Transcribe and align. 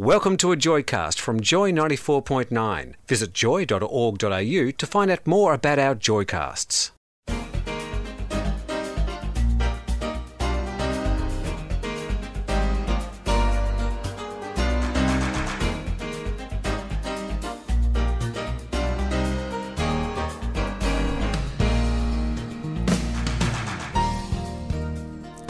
Welcome 0.00 0.36
to 0.36 0.52
a 0.52 0.56
Joycast 0.56 1.18
from 1.18 1.40
Joy 1.40 1.72
94.9. 1.72 2.94
Visit 3.08 3.32
joy.org.au 3.32 4.70
to 4.70 4.86
find 4.86 5.10
out 5.10 5.26
more 5.26 5.54
about 5.54 5.80
our 5.80 5.96
Joycasts. 5.96 6.92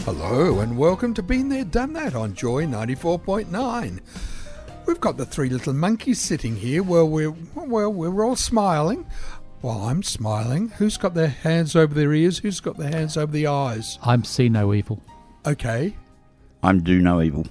Hello 0.06 0.60
and 0.60 0.78
welcome 0.78 1.12
to 1.12 1.22
Been 1.22 1.50
There 1.50 1.64
Done 1.64 1.92
That 1.92 2.14
on 2.14 2.32
Joy 2.32 2.64
94.9. 2.64 4.00
We've 4.88 4.98
got 4.98 5.18
the 5.18 5.26
three 5.26 5.50
little 5.50 5.74
monkeys 5.74 6.18
sitting 6.18 6.56
here. 6.56 6.82
Well, 6.82 7.06
we're 7.06 7.34
well, 7.54 7.92
we're 7.92 8.24
all 8.24 8.36
smiling. 8.36 9.04
Well, 9.60 9.82
I'm 9.82 10.02
smiling. 10.02 10.70
Who's 10.70 10.96
got 10.96 11.12
their 11.12 11.28
hands 11.28 11.76
over 11.76 11.92
their 11.92 12.14
ears? 12.14 12.38
Who's 12.38 12.58
got 12.60 12.78
their 12.78 12.88
hands 12.88 13.18
over 13.18 13.30
the 13.30 13.48
eyes? 13.48 13.98
I'm 14.02 14.24
see 14.24 14.48
no 14.48 14.72
evil. 14.72 15.02
Okay. 15.44 15.94
I'm 16.62 16.82
do 16.82 17.02
no 17.02 17.20
evil. 17.20 17.46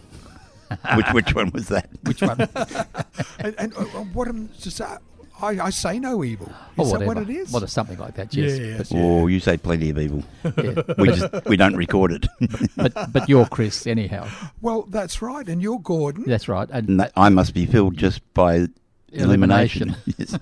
which 0.96 1.06
which 1.14 1.36
one 1.36 1.52
was 1.52 1.68
that? 1.68 1.88
Which 2.04 2.24
one? 2.24 2.50
And, 3.40 3.54
and 3.60 3.74
uh, 3.76 3.82
uh, 3.82 4.04
what 4.14 4.28
am 4.28 4.50
just 4.60 4.82
uh, 4.82 4.98
I, 5.42 5.66
I 5.66 5.70
say 5.70 6.00
no 6.00 6.24
evil. 6.24 6.52
or 6.78 6.86
Is 6.86 6.92
that 6.92 7.00
whatever. 7.02 7.06
what 7.22 7.30
it 7.30 7.30
is? 7.30 7.52
Well, 7.52 7.64
it's 7.64 7.74
something 7.74 7.98
like 7.98 8.16
that. 8.16 8.34
Yes. 8.34 8.60
Yeah, 8.60 8.78
But, 8.78 8.88
Oh, 8.94 9.28
you 9.28 9.40
say 9.40 9.58
plenty 9.58 9.90
of 9.90 10.00
evil. 10.00 10.24
yeah. 10.44 10.82
We 10.98 11.10
just 11.10 11.46
we 11.46 11.58
don't 11.58 11.76
record 11.76 12.12
it. 12.12 12.26
but 12.76 13.12
but 13.14 13.30
you're 13.30 13.46
Chris 13.46 13.86
anyhow. 13.88 14.28
well, 14.62 14.84
that's 14.84 15.22
right. 15.22 15.48
And 15.48 15.62
you're 15.62 15.80
Gordon. 15.80 16.24
That's 16.26 16.48
right. 16.48 16.68
And 16.72 16.90
And 16.90 17.00
that, 17.02 17.12
I 17.16 17.30
must 17.30 17.54
be 17.54 17.66
filled 17.66 17.98
just 17.98 18.22
by 18.34 18.68
elimination. 19.12 19.96
yes. 20.18 20.38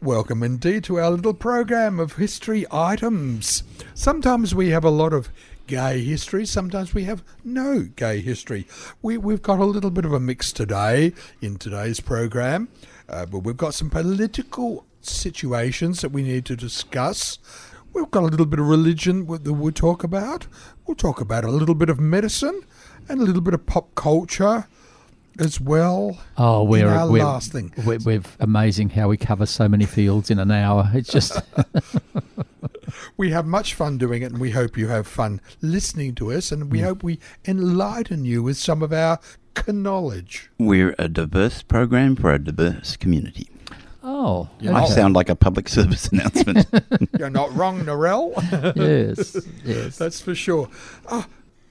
Welcome 0.00 0.42
indeed 0.42 0.82
to 0.84 0.98
our 0.98 1.10
little 1.10 1.34
program 1.34 2.00
of 2.00 2.14
history 2.14 2.66
items. 2.72 3.62
Sometimes 3.94 4.54
we 4.54 4.70
have 4.70 4.84
a 4.84 4.90
lot 4.90 5.12
of 5.12 5.28
gay 5.68 6.02
history, 6.02 6.44
sometimes 6.44 6.92
we 6.92 7.04
have 7.04 7.22
no 7.44 7.82
gay 7.94 8.20
history. 8.20 8.66
We, 9.00 9.16
we've 9.16 9.42
got 9.42 9.60
a 9.60 9.64
little 9.64 9.90
bit 9.90 10.04
of 10.04 10.12
a 10.12 10.18
mix 10.20 10.52
today 10.52 11.12
in 11.40 11.56
today's 11.56 12.00
program, 12.00 12.68
uh, 13.08 13.26
but 13.26 13.40
we've 13.40 13.56
got 13.56 13.74
some 13.74 13.90
political 13.90 14.84
situations 15.00 16.00
that 16.00 16.10
we 16.10 16.22
need 16.22 16.44
to 16.46 16.56
discuss. 16.56 17.38
We've 17.92 18.10
got 18.10 18.22
a 18.22 18.26
little 18.26 18.46
bit 18.46 18.58
of 18.60 18.66
religion 18.68 19.26
that 19.26 19.52
we'll 19.52 19.72
talk 19.72 20.02
about. 20.04 20.46
We'll 20.86 20.94
talk 20.94 21.20
about 21.20 21.44
a 21.44 21.50
little 21.50 21.74
bit 21.74 21.90
of 21.90 22.00
medicine 22.00 22.62
and 23.08 23.20
a 23.20 23.24
little 23.24 23.42
bit 23.42 23.54
of 23.54 23.66
pop 23.66 23.94
culture 23.94 24.66
as 25.38 25.60
well. 25.60 26.18
oh, 26.38 26.62
we're 26.64 26.88
our 26.88 27.10
we're, 27.10 27.24
last 27.24 27.52
thing. 27.52 27.72
We're, 27.86 27.98
we're 28.04 28.22
amazing 28.40 28.90
how 28.90 29.08
we 29.08 29.16
cover 29.16 29.46
so 29.46 29.68
many 29.68 29.84
fields 29.86 30.30
in 30.30 30.38
an 30.38 30.50
hour. 30.50 30.90
It's 30.94 31.10
just 31.10 31.40
We 33.16 33.30
have 33.30 33.46
much 33.46 33.74
fun 33.74 33.98
doing 33.98 34.22
it, 34.22 34.32
and 34.32 34.40
we 34.40 34.50
hope 34.50 34.76
you 34.76 34.88
have 34.88 35.06
fun 35.06 35.40
listening 35.60 36.14
to 36.16 36.32
us, 36.32 36.52
and 36.52 36.70
we 36.70 36.78
Mm. 36.80 36.84
hope 36.84 37.02
we 37.02 37.18
enlighten 37.46 38.24
you 38.24 38.42
with 38.42 38.56
some 38.58 38.82
of 38.82 38.92
our 38.92 39.18
knowledge. 39.68 40.50
We're 40.58 40.94
a 40.98 41.08
diverse 41.08 41.62
program 41.62 42.16
for 42.16 42.32
a 42.32 42.38
diverse 42.38 42.96
community. 42.96 43.48
oh 44.02 44.48
I 44.62 44.84
okay. 44.84 44.92
sound 44.94 45.14
like 45.14 45.28
a 45.28 45.36
public 45.36 45.68
service 45.76 46.08
announcement. 46.08 46.66
You're 47.18 47.30
not 47.30 47.54
wrong, 47.54 47.80
Narelle. 47.84 48.32
yes 48.76 49.36
yes. 49.64 49.96
That's 49.98 50.20
for 50.20 50.34
sure. 50.34 50.68
Ah, 51.08 51.26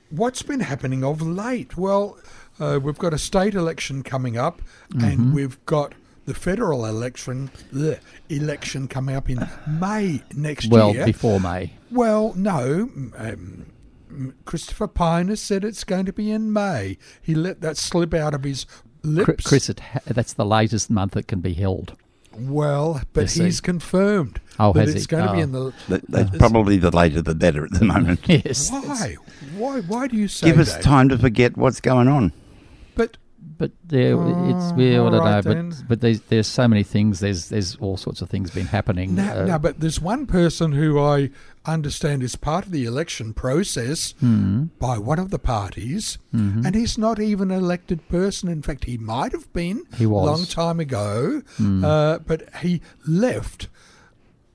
what's 0.10 0.42
been 0.44 0.62
happening 0.62 1.04
of 1.04 1.22
late? 1.22 1.76
Well, 1.78 2.18
uh, 2.60 2.80
we've 2.82 2.98
got 2.98 3.14
a 3.14 3.18
state 3.18 3.54
election 3.56 4.04
coming 4.04 4.38
up, 4.38 4.62
Mm-hmm. 4.94 5.06
and 5.06 5.34
we've 5.34 5.58
got 5.66 5.94
the 6.26 6.34
federal 6.34 6.86
election 6.86 7.50
the 7.72 8.00
election 8.30 8.88
coming 8.88 9.16
up 9.16 9.30
in 9.30 9.48
May 9.68 10.22
next 10.36 10.66
year. 10.66 10.74
well 10.74 10.94
year. 10.94 11.06
before 11.06 11.40
May. 11.40 11.74
Well, 11.90 12.34
no. 12.36 12.90
Um, 13.18 13.66
Christopher 14.46 14.88
Pyne 14.88 15.28
has 15.30 15.40
said 15.42 15.64
it's 15.64 15.84
going 15.84 16.06
to 16.06 16.14
be 16.14 16.32
in 16.32 16.52
May. 16.54 16.98
He 17.22 17.36
let 17.36 17.62
that 17.62 17.78
slip 17.78 18.14
out 18.14 18.34
of 18.34 18.44
his 18.44 18.66
lips. 19.04 19.46
Chris, 19.46 19.70
it 19.70 19.80
ha- 19.80 20.00
that's 20.06 20.34
the 20.34 20.46
latest 20.46 20.90
month 20.90 21.16
it 21.18 21.28
can 21.28 21.40
be 21.42 21.54
held. 21.54 21.96
Well, 22.38 23.02
but 23.14 23.22
You 23.22 23.28
see. 23.28 23.44
he's 23.46 23.60
confirmed 23.62 24.40
Oh, 24.58 24.72
that 24.74 24.86
has 24.88 24.96
it's 24.96 25.04
he? 25.04 25.08
going 25.08 25.28
to 25.28 25.34
be 25.34 25.40
Oh. 25.40 25.44
in 25.44 25.52
the. 25.52 25.74
That- 25.90 26.08
That's 26.08 26.38
probably 26.38 26.78
the 26.78 26.90
later 26.92 27.22
the 27.22 27.36
better 27.36 27.66
at 27.66 27.72
the 27.72 27.84
moment. 27.86 28.22
Yes. 28.28 28.72
Why? 28.72 29.18
Why? 29.58 29.82
Why 29.82 30.08
do 30.08 30.16
you 30.16 30.28
say 30.30 30.48
Give 30.48 30.60
us 30.60 30.74
that? 30.76 30.82
time 30.84 31.10
to 31.10 31.18
forget 31.18 31.58
what's 31.58 31.82
going 31.82 32.08
on. 32.08 32.32
But 32.96 33.18
But 33.58 33.72
there, 33.86 34.14
it's 34.14 34.18
Oh, 34.72 34.76
well, 34.78 35.08
I 35.08 35.10
don't 35.12 35.14
alright 35.20 35.46
know. 35.46 35.54
then. 35.54 35.70
But 35.72 35.88
but 35.90 36.02
there's 36.02 36.22
there's 36.22 36.48
so 36.48 36.68
many 36.70 36.84
things. 36.84 37.20
There's 37.20 37.50
there's 37.50 37.76
all 37.78 37.98
sorts 37.98 38.22
of 38.22 38.30
things 38.30 38.50
been 38.50 38.68
happening. 38.68 39.14
now, 39.16 39.42
uh, 39.42 39.46
now, 39.46 39.58
but 39.58 39.82
there's 39.82 40.00
one 40.00 40.26
person 40.26 40.72
who 40.72 41.00
I 41.00 41.32
understand 41.66 42.24
is 42.24 42.36
part 42.36 42.66
of 42.66 42.72
the 42.72 42.86
election 42.86 43.34
process 43.34 44.14
hmm, 44.20 44.66
by 44.80 44.98
one 44.98 45.20
of 45.20 45.30
the 45.30 45.40
parties, 45.40 46.18
mhm. 46.34 46.66
and 46.66 46.74
he's 46.76 46.98
not 46.98 47.20
even 47.20 47.52
an 47.52 47.58
elected 47.58 48.08
person. 48.10 48.50
In 48.50 48.62
fact, 48.62 48.86
he 48.86 48.98
might 48.98 49.32
have 49.32 49.52
been 49.54 49.84
He 49.98 50.06
was. 50.06 50.28
a 50.28 50.32
long 50.32 50.46
time 50.46 50.80
ago, 50.80 51.42
Mm. 51.60 51.84
uh, 51.84 52.20
but 52.26 52.50
he 52.62 52.82
left 53.08 53.68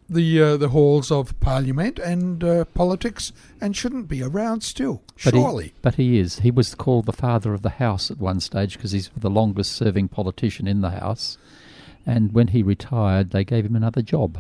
the 0.09 0.41
uh, 0.41 0.57
the 0.57 0.69
halls 0.69 1.11
of 1.11 1.39
parliament 1.41 1.99
and 1.99 2.43
uh, 2.45 2.65
politics 2.75 3.33
and 3.61 3.77
shouldn't 3.77 4.07
be 4.09 4.23
around 4.23 4.63
still. 4.63 5.03
But 5.25 5.35
he- 5.35 5.41
Surely, 5.41 5.75
But 5.83 5.95
he 5.97 6.19
is. 6.19 6.41
He 6.41 6.51
was 6.51 6.75
called 6.75 7.07
the 7.07 7.13
father 7.13 7.53
of 7.55 7.63
the 7.63 7.71
house 7.71 8.11
at 8.11 8.19
one 8.21 8.41
stage 8.41 8.75
because 8.77 8.93
he's 8.93 9.11
the 9.17 9.31
longest 9.31 9.73
serving 9.73 10.09
politician 10.09 10.67
in 10.69 10.81
the 10.81 10.91
house. 10.91 11.39
And 12.05 12.33
when 12.33 12.49
he 12.49 12.63
retired, 12.63 13.31
they 13.31 13.45
gave 13.45 13.65
him 13.67 13.75
another 13.75 14.01
job. 14.03 14.39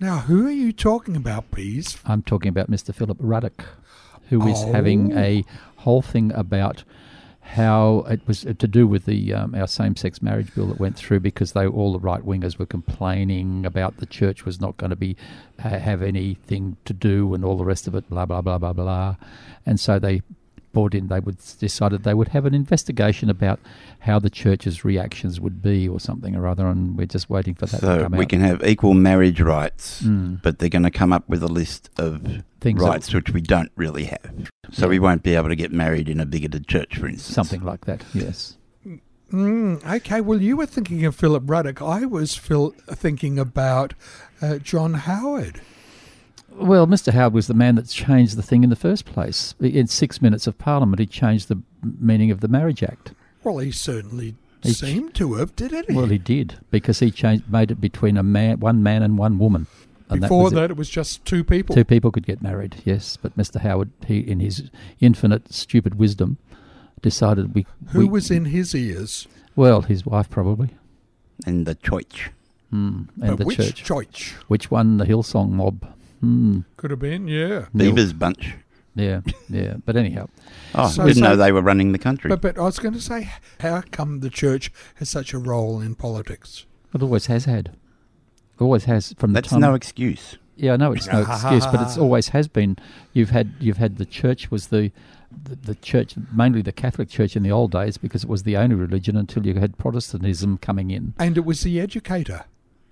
Now 0.00 0.18
who 0.18 0.46
are 0.46 0.50
you 0.50 0.72
talking 0.72 1.16
about, 1.16 1.50
please? 1.50 1.98
I'm 2.04 2.22
talking 2.22 2.48
about 2.48 2.70
Mr. 2.70 2.94
Philip 2.94 3.18
Ruddock, 3.20 3.64
who 4.28 4.46
is 4.48 4.62
having 4.64 5.12
Oh. 5.16 5.18
a 5.18 5.44
whole 5.76 6.02
thing 6.02 6.32
about 6.32 6.84
how 7.40 7.98
it 8.10 8.20
was 8.26 8.40
to 8.40 8.54
do 8.66 8.88
with 8.88 9.04
the 9.04 9.32
um, 9.32 9.54
our 9.54 9.68
same-sex 9.68 10.20
marriage 10.20 10.52
bill 10.52 10.66
that 10.66 10.80
went 10.80 10.96
through 10.96 11.20
because 11.20 11.52
they 11.52 11.64
all 11.64 11.92
the 11.92 12.00
right 12.00 12.22
wingers 12.26 12.58
were 12.58 12.66
complaining 12.66 13.64
about 13.64 13.98
the 13.98 14.06
church 14.06 14.44
was 14.44 14.60
not 14.60 14.76
going 14.78 14.90
to 14.90 14.96
be 14.96 15.16
ha- 15.60 15.68
have 15.78 16.02
anything 16.02 16.76
to 16.84 16.92
do 16.92 17.32
and 17.34 17.44
all 17.44 17.56
the 17.56 17.64
rest 17.64 17.86
of 17.86 17.94
it 17.94 18.08
blah 18.10 18.26
blah 18.26 18.40
blah 18.40 18.58
blah 18.58 18.72
blah 18.72 19.14
and 19.64 19.78
so 19.78 19.96
they 20.00 20.22
brought 20.76 20.94
in 20.94 21.06
they 21.08 21.20
would 21.20 21.38
decided 21.58 22.02
they 22.02 22.12
would 22.12 22.28
have 22.28 22.44
an 22.44 22.52
investigation 22.54 23.30
about 23.30 23.58
how 24.00 24.18
the 24.18 24.28
church's 24.28 24.84
reactions 24.84 25.40
would 25.40 25.62
be 25.62 25.88
or 25.88 25.98
something 25.98 26.36
or 26.36 26.46
other 26.46 26.66
and 26.66 26.98
we're 26.98 27.06
just 27.06 27.30
waiting 27.30 27.54
for 27.54 27.64
that 27.64 27.80
to 27.80 27.86
So 27.86 28.02
come 28.02 28.12
we 28.12 28.24
out 28.24 28.28
can 28.28 28.40
have 28.42 28.62
equal 28.62 28.92
marriage 28.92 29.40
rights, 29.40 30.02
Mm. 30.02 30.42
but 30.42 30.58
they're 30.58 30.68
going 30.78 30.82
to 30.82 30.90
come 30.90 31.14
up 31.14 31.26
with 31.30 31.42
a 31.42 31.48
list 31.48 31.88
of 31.98 32.42
Things 32.60 32.80
that- 32.82 32.88
rights 32.90 33.14
which 33.14 33.30
we 33.32 33.40
don't 33.40 33.72
really 33.76 34.04
have. 34.04 34.50
So 34.70 34.86
we 34.88 34.98
won't 34.98 35.22
be 35.22 35.34
able 35.34 35.48
to 35.48 35.56
get 35.56 35.72
married 35.72 36.08
in 36.10 36.20
a 36.20 36.26
bigoted 36.26 36.68
church, 36.68 36.98
for 36.98 37.06
instance. 37.08 37.34
something 37.34 37.62
like 37.64 37.86
that 37.86 38.04
yes 38.12 38.58
Mm, 39.32 39.84
okay, 39.96 40.20
well, 40.20 40.40
you 40.40 40.56
were 40.56 40.66
thinking 40.66 41.04
of 41.04 41.16
Philip 41.16 41.42
Ruddock. 41.50 41.82
I 41.82 42.04
was 42.06 42.36
Phil- 42.36 42.74
thinking 43.04 43.40
about 43.40 43.92
uh, 44.40 44.58
John 44.58 44.94
Howard. 44.94 45.60
Well, 46.58 46.86
Mr. 46.86 47.12
Howard 47.12 47.34
was 47.34 47.46
the 47.48 47.54
man 47.54 47.74
that 47.76 47.88
changed 47.88 48.36
the 48.36 48.42
thing 48.42 48.64
in 48.64 48.70
the 48.70 48.76
first 48.76 49.04
place. 49.04 49.54
In 49.60 49.86
six 49.86 50.22
minutes 50.22 50.46
of 50.46 50.56
Parliament, 50.58 50.98
he 51.00 51.06
changed 51.06 51.48
the 51.48 51.60
meaning 52.00 52.30
of 52.30 52.40
the 52.40 52.48
Marriage 52.48 52.82
Act. 52.82 53.12
Well, 53.44 53.58
he 53.58 53.70
certainly 53.70 54.34
He- 54.62 54.72
seemed 54.72 55.14
to 55.14 55.34
have, 55.34 55.54
didn't 55.54 55.90
he? 55.90 55.94
Well, 55.96 56.06
he 56.06 56.18
did 56.18 56.56
because 56.70 57.00
he 57.00 57.10
changed, 57.10 57.50
made 57.50 57.70
it 57.70 57.80
between 57.80 58.16
a 58.16 58.22
man, 58.22 58.58
one 58.60 58.82
man, 58.82 59.02
and 59.02 59.18
one 59.18 59.38
woman. 59.38 59.66
And 60.08 60.20
Before 60.20 60.44
was 60.44 60.52
it. 60.52 60.56
that, 60.56 60.70
it 60.70 60.76
was 60.76 60.88
just 60.88 61.24
two 61.24 61.42
people. 61.44 61.74
two 61.74 61.84
people 61.84 62.10
could 62.10 62.26
get 62.26 62.40
married. 62.40 62.76
Yes, 62.84 63.16
but 63.20 63.36
Mr. 63.36 63.60
Howard, 63.60 63.90
he, 64.06 64.18
in 64.20 64.40
his 64.40 64.70
infinite 65.00 65.52
stupid 65.52 65.96
wisdom, 65.96 66.38
decided 67.02 67.54
we. 67.54 67.66
Who 67.88 68.00
we- 68.00 68.04
was 68.08 68.30
in 68.30 68.46
his 68.46 68.74
ears? 68.74 69.26
Well, 69.56 69.82
his 69.82 70.06
wife 70.06 70.30
probably, 70.30 70.70
And 71.44 71.66
the 71.66 71.74
church. 71.74 72.30
mm, 72.72 73.08
and 73.08 73.08
But 73.16 73.38
the 73.38 73.44
which 73.46 73.56
church. 73.56 73.84
church? 73.84 74.34
Which 74.48 74.70
one? 74.70 74.96
The 74.98 75.06
Hillsong 75.06 75.50
mob. 75.50 75.86
Hmm. 76.20 76.60
Could 76.76 76.90
have 76.90 77.00
been, 77.00 77.28
yeah. 77.28 77.66
Neil- 77.74 77.92
Beaver's 77.92 78.12
bunch. 78.12 78.54
Yeah, 78.94 79.20
yeah. 79.50 79.74
But 79.84 79.96
anyhow, 79.96 80.28
Oh, 80.74 80.88
So- 80.88 81.04
didn't 81.06 81.22
so- 81.22 81.28
know 81.28 81.36
they 81.36 81.52
were 81.52 81.60
running 81.62 81.92
the 81.92 81.98
country. 81.98 82.28
But 82.30 82.40
but 82.40 82.58
I 82.58 82.62
was 82.62 82.78
going 82.78 82.94
to 82.94 83.00
say, 83.00 83.30
how 83.60 83.82
come 83.90 84.20
the 84.20 84.30
church 84.30 84.72
has 84.96 85.10
such 85.10 85.34
a 85.34 85.38
role 85.38 85.80
in 85.80 85.94
politics? 85.94 86.64
it 86.94 87.02
always 87.02 87.26
has 87.26 87.44
had. 87.44 87.72
Always 88.58 88.84
has 88.84 89.12
from 89.18 89.32
the 89.32 89.38
That's 89.42 89.50
time. 89.50 89.60
no 89.60 89.74
excuse. 89.74 90.38
Yeah, 90.56 90.72
I 90.72 90.76
know 90.76 90.92
it's 90.92 91.06
no 91.08 91.20
excuse, 91.30 91.66
but 91.66 91.82
it's 91.82 91.98
always 91.98 92.28
has 92.28 92.48
been. 92.48 92.76
You've 93.12 93.28
had 93.30 93.52
you've 93.60 93.76
had 93.76 93.98
the 93.98 94.06
church 94.06 94.50
was 94.50 94.68
the, 94.68 94.90
the 95.30 95.56
the 95.56 95.74
church 95.74 96.14
mainly 96.32 96.62
the 96.62 96.72
Catholic 96.72 97.10
Church 97.10 97.36
in 97.36 97.42
the 97.42 97.50
old 97.52 97.72
days 97.72 97.98
because 97.98 98.24
it 98.24 98.30
was 98.30 98.44
the 98.44 98.56
only 98.56 98.74
religion 98.76 99.14
until 99.14 99.44
you 99.46 99.54
had 99.56 99.76
Protestantism 99.76 100.56
coming 100.56 100.90
in. 100.90 101.12
And 101.18 101.36
it 101.36 101.44
was 101.44 101.60
the 101.60 101.78
educator. 101.80 102.46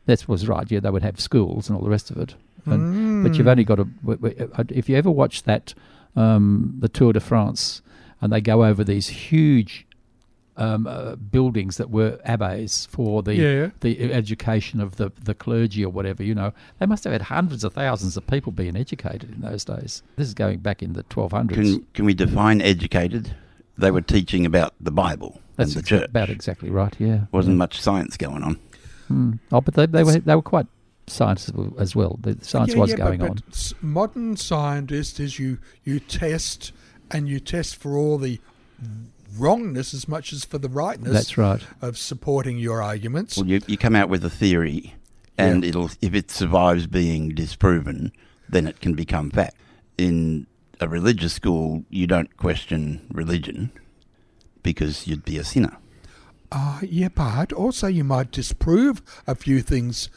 That 0.05 0.29
was 0.29 0.47
right. 0.47 0.71
Yeah, 0.71 0.81
they 0.81 0.91
would 0.91 1.03
have 1.03 1.19
schools 1.19 1.71
and 1.71 1.79
all 1.79 1.83
the 1.85 1.89
rest 1.89 2.11
of 2.11 2.19
it. 2.19 2.35
And, 2.67 3.04
But 3.25 3.33
Hmm. 3.33 3.39
you've 3.39 3.49
only 3.49 3.65
got 3.65 3.77
to. 3.77 3.85
w- 4.07 4.19
w- 4.21 4.51
uh, 4.57 4.65
If 4.69 4.89
you 4.89 4.97
ever 4.97 5.11
watch 5.11 5.43
that, 5.45 5.75
um, 6.15 6.75
the 6.79 6.89
Tour 6.89 7.13
de 7.13 7.21
France, 7.21 7.83
and 8.21 8.33
they 8.33 8.41
go 8.41 8.65
over 8.65 8.85
these 8.85 9.09
huge 9.09 9.87
um, 10.57 10.87
uh, 10.87 11.17
buildings 11.17 11.79
that 11.79 11.91
were 11.91 12.17
abbeys 12.25 12.87
for 12.87 13.25
the 13.25 13.35
Yeah. 13.35 13.71
the 13.81 14.13
education 14.13 14.81
of 14.81 14.95
the 14.99 15.11
the 15.25 15.35
clergy 15.35 15.85
or 15.85 15.91
whatever. 15.91 16.23
You 16.23 16.33
know, 16.37 16.53
they 16.79 16.87
must 16.87 17.03
have 17.03 17.13
had 17.13 17.23
hundreds 17.23 17.65
of 17.65 17.73
thousands 17.73 18.17
of 18.17 18.25
people 18.29 18.53
being 18.53 18.77
educated 18.77 19.33
in 19.35 19.41
those 19.41 19.65
days. 19.65 20.05
This 20.15 20.29
is 20.29 20.35
going 20.35 20.61
back 20.61 20.81
in 20.81 20.93
the 20.93 21.03
1200s. 21.05 21.55
Can 21.57 21.87
can 21.93 22.05
we 22.05 22.15
define 22.15 22.61
educated? 22.61 23.35
They 23.77 23.91
were 23.91 24.01
teaching 24.01 24.47
about 24.47 24.75
the 24.81 24.93
Bible 24.93 25.41
That's 25.57 25.75
and 25.75 25.83
the 25.83 25.87
exa- 25.87 25.89
church. 25.89 26.09
about 26.11 26.31
exactly 26.31 26.71
right. 26.71 26.95
Yeah, 27.01 27.23
Wasn't 27.33 27.55
yeah. 27.55 27.59
much 27.59 27.81
science 27.81 28.17
going 28.17 28.45
on. 28.45 28.57
Mm. 29.11 29.41
Oh, 29.51 29.61
but 29.61 29.75
they, 29.75 29.87
they 29.87 30.05
were 30.05 30.21
they 30.21 30.37
were 30.37 30.41
quite 30.43 30.69
science 31.07 31.51
as 31.79 31.95
well. 31.95 32.19
The 32.23 32.39
science 32.43 32.73
Yeah, 32.75 32.79
was 32.81 32.91
yeah, 32.91 32.97
going 32.97 33.21
but, 33.21 33.31
on. 33.31 33.35
but 33.47 33.55
s- 33.55 33.75
modern 33.83 34.37
scientists 34.37 35.21
is 35.21 35.39
you 35.39 35.59
you 35.85 36.01
test 36.01 36.73
and 37.11 37.29
you 37.29 37.41
test 37.41 37.77
for 37.77 37.97
all 37.97 38.19
the 38.19 38.41
wrongness 39.37 39.93
as 39.95 40.07
much 40.09 40.33
as 40.33 40.45
for 40.45 40.59
the 40.59 40.69
rightness 40.69 41.13
That's 41.13 41.39
right. 41.39 41.63
of 41.83 41.99
supporting 41.99 42.59
your 42.59 42.83
arguments. 42.83 43.37
Well, 43.37 43.47
you, 43.47 43.61
you 43.67 43.77
come 43.77 43.97
out 43.97 44.09
with 44.09 44.25
a 44.25 44.31
theory, 44.31 44.95
and 45.37 45.63
Yeah. 45.63 45.71
it'll 45.71 45.91
if 46.01 46.15
it 46.15 46.31
survives 46.31 46.87
being 46.87 47.31
disproven, 47.31 48.13
then 48.49 48.67
it 48.67 48.81
can 48.81 48.95
become 48.95 49.31
fact. 49.31 49.57
In 49.99 50.47
a 50.81 50.89
religious 50.89 51.33
school, 51.35 51.85
you 51.91 52.07
don't 52.07 52.37
question 52.37 53.07
religion 53.13 53.71
because 54.63 55.07
you'd 55.07 55.25
be 55.25 55.39
a 55.39 55.45
sinner. 55.45 55.77
Uh, 56.51 56.81
yeah, 56.83 57.09
but 57.09 57.53
also 57.53 57.87
you 57.89 58.05
might 58.05 58.31
disprove 58.31 59.03
a 59.27 59.35
few 59.35 59.61
things. 59.61 60.09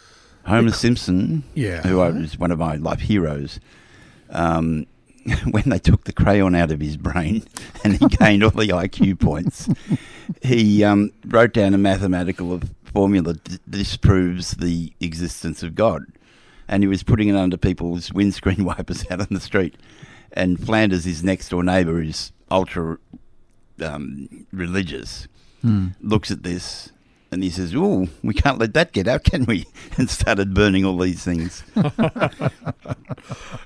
Homer 0.48 0.72
Simpson, 0.72 1.44
Yeah. 1.54 1.82
who 1.82 2.00
I- 2.00 2.10
is 2.10 2.38
one 2.38 2.52
of 2.52 2.60
my 2.60 2.76
life 2.76 3.02
heroes, 3.02 3.60
um, 4.30 4.86
when 5.52 5.64
they 5.68 5.80
took 5.80 6.06
the 6.06 6.14
crayon 6.14 6.56
out 6.56 6.72
of 6.72 6.80
his 6.80 6.96
brain 6.98 7.44
and 7.84 7.98
he 7.98 8.06
gained 8.18 8.44
all 8.44 8.52
the 8.52 8.70
IQ 8.70 9.20
points, 9.20 9.68
he 10.42 10.84
um, 10.84 11.12
wrote 11.26 11.54
down 11.54 11.74
a 11.74 11.78
mathematical 11.78 12.62
formula 12.86 13.34
that 13.34 13.70
disproves 13.72 14.52
the 14.52 14.94
existence 15.02 15.64
of 15.64 15.76
God. 15.76 16.06
And 16.70 16.84
he 16.84 16.88
was 16.88 17.04
putting 17.04 17.30
it 17.30 17.36
under 17.36 17.56
people's 17.58 18.12
windscreen 18.12 18.64
wipers 18.66 19.06
out 19.10 19.22
on 19.22 19.28
the 19.32 19.40
street. 19.40 19.76
And 20.34 20.60
Flanders, 20.64 21.06
his 21.06 21.24
next 21.24 21.50
door 21.50 21.64
neighbour, 21.64 22.02
is 22.02 22.32
ultra 22.52 22.98
um, 23.82 24.46
religious, 24.52 25.28
Hmm. 25.62 25.88
looks 26.02 26.30
at 26.30 26.44
this 26.44 26.92
and 27.32 27.44
he 27.44 27.50
says, 27.50 27.74
"Oh, 27.76 28.08
we 28.24 28.34
can't 28.34 28.60
let 28.60 28.74
that 28.74 28.94
get 28.94 29.08
out, 29.08 29.24
can 29.24 29.46
we?" 29.46 29.66
And 29.98 30.10
started 30.10 30.54
burning 30.54 30.86
all 30.86 30.98
these 30.98 31.24
things. 31.24 31.64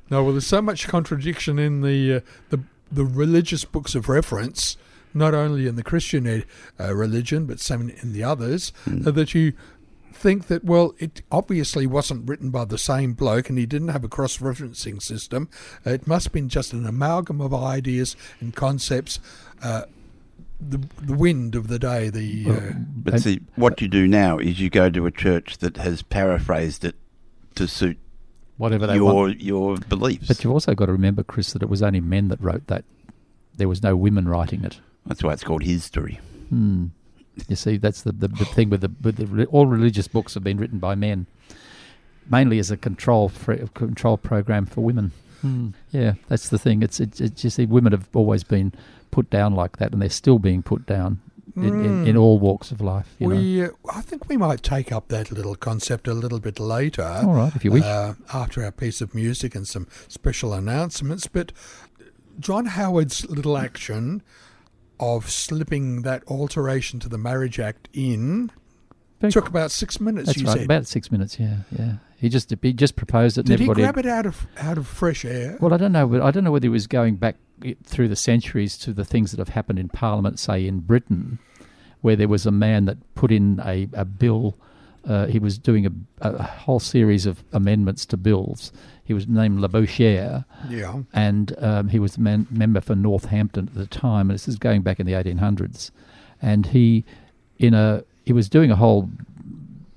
No, 0.09 0.23
well, 0.23 0.33
there's 0.33 0.47
so 0.47 0.61
much 0.61 0.87
contradiction 0.87 1.57
in 1.57 1.81
the 1.81 2.15
uh, 2.15 2.19
the 2.49 2.59
the 2.91 3.05
religious 3.05 3.63
books 3.63 3.95
of 3.95 4.09
reference, 4.09 4.75
not 5.13 5.33
only 5.33 5.67
in 5.67 5.75
the 5.75 5.83
Christian 5.83 6.27
ed- 6.27 6.45
uh, 6.79 6.93
religion 6.93 7.45
but 7.45 7.59
some 7.61 7.89
in 7.89 8.11
the 8.11 8.23
others, 8.23 8.73
uh, 8.87 9.11
that 9.11 9.33
you 9.33 9.53
think 10.13 10.47
that 10.47 10.65
well, 10.65 10.93
it 10.99 11.21
obviously 11.31 11.87
wasn't 11.87 12.27
written 12.27 12.49
by 12.49 12.65
the 12.65 12.77
same 12.77 13.13
bloke, 13.13 13.47
and 13.49 13.57
he 13.57 13.65
didn't 13.65 13.87
have 13.87 14.03
a 14.03 14.09
cross-referencing 14.09 15.01
system. 15.01 15.49
Uh, 15.85 15.91
it 15.91 16.07
must 16.07 16.25
have 16.25 16.33
been 16.33 16.49
just 16.49 16.73
an 16.73 16.85
amalgam 16.85 17.39
of 17.39 17.53
ideas 17.53 18.15
and 18.41 18.53
concepts. 18.55 19.19
Uh, 19.63 19.83
the, 20.61 20.77
the 21.01 21.13
wind 21.13 21.55
of 21.55 21.67
the 21.67 21.79
day, 21.79 22.09
the 22.09 22.45
uh, 22.49 22.71
But 22.95 23.15
And- 23.15 23.23
see, 23.23 23.41
what 23.55 23.81
you 23.81 23.87
do 23.87 24.07
now 24.07 24.37
is 24.37 24.59
you 24.59 24.69
go 24.69 24.89
to 24.89 25.05
a 25.05 25.11
church 25.11 25.57
that 25.59 25.77
has 25.77 26.01
paraphrased 26.01 26.85
it 26.85 26.95
to 27.55 27.67
suit 27.67 27.97
Whatever 28.57 28.85
they 28.87 28.95
your 28.95 29.13
want. 29.13 29.41
your 29.41 29.77
beliefs. 29.77 30.27
But 30.27 30.43
you've 30.43 30.53
also 30.53 30.75
got 30.75 30.85
to 30.85 30.91
remember, 30.91 31.23
Chris, 31.23 31.51
that 31.53 31.63
it 31.63 31.69
was 31.69 31.81
only 31.81 31.99
men 31.99 32.27
that 32.27 32.39
wrote 32.41 32.67
that. 32.67 32.83
There 33.57 33.67
was 33.67 33.81
no 33.81 33.95
women 33.95 34.27
writing 34.29 34.63
it. 34.63 34.79
That's 35.05 35.23
why 35.23 35.33
it's 35.33 35.43
called 35.43 35.63
history. 35.63 36.19
Hmm. 36.49 36.87
You 37.47 37.55
see, 37.55 37.77
that's 37.77 38.03
the, 38.03 38.11
the, 38.11 38.27
the 38.27 38.45
thing 38.45 38.69
with 38.69 38.81
the 38.81 38.91
with 39.01 39.15
the 39.17 39.45
all 39.47 39.65
religious 39.65 40.07
books 40.07 40.35
have 40.35 40.43
been 40.43 40.57
written 40.57 40.77
by 40.79 40.93
men, 40.95 41.25
mainly 42.29 42.59
as 42.59 42.69
a 42.69 42.77
control 42.77 43.29
fr- 43.29 43.65
control 43.73 44.17
program 44.17 44.65
for 44.65 44.81
women. 44.81 45.11
Hmm. 45.41 45.69
Yeah, 45.91 46.13
that's 46.27 46.49
the 46.49 46.59
thing. 46.59 46.83
It's 46.83 46.99
it's, 46.99 47.19
it's 47.19 47.43
you 47.43 47.49
see, 47.49 47.65
women 47.65 47.91
have 47.91 48.07
always 48.13 48.43
been 48.43 48.73
put 49.11 49.29
down 49.29 49.53
like 49.55 49.77
that, 49.77 49.91
and 49.91 50.01
they're 50.01 50.09
still 50.09 50.39
being 50.39 50.61
put 50.63 50.85
down 50.85 51.19
in, 51.55 51.85
in, 51.85 52.07
in 52.07 52.17
all 52.17 52.39
walks 52.39 52.71
of 52.71 52.81
life. 52.81 53.15
You 53.19 53.27
know. 53.27 53.35
we, 53.35 53.63
uh, 53.63 53.69
I 53.93 54.01
think 54.01 54.29
we 54.29 54.37
might 54.37 54.63
take 54.63 54.91
up 54.91 55.09
that 55.09 55.31
little 55.31 55.55
concept 55.55 56.07
a 56.07 56.13
little 56.13 56.39
bit 56.39 56.59
later. 56.59 57.03
All 57.03 57.33
right, 57.33 57.55
if 57.55 57.65
you 57.65 57.71
wish. 57.71 57.83
Uh, 57.83 58.13
after 58.33 58.63
our 58.63 58.71
piece 58.71 59.01
of 59.01 59.13
music 59.13 59.55
and 59.55 59.67
some 59.67 59.87
special 60.07 60.53
announcements. 60.53 61.27
But 61.27 61.51
John 62.39 62.67
Howard's 62.67 63.29
little 63.29 63.57
action 63.57 64.21
of 64.99 65.29
slipping 65.29 66.03
that 66.03 66.23
alteration 66.27 66.99
to 66.99 67.09
the 67.09 67.17
Marriage 67.17 67.59
Act 67.59 67.89
in 67.91 68.51
Very 69.21 69.31
took 69.31 69.47
about 69.47 69.71
six 69.71 69.99
minutes. 69.99 70.27
That's 70.27 70.39
you 70.39 70.47
right, 70.47 70.57
said. 70.57 70.65
about 70.65 70.87
six 70.87 71.11
minutes. 71.11 71.39
Yeah, 71.39 71.57
yeah. 71.77 71.93
He 72.17 72.27
just 72.27 72.53
he 72.61 72.73
just 72.73 72.95
proposed 72.95 73.37
it, 73.37 73.45
Did 73.45 73.59
he 73.59 73.67
grab 73.67 73.97
it 73.97 74.05
out 74.05 74.25
of 74.25 74.47
out 74.57 74.77
of 74.77 74.87
fresh 74.87 75.23
air? 75.25 75.57
Well, 75.61 75.73
I 75.73 75.77
don't 75.77 75.91
know. 75.91 76.23
I 76.23 76.31
don't 76.31 76.43
know 76.43 76.51
whether 76.51 76.65
he 76.65 76.69
was 76.69 76.87
going 76.87 77.15
back 77.15 77.35
through 77.83 78.07
the 78.07 78.15
centuries 78.15 78.77
to 78.79 78.93
the 78.93 79.05
things 79.05 79.31
that 79.31 79.37
have 79.37 79.49
happened 79.49 79.79
in 79.79 79.89
Parliament, 79.89 80.39
say 80.39 80.65
in 80.65 80.79
Britain, 80.79 81.39
where 82.01 82.15
there 82.15 82.27
was 82.27 82.45
a 82.45 82.51
man 82.51 82.85
that 82.85 82.97
put 83.15 83.31
in 83.31 83.61
a, 83.63 83.87
a 83.93 84.05
bill. 84.05 84.57
Uh, 85.03 85.25
he 85.25 85.39
was 85.39 85.57
doing 85.57 85.85
a, 85.87 85.91
a 86.21 86.43
whole 86.43 86.79
series 86.79 87.25
of 87.25 87.43
amendments 87.53 88.05
to 88.05 88.17
bills. 88.17 88.71
He 89.03 89.13
was 89.13 89.27
named 89.27 89.59
Labouchere, 89.59 90.45
yeah. 90.69 91.01
and 91.11 91.55
um, 91.57 91.89
he 91.89 91.97
was 91.97 92.15
the 92.15 92.21
man, 92.21 92.47
member 92.51 92.81
for 92.81 92.95
Northampton 92.95 93.67
at 93.67 93.73
the 93.73 93.87
time. 93.87 94.29
And 94.29 94.35
this 94.35 94.47
is 94.47 94.57
going 94.57 94.83
back 94.83 94.99
in 94.99 95.07
the 95.07 95.13
1800s. 95.13 95.89
And 96.39 96.67
he, 96.67 97.03
in 97.57 97.73
a, 97.73 98.03
he 98.31 98.33
was 98.33 98.47
doing 98.47 98.71
a 98.71 98.77
whole 98.77 99.09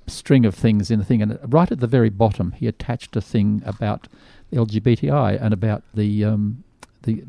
string 0.09 0.45
of 0.45 0.57
things 0.57 0.91
in 0.91 0.99
the 0.99 1.05
thing, 1.05 1.23
and 1.23 1.39
right 1.47 1.71
at 1.71 1.79
the 1.79 1.87
very 1.87 2.11
bottom, 2.11 2.51
he 2.51 2.67
attached 2.67 3.15
a 3.15 3.21
thing 3.21 3.63
about 3.65 4.09
LGBTI 4.53 5.41
and 5.41 5.55
about 5.55 5.85
the 5.95 6.25
um, 6.25 6.65
the 7.03 7.23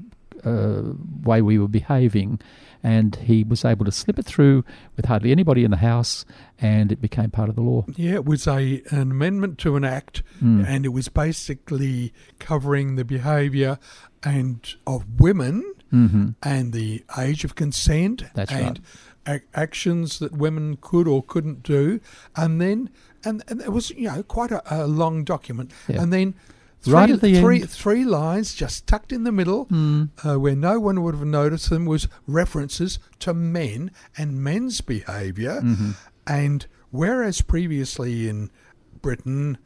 uh, 0.43 0.93
way 1.24 1.43
we 1.43 1.59
were 1.59 1.67
behaving, 1.67 2.39
and 2.83 3.17
he 3.17 3.43
was 3.43 3.63
able 3.63 3.85
to 3.85 3.91
slip 3.91 4.17
it 4.17 4.25
through 4.25 4.65
with 4.95 5.05
hardly 5.05 5.31
anybody 5.31 5.63
in 5.63 5.69
the 5.69 5.77
house, 5.77 6.25
and 6.59 6.91
it 6.91 7.00
became 7.00 7.29
part 7.29 7.50
of 7.50 7.55
the 7.55 7.62
law. 7.62 7.85
Yeah, 7.95 8.15
it 8.15 8.25
was 8.25 8.47
a 8.47 8.81
an 8.89 9.12
amendment 9.12 9.59
to 9.59 9.75
an 9.75 9.83
act, 9.85 10.24
Mm. 10.41 10.65
and 10.67 10.85
it 10.85 10.89
was 10.89 11.07
basically 11.07 12.13
covering 12.39 12.95
the 12.95 13.05
behaviour 13.05 13.77
and 14.24 14.57
of 14.88 15.19
women 15.21 15.71
hmm 15.91 16.29
and 16.41 16.74
the 16.74 17.03
age 17.15 17.45
of 17.45 17.53
consent 17.53 18.24
That's 18.33 18.51
and 18.51 18.81
ac- 19.27 19.44
actions 19.53 20.20
that 20.20 20.32
women 20.34 20.77
could 20.82 21.08
or 21.08 21.24
couldn't 21.24 21.63
do, 21.63 22.00
and 22.36 22.60
then 22.62 22.89
and, 23.24 23.44
and 23.48 23.62
it 23.62 23.72
was 23.72 23.89
you 23.91 24.08
know 24.10 24.24
quite 24.24 24.51
a, 24.51 24.62
a 24.84 24.88
long 24.88 25.24
document, 25.24 25.72
Yeah. 25.88 26.01
and 26.01 26.12
then. 26.13 26.36
Three, 26.82 26.94
Right 26.94 27.10
at 27.10 27.22
the 27.22 27.41
three, 27.41 27.62
end. 27.62 27.70
three 27.72 28.05
lines 28.05 28.53
just 28.53 28.86
tucked 28.86 29.12
in 29.12 29.24
the 29.24 29.32
middle 29.32 29.65
Mm. 29.65 30.10
uh, 30.24 30.39
where 30.39 30.55
no 30.55 30.79
one 30.79 31.01
would 31.01 31.15
have 31.15 31.25
noticed 31.25 31.72
them 31.72 31.86
was 31.86 32.08
references 32.27 33.00
to 33.22 33.34
men 33.34 33.89
and 34.15 34.44
men's 34.44 34.82
behaviour. 34.82 35.62
Mm-hmm. 35.63 35.91
And 36.27 36.67
whereas 36.91 37.41
previously 37.41 38.29
in 38.29 38.51
Britain, 39.01 39.58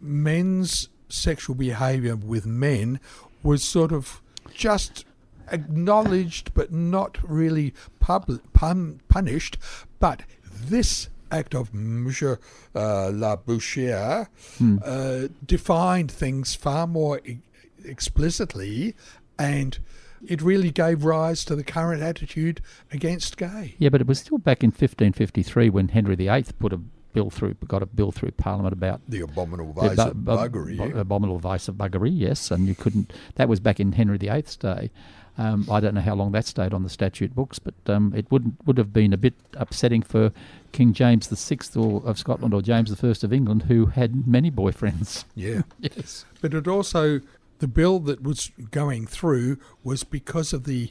men's 0.00 0.88
sexual 1.08 1.54
behaviour 1.54 2.16
with 2.16 2.46
men 2.46 2.98
was 3.42 3.62
sort 3.62 3.92
of 3.92 4.22
just 4.54 5.04
acknowledged 5.50 6.52
but 6.54 6.72
not 6.72 7.18
really 7.22 7.74
pub- 8.00 8.40
pun- 8.52 9.00
punished, 9.08 9.58
but 10.00 10.22
this 10.44 11.08
act 11.30 11.54
of 11.54 11.74
Monsieur 11.74 12.38
uh, 12.74 13.10
La 13.10 13.36
Bouchière 13.36 14.28
Hmm. 14.58 14.78
uh, 14.84 15.28
defined 15.44 16.10
things 16.10 16.54
far 16.54 16.86
more 16.86 17.20
e- 17.24 17.38
explicitly 17.84 18.94
and 19.38 19.78
it 20.26 20.40
really 20.40 20.70
gave 20.70 21.04
rise 21.04 21.44
to 21.44 21.54
the 21.56 21.64
current 21.64 22.02
attitude 22.02 22.60
against 22.92 23.36
gay. 23.36 23.74
Yeah, 23.78 23.88
but 23.90 24.00
it 24.00 24.06
was 24.06 24.20
still 24.20 24.38
back 24.38 24.62
in 24.62 24.68
1553 24.70 25.68
when 25.70 25.88
Henry 25.88 26.14
VIII 26.14 26.44
put 26.58 26.72
a 26.72 26.80
bill 27.14 27.30
through 27.30 27.54
got 27.66 27.82
a 27.82 27.86
bill 27.86 28.12
through 28.12 28.32
Parliament 28.32 28.74
about 28.74 29.00
The 29.08 29.20
abominable 29.22 29.72
the 29.72 29.88
vice 29.88 29.96
bu- 29.96 30.02
of 30.10 30.16
buggery. 30.52 30.76
bu- 30.76 30.98
abominable 30.98 31.38
vice 31.38 31.66
of 31.68 31.76
buggery. 31.76 32.10
Yes, 32.12 32.50
and 32.50 32.66
you 32.68 32.74
couldn't. 32.74 33.12
That 33.36 33.48
was 33.48 33.60
back 33.60 33.80
in 33.80 33.92
Henry 33.92 34.18
VIII's 34.18 34.56
day. 34.56 34.90
Um, 35.36 35.66
I 35.68 35.80
don't 35.80 35.94
know 35.94 36.00
how 36.00 36.14
long 36.14 36.30
that 36.32 36.44
stayed 36.46 36.72
on 36.72 36.84
the 36.84 36.88
statute 36.88 37.34
books, 37.34 37.58
but 37.58 37.74
um, 37.88 38.12
it 38.14 38.30
would 38.30 38.54
would 38.66 38.78
have 38.78 38.92
been 38.92 39.12
a 39.12 39.16
bit 39.16 39.34
upsetting 39.54 40.02
for 40.02 40.30
King 40.70 40.92
James 40.92 41.26
the 41.28 41.34
Sixth 41.36 41.76
or 41.76 42.02
of 42.04 42.18
Scotland 42.18 42.54
or 42.54 42.62
James 42.62 42.90
the 42.90 42.94
First 42.96 43.24
of 43.24 43.32
England, 43.32 43.62
who 43.64 43.86
had 43.86 44.28
many 44.28 44.50
boyfriends. 44.50 45.24
yeah. 45.34 45.62
Yes. 45.80 46.24
But 46.40 46.54
it 46.54 46.68
also, 46.68 47.20
the 47.58 47.66
bill 47.66 47.98
that 48.00 48.22
was 48.22 48.50
going 48.70 49.06
through 49.08 49.58
was 49.82 50.04
because 50.04 50.52
of 50.52 50.64
the 50.64 50.90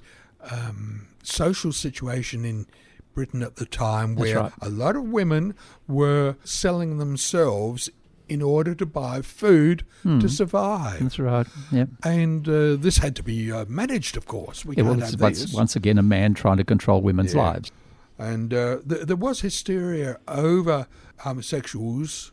um, 0.51 1.07
social 1.23 1.71
situation 1.71 2.43
in 2.43 2.65
Britain 3.13 3.41
at 3.43 3.55
the 3.57 3.65
time, 3.65 4.15
where 4.15 4.37
right. 4.39 4.51
a 4.61 4.69
lot 4.69 4.95
of 4.95 5.03
women 5.03 5.55
were 5.87 6.35
selling 6.43 6.97
themselves 6.97 7.89
in 8.29 8.41
order 8.41 8.73
to 8.73 8.85
buy 8.85 9.21
food 9.21 9.83
Hmm. 10.03 10.19
to 10.19 10.29
survive. 10.29 10.99
That's 11.01 11.19
right. 11.19 11.45
Yep. 11.71 11.89
And 12.03 12.47
uh, 12.49 12.75
this 12.77 12.97
had 12.97 13.15
to 13.17 13.23
be 13.23 13.51
uh, 13.51 13.65
managed, 13.67 14.17
of 14.17 14.25
course. 14.25 14.63
We 14.65 14.75
Yeah, 14.75 14.83
well, 14.83 14.93
can't 14.93 15.03
it's 15.03 15.11
have 15.11 15.21
once, 15.21 15.41
this. 15.41 15.53
once 15.53 15.75
again 15.75 15.97
a 15.97 16.03
man 16.03 16.33
trying 16.33 16.57
to 16.57 16.63
control 16.63 17.01
women's 17.01 17.33
Yeah. 17.33 17.41
lives. 17.43 17.71
And 18.17 18.53
uh, 18.53 18.77
th- 18.87 19.07
there 19.07 19.15
was 19.17 19.41
hysteria 19.41 20.19
over 20.27 20.87
homosexuals 21.19 22.31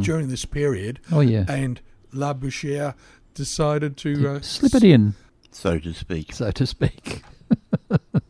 during 0.00 0.28
this 0.28 0.44
period. 0.44 1.00
Oh 1.10 1.18
yeah. 1.20 1.44
And 1.48 1.80
Labouchere 2.12 2.94
decided 3.34 3.96
to 3.96 4.28
uh, 4.36 4.40
Slip 4.42 4.76
it 4.76 4.84
in, 4.84 5.14
so 5.50 5.78
to 5.80 5.92
speak. 5.92 6.32
so 6.34 6.52
to 6.52 6.66
speak. 6.66 7.22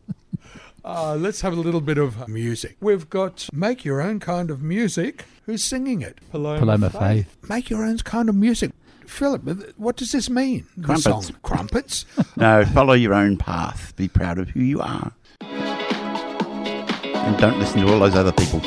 Uh, 0.85 1.15
let's 1.15 1.41
have 1.41 1.53
a 1.53 1.55
little 1.55 1.79
bit 1.81 1.97
of 1.97 2.27
music. 2.27 2.75
We've 2.81 3.09
got 3.09 3.47
Make 3.53 3.85
Your 3.85 4.01
Own 4.01 4.19
Kind 4.19 4.51
of 4.51 4.61
Music. 4.61 5.25
Who's 5.45 5.63
singing 5.63 6.01
it? 6.01 6.19
Paloma, 6.31 6.59
Paloma 6.59 6.89
Faith. 6.89 7.37
Make 7.47 7.69
Your 7.69 7.85
Own 7.85 7.97
Kind 7.99 8.27
of 8.29 8.35
Music. 8.35 8.71
Philip, 9.07 9.75
what 9.77 9.95
does 9.95 10.11
this 10.11 10.29
mean? 10.29 10.65
The 10.75 10.85
Crumpets. 10.87 11.03
song 11.27 11.35
Crumpets? 11.41 12.05
No, 12.35 12.65
follow 12.65 12.93
your 12.93 13.13
own 13.13 13.37
path. 13.37 13.93
Be 13.95 14.07
proud 14.07 14.39
of 14.39 14.49
who 14.49 14.61
you 14.61 14.81
are. 14.81 15.13
And 15.41 17.37
don't 17.37 17.59
listen 17.59 17.81
to 17.85 17.93
all 17.93 17.99
those 17.99 18.15
other 18.15 18.31
people. 18.33 18.59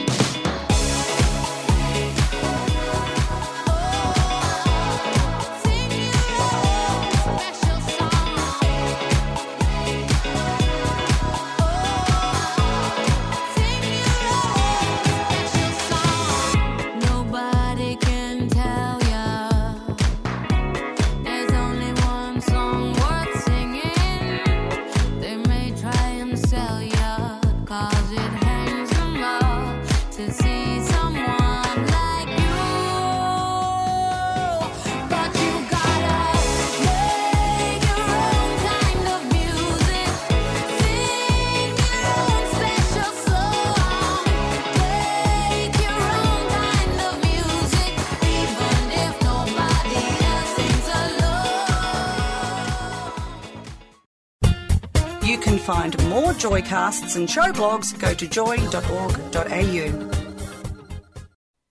Joycasts 56.47 57.17
and 57.17 57.29
show 57.29 57.50
blogs. 57.50 57.99
Go 57.99 58.15
to 58.15 58.29
joy.org.au. 58.29 60.11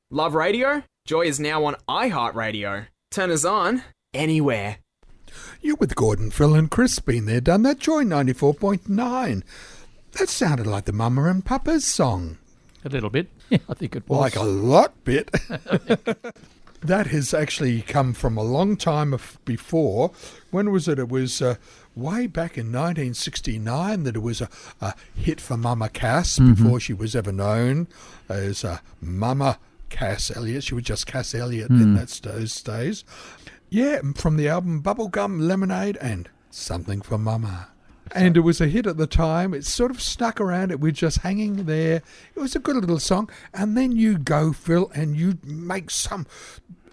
Love 0.10 0.36
radio? 0.36 0.84
Joy 1.06 1.22
is 1.22 1.40
now 1.40 1.64
on 1.64 1.78
iHeartRadio. 1.88 2.88
Turn 3.10 3.32
us 3.32 3.46
on 3.46 3.84
anywhere. 4.14 4.80
You're 5.62 5.78
with 5.78 5.96
Gordon, 5.96 6.30
Phil, 6.30 6.56
and 6.56 6.70
Chris. 6.70 7.00
Been 7.00 7.26
there, 7.26 7.40
done 7.40 7.62
that. 7.62 7.80
Joy 7.80 8.04
94.9. 8.04 9.44
That 10.12 10.28
sounded 10.28 10.68
like 10.68 10.84
the 10.84 10.92
Mama 10.92 11.24
and 11.24 11.46
Papa's 11.46 11.86
song. 11.86 12.38
A 12.84 12.90
little 12.90 13.10
bit. 13.10 13.30
Yeah, 13.50 13.60
I 13.70 13.76
think 13.76 13.96
it 13.96 14.10
was. 14.10 14.20
Like 14.20 14.36
a 14.36 14.44
lot 14.44 15.06
bit. 15.06 15.32
that 16.82 17.08
has 17.08 17.32
actually 17.32 17.82
come 17.84 18.14
from 18.14 18.38
a 18.38 18.44
long 18.44 18.76
time 18.76 19.16
before. 19.46 20.12
When 20.50 20.72
was 20.72 20.88
it? 20.88 20.98
It 20.98 21.10
was 21.10 21.44
uh, 21.44 21.56
way 21.96 22.28
back 22.28 22.58
in 22.58 22.68
1969 22.68 24.04
that 24.04 24.16
it 24.16 24.22
was 24.22 24.42
a, 24.42 24.50
a 24.82 24.94
hit 25.16 25.40
for 25.40 25.58
Mama 25.58 25.90
Cass 25.90 26.40
before 26.40 26.80
she 26.80 26.94
was 26.94 27.16
ever 27.16 27.32
known 27.32 27.88
as 28.30 28.64
uh, 28.64 28.80
Mama 29.02 29.60
Cass 29.90 30.36
Elliot. 30.36 30.64
She 30.64 30.76
was 30.76 30.84
just 30.84 31.08
Cass 31.08 31.34
Elliot 31.34 31.70
in 31.70 31.96
that 31.96 32.10
those 32.24 32.62
days. 32.62 33.04
Yeah, 33.70 34.02
from 34.16 34.38
the 34.38 34.48
album 34.48 34.82
Bubblegum 34.82 35.42
Lemonade 35.42 35.98
and 35.98 36.30
Something 36.50 37.02
for 37.02 37.18
Mama. 37.18 37.68
And 38.14 38.38
it 38.38 38.42
was 38.42 38.62
a 38.62 38.68
hit 38.68 38.88
at 38.88 38.96
the 38.96 39.08
time. 39.08 39.54
It 39.54 39.66
sort 39.66 39.92
of 39.92 40.02
snuck 40.02 40.40
around. 40.40 40.72
It 40.72 40.80
was 40.80 40.94
just 40.94 41.18
hanging 41.20 41.66
there. 41.66 42.02
It 42.34 42.40
was 42.40 42.56
a 42.56 42.60
good 42.60 42.78
little 42.78 43.00
song. 43.00 43.30
And 43.54 43.76
then 43.76 43.92
you 43.92 44.18
go, 44.18 44.54
Phil, 44.54 44.90
and 44.96 45.18
you 45.18 45.38
make 45.44 45.90
some 45.90 46.28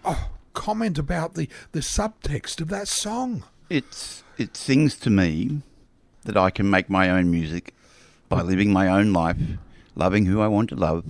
oh, 0.05 0.31
comment 0.53 0.99
about 0.99 1.35
the, 1.35 1.49
the 1.71 1.81
subtext 1.81 2.61
of 2.61 2.69
that 2.69 2.89
song. 2.89 3.45
It's 3.73 4.23
it 4.39 4.57
sings 4.57 4.97
to 4.97 5.11
me 5.11 5.63
that 6.25 6.37
I 6.37 6.51
can 6.51 6.69
make 6.71 6.89
my 6.91 7.09
own 7.11 7.31
music 7.31 7.75
by 8.29 8.43
living 8.43 8.73
my 8.73 8.87
own 8.89 9.13
life, 9.13 9.37
loving 9.95 10.27
who 10.27 10.41
I 10.41 10.47
want 10.49 10.69
to 10.71 10.77
love, 10.77 11.05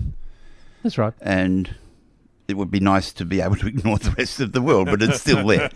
That's 0.83 0.97
right. 0.99 1.13
and 1.21 1.75
it 2.49 2.57
would 2.57 2.71
be 2.71 2.81
nice 2.81 3.13
to 3.15 3.25
be 3.25 3.41
able 3.41 3.57
to 3.57 3.67
ignore 3.75 3.99
the 3.99 4.11
rest 4.13 4.41
of 4.41 4.53
the 4.53 4.61
world, 4.63 4.87
but 4.87 5.01
it's 5.03 5.21
still 5.21 5.47
there. 5.47 5.71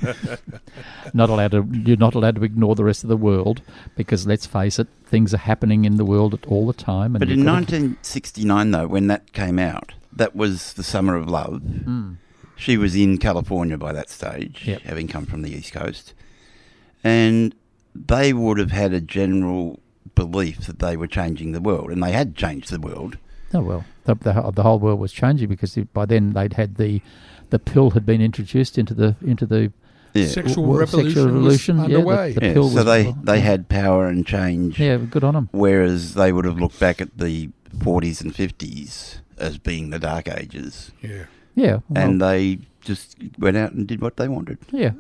Not 1.14 1.28
allowed 1.31 1.52
to. 1.52 1.66
You're 1.73 1.97
not 1.97 2.14
allowed 2.14 2.35
to 2.37 2.45
ignore 2.45 2.75
the 2.75 2.85
rest 2.85 3.02
of 3.05 3.09
the 3.09 3.16
world 3.16 3.62
because 3.97 4.26
let's 4.26 4.47
face 4.47 4.78
it, 4.78 4.88
things 5.07 5.33
are 5.35 5.38
happening 5.38 5.85
in 5.85 5.97
the 5.97 6.05
world 6.05 6.38
all 6.49 6.66
the 6.66 6.73
time. 6.73 7.14
And 7.14 7.21
But 7.21 7.31
in 7.31 7.45
1969, 7.45 8.71
though, 8.73 8.87
when 8.88 9.07
that 9.09 9.33
came 9.33 9.59
out, 9.59 9.95
that 10.12 10.35
was 10.37 10.73
the 10.75 10.83
summer 10.83 11.16
of 11.16 11.28
love. 11.28 11.62
Hmm. 11.62 12.12
She 12.57 12.76
was 12.76 12.95
in 12.97 13.19
California 13.19 13.76
by 13.76 13.93
that 13.93 14.09
stage, 14.11 14.62
Yep. 14.66 14.83
having 14.83 15.09
come 15.09 15.26
from 15.26 15.43
the 15.43 15.52
East 15.52 15.73
Coast. 15.73 16.14
And 17.06 17.54
they 17.94 18.32
would 18.32 18.58
have 18.58 18.72
had 18.72 18.92
a 18.92 19.00
general 19.00 19.80
belief 20.14 20.66
that 20.66 20.78
they 20.80 20.96
were 20.96 21.06
changing 21.06 21.52
the 21.52 21.60
world, 21.60 21.90
and 21.90 22.02
they 22.02 22.12
had 22.12 22.34
changed 22.34 22.70
the 22.70 22.80
world. 22.80 23.16
Oh 23.54 23.60
well, 23.60 23.84
the, 24.04 24.14
the 24.16 24.32
whole- 24.32 24.52
the 24.52 24.62
whole 24.64 24.78
world 24.78 24.98
was 25.00 25.12
changing 25.12 25.48
because 25.48 25.76
by 25.92 26.04
then 26.06 26.32
they'd 26.32 26.54
had 26.54 26.76
the 26.76 27.00
the 27.50 27.58
pill 27.60 27.90
had 27.90 28.04
been 28.04 28.20
introduced 28.20 28.76
into 28.76 28.92
the 28.92 29.14
into 29.25 29.46
the 29.46 29.72
Yeah. 30.14 30.26
Sexual 30.26 30.64
w- 30.64 30.80
revolution, 30.80 31.10
sexual 31.10 31.26
revolution. 31.26 31.76
was 31.76 31.82
yeah, 31.84 31.88
the- 31.88 31.96
underway. 32.00 32.32
the 32.32 32.46
Yeah, 32.46 32.52
pill 32.54 32.68
so 32.70 32.76
was- 32.76 32.84
they, 32.86 33.14
they 33.22 33.40
had 33.40 33.68
power 33.68 34.06
and 34.08 34.26
change, 34.26 34.80
yeah, 34.80 34.96
good 34.96 35.22
on 35.22 35.34
them. 35.34 35.48
whereas 35.52 36.14
they 36.14 36.32
would 36.32 36.44
have 36.44 36.58
looked 36.58 36.80
back 36.80 37.00
at 37.00 37.16
the 37.18 37.50
40s 37.78 38.20
and 38.22 38.34
50s 38.34 39.18
as 39.38 39.58
being 39.58 39.90
the 39.90 39.98
dark 39.98 40.26
ages, 40.28 40.90
Yeah. 41.02 41.26
Yeah, 41.56 41.78
well, 41.88 42.04
and 42.04 42.20
they 42.22 42.58
just 42.82 43.16
went 43.38 43.56
out 43.56 43.72
and 43.72 43.86
did 43.88 44.00
what 44.00 44.16
they 44.16 44.28
wanted. 44.28 44.58
yeah, 44.70 44.92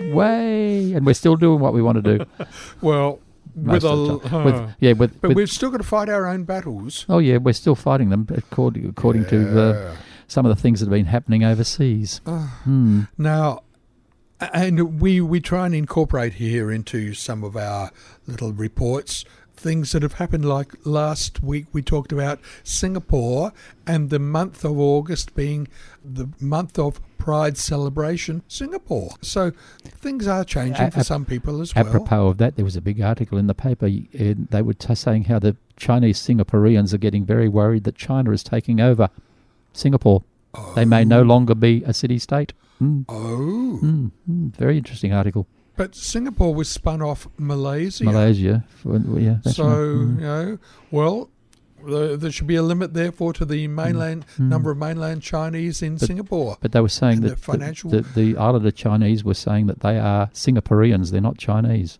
way, 0.00 0.92
and 0.92 1.06
we're 1.06 1.14
still 1.14 1.36
doing 1.36 1.60
what 1.60 1.72
we 1.72 1.82
want 1.82 2.02
to 2.04 2.18
do. 2.18 2.26
Well, 2.80 3.20
most 3.54 3.82
with 3.82 3.84
a, 3.84 3.88
of 3.94 4.22
the 4.22 4.28
time. 4.28 4.40
uh, 4.40 4.44
with, 4.44 4.74
yeah, 4.80 4.92
with, 4.92 5.20
but 5.20 5.28
with- 5.28 5.36
we've 5.36 5.50
still 5.50 5.70
got 5.70 5.76
to 5.78 5.82
fight 5.84 6.08
our 6.08 6.26
own 6.26 6.44
battles. 6.44 7.06
oh 7.08 7.18
yeah, 7.18 7.36
we're 7.36 7.52
still 7.52 7.74
fighting 7.74 8.10
them 8.10 8.26
according 8.34 8.86
according 8.88 9.26
to 9.26 9.38
uh, 9.60 9.72
Yeah. 9.72 9.96
some 10.26 10.44
of 10.46 10.54
the 10.54 10.60
things 10.60 10.80
that 10.80 10.86
have 10.86 10.92
been 10.92 11.06
happening 11.06 11.44
overseas. 11.44 12.20
Hmm. 12.26 13.02
Now, 13.18 13.62
and 14.40 15.00
we, 15.00 15.20
we 15.20 15.40
try 15.40 15.66
and 15.66 15.74
incorporate 15.74 16.34
here 16.34 16.72
into 16.72 17.14
some 17.14 17.44
of 17.44 17.56
our 17.56 17.90
little 18.26 18.52
reports 18.52 19.24
things 19.62 19.92
that 19.92 20.02
have 20.02 20.14
happened. 20.14 20.44
Like 20.44 20.74
last 20.84 21.42
week, 21.42 21.66
we 21.72 21.82
talked 21.82 22.12
about 22.12 22.40
Singapore 22.64 23.52
and 23.86 24.10
the 24.10 24.18
month 24.18 24.64
of 24.64 24.78
August 24.78 25.34
being 25.34 25.68
the 26.04 26.28
month 26.40 26.78
of 26.78 27.00
Pride 27.16 27.56
celebration, 27.56 28.42
Singapore. 28.48 29.10
So 29.20 29.52
things 29.84 30.26
are 30.26 30.44
changing 30.44 30.90
for 30.90 31.04
some 31.04 31.24
people 31.24 31.60
as 31.60 31.72
well. 31.72 31.86
Apropos 31.86 32.26
of 32.26 32.38
that, 32.38 32.56
there 32.56 32.64
was 32.64 32.74
a 32.74 32.80
big 32.80 33.00
article 33.00 33.38
in 33.38 33.46
the 33.46 33.54
paper. 33.54 33.88
they 33.88 34.62
were 34.62 34.74
t- 34.74 34.94
saying 34.96 35.24
how 35.24 35.38
the 35.38 35.56
Chinese 35.76 36.18
Singaporeans 36.18 36.92
are 36.92 36.98
getting 36.98 37.24
very 37.24 37.48
worried 37.48 37.84
that 37.84 37.94
China 37.94 38.32
is 38.32 38.42
taking 38.42 38.80
over 38.80 39.08
Singapore. 39.72 40.24
They 40.74 40.84
may 40.84 41.04
no 41.04 41.22
longer 41.22 41.54
be 41.54 41.84
a 41.86 41.94
city 41.94 42.18
state. 42.18 42.52
Mm, 42.82 43.04
Oh, 43.08 43.78
mm, 43.80 44.10
mm, 44.28 44.56
very 44.56 44.76
interesting 44.76 45.12
article. 45.12 45.46
But 45.76 45.94
Singapore 45.94 46.54
was 46.54 46.68
spun 46.68 47.00
off 47.02 47.26
Malaysia. 47.38 48.04
Malaysia. 48.04 48.64
yeah, 48.84 49.38
so, 49.50 49.64
right. 49.64 49.76
Mm. 49.76 50.14
you 50.16 50.22
know, 50.22 50.58
well, 50.90 51.28
Uh, 51.82 52.14
there 52.14 52.30
should 52.30 52.46
be 52.46 52.54
a 52.54 52.62
limit, 52.62 52.94
therefore, 52.94 53.32
to 53.32 53.44
the 53.44 53.66
mainland 53.66 54.24
number 54.38 54.70
of 54.70 54.78
mainland 54.78 55.20
Chinese 55.20 55.82
in 55.82 55.98
Singapore. 55.98 56.54
Mm. 56.54 56.58
But 56.60 56.70
they 56.70 56.80
were 56.80 56.88
saying 56.88 57.22
the 57.22 57.30
that 57.30 57.38
the- 57.42 57.42
financial- 57.42 57.90
the, 57.90 58.02
the, 58.14 58.36
Islander 58.36 58.70
Chinese 58.70 59.24
were 59.24 59.34
saying 59.34 59.66
that 59.66 59.80
they 59.80 59.98
are 59.98 60.28
Singaporeans, 60.32 61.10
they're 61.10 61.20
not 61.20 61.38
Chinese. 61.38 61.98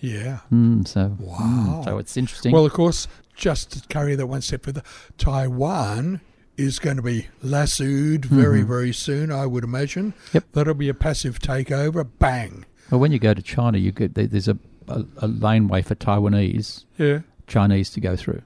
yeah. 0.00 0.40
Mm, 0.52 0.86
so, 0.86 1.16
Wow. 1.18 1.38
mm, 1.40 1.84
so 1.84 1.96
it's 1.96 2.18
interesting. 2.18 2.52
Well, 2.52 2.66
of 2.66 2.74
course, 2.74 3.08
just 3.34 3.72
to 3.72 3.88
carry 3.88 4.14
that 4.14 4.26
one 4.26 4.42
step 4.42 4.64
further, 4.64 4.82
Taiwan 5.16 6.20
is 6.58 6.78
going 6.78 6.96
to 6.96 7.02
be 7.02 7.28
lassoed 7.42 8.26
very, 8.26 8.60
very 8.60 8.92
soon, 8.92 9.32
I 9.32 9.46
would 9.46 9.64
imagine. 9.64 10.12
Mm-hmm. 10.12 10.36
Yep. 10.36 10.44
That'll 10.52 10.74
be 10.74 10.90
a 10.90 10.94
passive 10.94 11.38
takeover. 11.40 12.06
Bang. 12.18 12.66
Well, 12.90 13.00
when 13.00 13.12
you 13.12 13.18
go 13.18 13.34
to 13.34 13.42
China, 13.42 13.78
you 13.78 13.92
get 13.92 14.14
there's 14.14 14.48
a, 14.48 14.58
a, 14.88 15.04
a 15.18 15.26
laneway 15.28 15.82
for 15.82 15.94
Taiwanese 15.94 16.84
Yeah. 16.98 17.20
Chinese 17.46 17.90
to 17.90 18.00
go 18.00 18.16
through. 18.16 18.42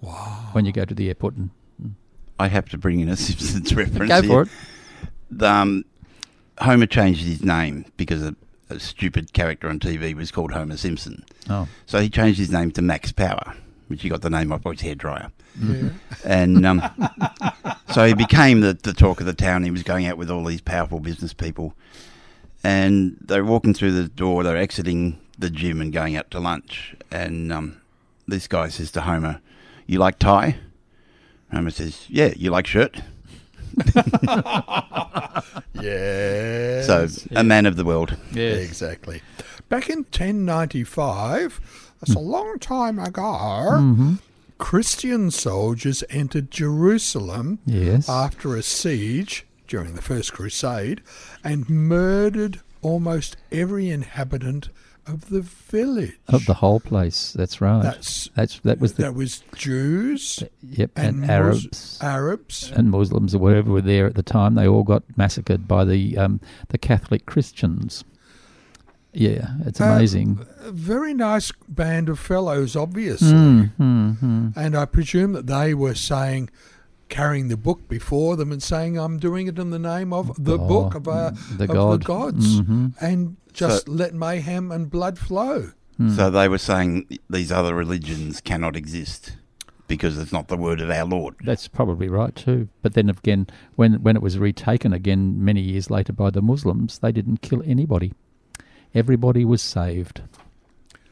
Wow. 0.00 0.48
When 0.52 0.64
you 0.64 0.72
go 0.72 0.84
to 0.84 0.94
the 0.94 1.08
airport, 1.08 1.34
and 1.36 1.50
I 2.38 2.48
have 2.48 2.68
to 2.70 2.78
bring 2.78 3.00
in 3.00 3.08
a 3.08 3.16
Simpsons 3.18 3.74
reference. 3.74 4.08
go 4.08 4.22
here. 4.22 4.30
for 4.30 4.42
it. 4.42 4.48
The, 5.30 5.48
Um, 5.50 5.84
Homer 6.58 6.86
changed 6.86 7.22
his 7.22 7.42
name 7.44 7.84
because 7.96 8.22
a, 8.22 8.34
a 8.68 8.78
stupid 8.80 9.32
character 9.32 9.68
on 9.68 9.78
TV 9.78 10.14
was 10.14 10.30
called 10.30 10.52
Homer 10.52 10.76
Simpson. 10.76 11.24
Oh, 11.48 11.68
So 11.86 12.00
he 12.00 12.08
changed 12.10 12.38
his 12.38 12.50
name 12.50 12.70
to 12.72 12.82
Max 12.82 13.12
Power, 13.12 13.54
which 13.88 14.02
he 14.02 14.08
got 14.08 14.20
the 14.22 14.30
name 14.30 14.52
off 14.52 14.64
his 14.64 14.80
hairdryer. 14.80 15.30
Yeah. 15.62 15.88
And 16.24 16.64
um, 16.66 16.82
so 17.92 18.04
he 18.06 18.12
became 18.14 18.60
the, 18.60 18.74
the 18.74 18.92
talk 18.92 19.20
of 19.20 19.26
the 19.26 19.32
town. 19.32 19.64
He 19.64 19.70
was 19.70 19.82
going 19.82 20.04
out 20.06 20.18
with 20.18 20.30
all 20.30 20.44
these 20.44 20.60
powerful 20.60 21.00
business 21.00 21.32
people. 21.32 21.74
And 22.62 23.16
they're 23.20 23.44
walking 23.44 23.72
through 23.74 23.92
the 23.92 24.08
door, 24.08 24.42
they're 24.42 24.56
exiting 24.56 25.18
the 25.38 25.48
gym 25.50 25.80
and 25.80 25.92
going 25.92 26.16
out 26.16 26.30
to 26.32 26.40
lunch. 26.40 26.94
And 27.10 27.50
um, 27.52 27.80
this 28.28 28.46
guy 28.46 28.68
says 28.68 28.90
to 28.92 29.00
Homer, 29.02 29.40
You 29.86 29.98
like 29.98 30.18
tie? 30.18 30.56
Homer 31.52 31.70
says, 31.70 32.04
Yeah, 32.08 32.32
you 32.36 32.50
like 32.50 32.66
shirt? 32.66 33.00
Yes. 35.74 36.86
So, 36.86 37.06
a 37.34 37.44
man 37.44 37.66
of 37.66 37.76
the 37.76 37.84
world. 37.84 38.16
yeah. 38.32 38.50
Exactly. 38.50 39.22
Back 39.68 39.88
in 39.88 39.98
1095, 39.98 41.60
that's 42.00 42.14
a 42.14 42.18
long 42.20 42.58
time 42.58 42.98
ago, 42.98 43.22
Mm-hmm. 43.22 44.14
Christian 44.58 45.30
soldiers 45.30 46.04
entered 46.10 46.50
Jerusalem 46.50 47.60
Yes. 47.64 48.08
after 48.10 48.56
a 48.56 48.62
siege 48.62 49.46
during 49.70 49.94
the 49.94 50.02
First 50.02 50.34
Crusade 50.34 51.00
and 51.42 51.66
murdered 51.70 52.60
almost 52.82 53.36
every 53.50 53.88
inhabitant 53.88 54.68
of 55.06 55.30
the 55.30 55.40
village. 55.40 56.18
Of 56.28 56.44
the 56.46 56.54
whole 56.54 56.80
place. 56.80 57.32
That's 57.32 57.60
right. 57.60 57.82
That's 57.82 58.28
That's 58.34 58.58
that 58.60 58.78
was 58.80 58.94
the 58.94 59.04
that 59.04 59.14
was 59.14 59.42
Jews 59.56 60.42
yep, 60.62 60.90
and, 60.96 61.20
Mus- 61.20 61.30
Arabs 61.30 61.98
Arabs. 62.02 62.70
and 62.74 62.90
Muslims 62.90 63.34
or 63.34 63.38
whatever 63.38 63.70
were 63.72 63.80
there 63.80 64.06
at 64.06 64.14
the 64.14 64.22
time. 64.22 64.56
They 64.56 64.68
all 64.68 64.82
got 64.82 65.02
massacred 65.16 65.66
by 65.66 65.84
the 65.84 66.18
um, 66.18 66.40
the 66.68 66.78
Catholic 66.78 67.24
Christians. 67.26 68.04
Yeah, 69.12 69.54
it's 69.66 69.80
Uh, 69.80 69.84
amazing. 69.86 70.46
A 70.60 70.70
very 70.70 71.14
nice 71.14 71.50
band 71.68 72.08
of 72.08 72.18
fellows, 72.20 72.76
obviously. 72.76 73.32
Mm, 73.32 73.70
mm, 73.80 74.18
mm. 74.18 74.56
And 74.56 74.76
I 74.76 74.84
presume 74.84 75.32
that 75.32 75.48
they 75.48 75.74
were 75.74 75.96
saying, 75.96 76.48
carrying 77.10 77.48
the 77.48 77.56
book 77.56 77.86
before 77.88 78.36
them 78.36 78.50
and 78.52 78.62
saying, 78.62 78.96
I'm 78.98 79.18
doing 79.18 79.46
it 79.46 79.58
in 79.58 79.68
the 79.70 79.78
name 79.78 80.12
of 80.14 80.28
the 80.42 80.56
God, 80.56 80.68
book 80.68 80.94
of, 80.94 81.06
uh, 81.08 81.32
the 81.56 81.64
of 81.64 81.70
God. 81.70 82.00
the 82.00 82.04
gods. 82.04 82.60
Mhm. 82.60 82.94
And 83.00 83.36
just 83.52 83.88
let 83.88 84.14
mayhem 84.14 84.72
and 84.72 84.88
blood 84.90 85.18
flow. 85.18 85.72
Mm. 86.00 86.16
So 86.16 86.30
they 86.30 86.48
were 86.48 86.56
saying 86.58 87.06
these 87.28 87.52
other 87.52 87.74
religions 87.74 88.40
cannot 88.40 88.74
exist 88.76 89.36
because 89.86 90.16
it's 90.16 90.32
not 90.32 90.48
the 90.48 90.56
word 90.56 90.80
of 90.80 90.88
our 90.88 91.04
Lord. 91.04 91.34
That's 91.44 91.68
probably 91.68 92.08
right 92.08 92.34
too. 92.34 92.68
But 92.80 92.94
then 92.94 93.10
again, 93.10 93.48
when 93.76 93.94
when 94.02 94.16
it 94.16 94.22
was 94.22 94.38
retaken 94.38 94.92
again 94.94 95.44
many 95.44 95.60
years 95.60 95.90
later 95.90 96.12
by 96.12 96.30
the 96.30 96.40
Muslims, 96.40 97.00
they 97.00 97.12
didn't 97.12 97.42
kill 97.42 97.62
anybody. 97.66 98.14
Everybody 98.94 99.44
was 99.44 99.60
saved. 99.60 100.22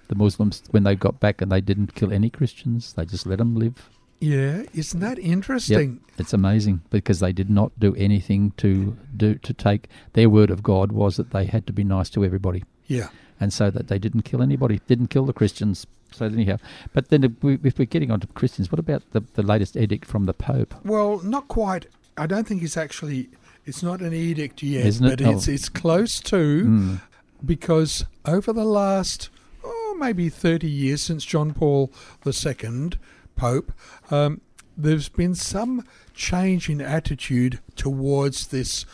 The 0.09 0.15
Muslims, 0.15 0.63
when 0.71 0.85
they 0.85 0.95
got 0.95 1.21
back 1.21 1.43
and 1.43 1.53
they 1.53 1.61
didn't 1.61 1.95
kill 1.95 2.13
any 2.13 2.31
Christians, 2.31 2.95
they 2.95 3.05
just 3.05 3.27
let 3.27 3.39
them 3.39 3.57
live. 3.57 3.91
Yeah, 4.21 4.65
isn't 4.75 4.99
that 5.01 5.19
Yep. 5.19 5.27
interesting? 5.27 6.01
It's 6.19 6.33
amazing 6.33 6.81
because 6.91 7.21
they 7.21 7.33
did 7.33 7.49
not 7.49 7.71
do 7.79 7.95
anything 7.95 8.53
to 8.57 8.97
do 9.17 9.35
to 9.37 9.53
take 9.55 9.89
their 10.15 10.29
word 10.29 10.51
of 10.51 10.63
God 10.63 10.91
was 10.93 11.17
that 11.17 11.31
they 11.31 11.45
had 11.45 11.67
to 11.69 11.73
be 11.73 11.85
nice 11.85 12.11
to 12.11 12.25
everybody, 12.25 12.65
Yeah. 12.89 13.09
and 13.41 13.53
so 13.53 13.71
that 13.71 13.87
they 13.89 13.99
didn't 13.99 14.23
kill 14.23 14.43
anybody, 14.43 14.81
didn't 14.89 15.09
kill 15.09 15.25
the 15.27 15.33
Christians. 15.33 15.87
So 16.11 16.25
anyhow, 16.27 16.57
but 16.95 17.11
then 17.11 17.23
if, 17.23 17.33
we, 17.43 17.59
if 17.63 17.79
we're 17.79 17.85
getting 17.85 18.11
on 18.11 18.19
to 18.21 18.27
Christians, 18.29 18.73
what 18.73 18.79
about 18.79 19.03
the, 19.13 19.23
the 19.35 19.43
latest 19.43 19.77
edict 19.77 20.07
from 20.07 20.25
the 20.27 20.33
Pope? 20.33 20.75
Well, 20.85 21.21
not 21.23 21.47
quite. 21.49 21.87
I 22.17 22.27
don't 22.27 22.47
think 22.49 22.63
it's 22.63 22.77
actually. 22.77 23.29
It's 23.67 23.83
not 23.83 24.01
an 24.01 24.15
edict 24.15 24.63
yet, 24.63 24.87
Isn't 24.87 25.07
it? 25.07 25.19
but 25.19 25.21
it's 25.35 25.49
Oh. 25.49 25.53
it's 25.53 25.69
close 25.69 26.19
to 26.21 26.65
Mm. 26.65 27.01
because 27.45 28.07
over 28.25 28.53
the 28.55 28.65
last 28.65 29.29
oh 29.63 29.97
maybe 30.01 30.29
thirty 30.31 30.71
years 30.71 31.03
since 31.03 31.25
John 31.25 31.53
Paul 31.53 31.93
II, 32.27 32.91
Pope, 33.39 33.73
um, 34.11 34.41
there's 34.77 35.09
been 35.09 35.35
some 35.35 35.85
change 36.15 36.69
in 36.69 36.81
attitude 36.81 37.61
towards 37.77 38.49
this, 38.49 38.85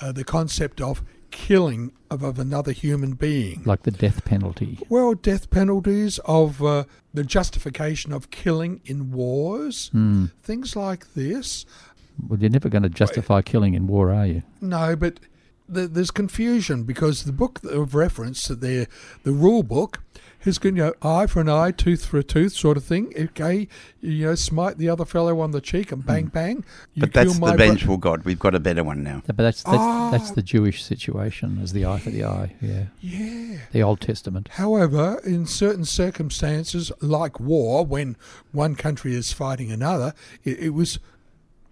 uh, 0.00 0.12
the 0.12 0.24
concept 0.24 0.80
of 0.80 1.02
killing 1.30 1.92
of, 2.10 2.22
of 2.22 2.38
another 2.38 2.72
human 2.72 3.12
being. 3.14 3.62
Like 3.64 3.82
the 3.84 3.90
death 3.90 4.24
penalty. 4.24 4.78
Well, 4.90 5.14
death 5.14 5.48
penalties 5.50 6.18
of 6.26 6.62
uh, 6.62 6.84
the 7.14 7.24
justification 7.24 8.12
of 8.12 8.30
killing 8.30 8.80
in 8.84 9.12
wars, 9.12 9.90
Mm. 9.94 10.30
things 10.42 10.76
like 10.76 11.14
this. 11.14 11.64
Well, 12.28 12.38
you're 12.38 12.50
never 12.50 12.68
going 12.68 12.82
to 12.82 12.90
justify 12.90 13.40
killing 13.42 13.72
in 13.74 13.86
war, 13.86 14.12
are 14.12 14.26
you? 14.26 14.42
No, 14.60 14.94
but 14.94 15.20
th- 15.72 15.90
there's 15.92 16.10
confusion 16.10 16.82
because 16.84 17.24
the 17.24 17.32
book 17.32 17.60
of 17.64 17.94
reference, 17.94 18.46
the 18.48 18.86
the 19.24 19.32
rule 19.32 19.62
book, 19.62 20.00
is 20.44 20.58
going 20.58 20.74
to 20.76 20.80
go 20.80 20.94
eye 21.08 21.26
for 21.26 21.40
an 21.40 21.48
eye, 21.48 21.70
tooth 21.70 22.04
for 22.06 22.18
a 22.18 22.22
tooth, 22.24 22.52
sort 22.52 22.76
of 22.76 22.84
thing. 22.84 23.12
Okay, 23.18 23.68
you 24.00 24.26
know, 24.26 24.34
smite 24.34 24.78
the 24.78 24.88
other 24.88 25.04
fellow 25.04 25.40
on 25.40 25.50
the 25.52 25.60
cheek 25.60 25.92
and 25.92 26.04
bang 26.04 26.26
bang. 26.26 26.64
You 26.94 27.00
But 27.00 27.12
that's 27.12 27.34
the 27.34 27.40
my 27.40 27.56
bro- 27.56 27.66
vengeful 27.68 27.96
God. 27.96 28.24
We've 28.24 28.38
got 28.38 28.54
a 28.54 28.60
better 28.60 28.82
one 28.84 29.02
now. 29.02 29.22
But 29.26 29.36
that's 29.36 29.62
that's, 29.62 29.76
Ah. 29.78 30.10
that's 30.10 30.30
the 30.32 30.42
Jewish 30.42 30.82
situation, 30.84 31.58
as 31.62 31.72
the 31.72 31.86
eye 31.86 31.98
for 31.98 32.10
the 32.10 32.24
eye. 32.24 32.54
Yeah, 32.60 32.84
Yeah. 33.00 33.58
the 33.72 33.82
Old 33.82 34.00
Testament. 34.00 34.48
However, 34.52 35.20
in 35.24 35.46
certain 35.46 35.84
circumstances, 35.84 36.92
like 37.00 37.40
war, 37.40 37.84
when 37.84 38.16
one 38.52 38.74
country 38.74 39.14
is 39.14 39.32
fighting 39.32 39.70
another, 39.70 40.14
it, 40.44 40.58
it 40.58 40.70
was 40.70 40.98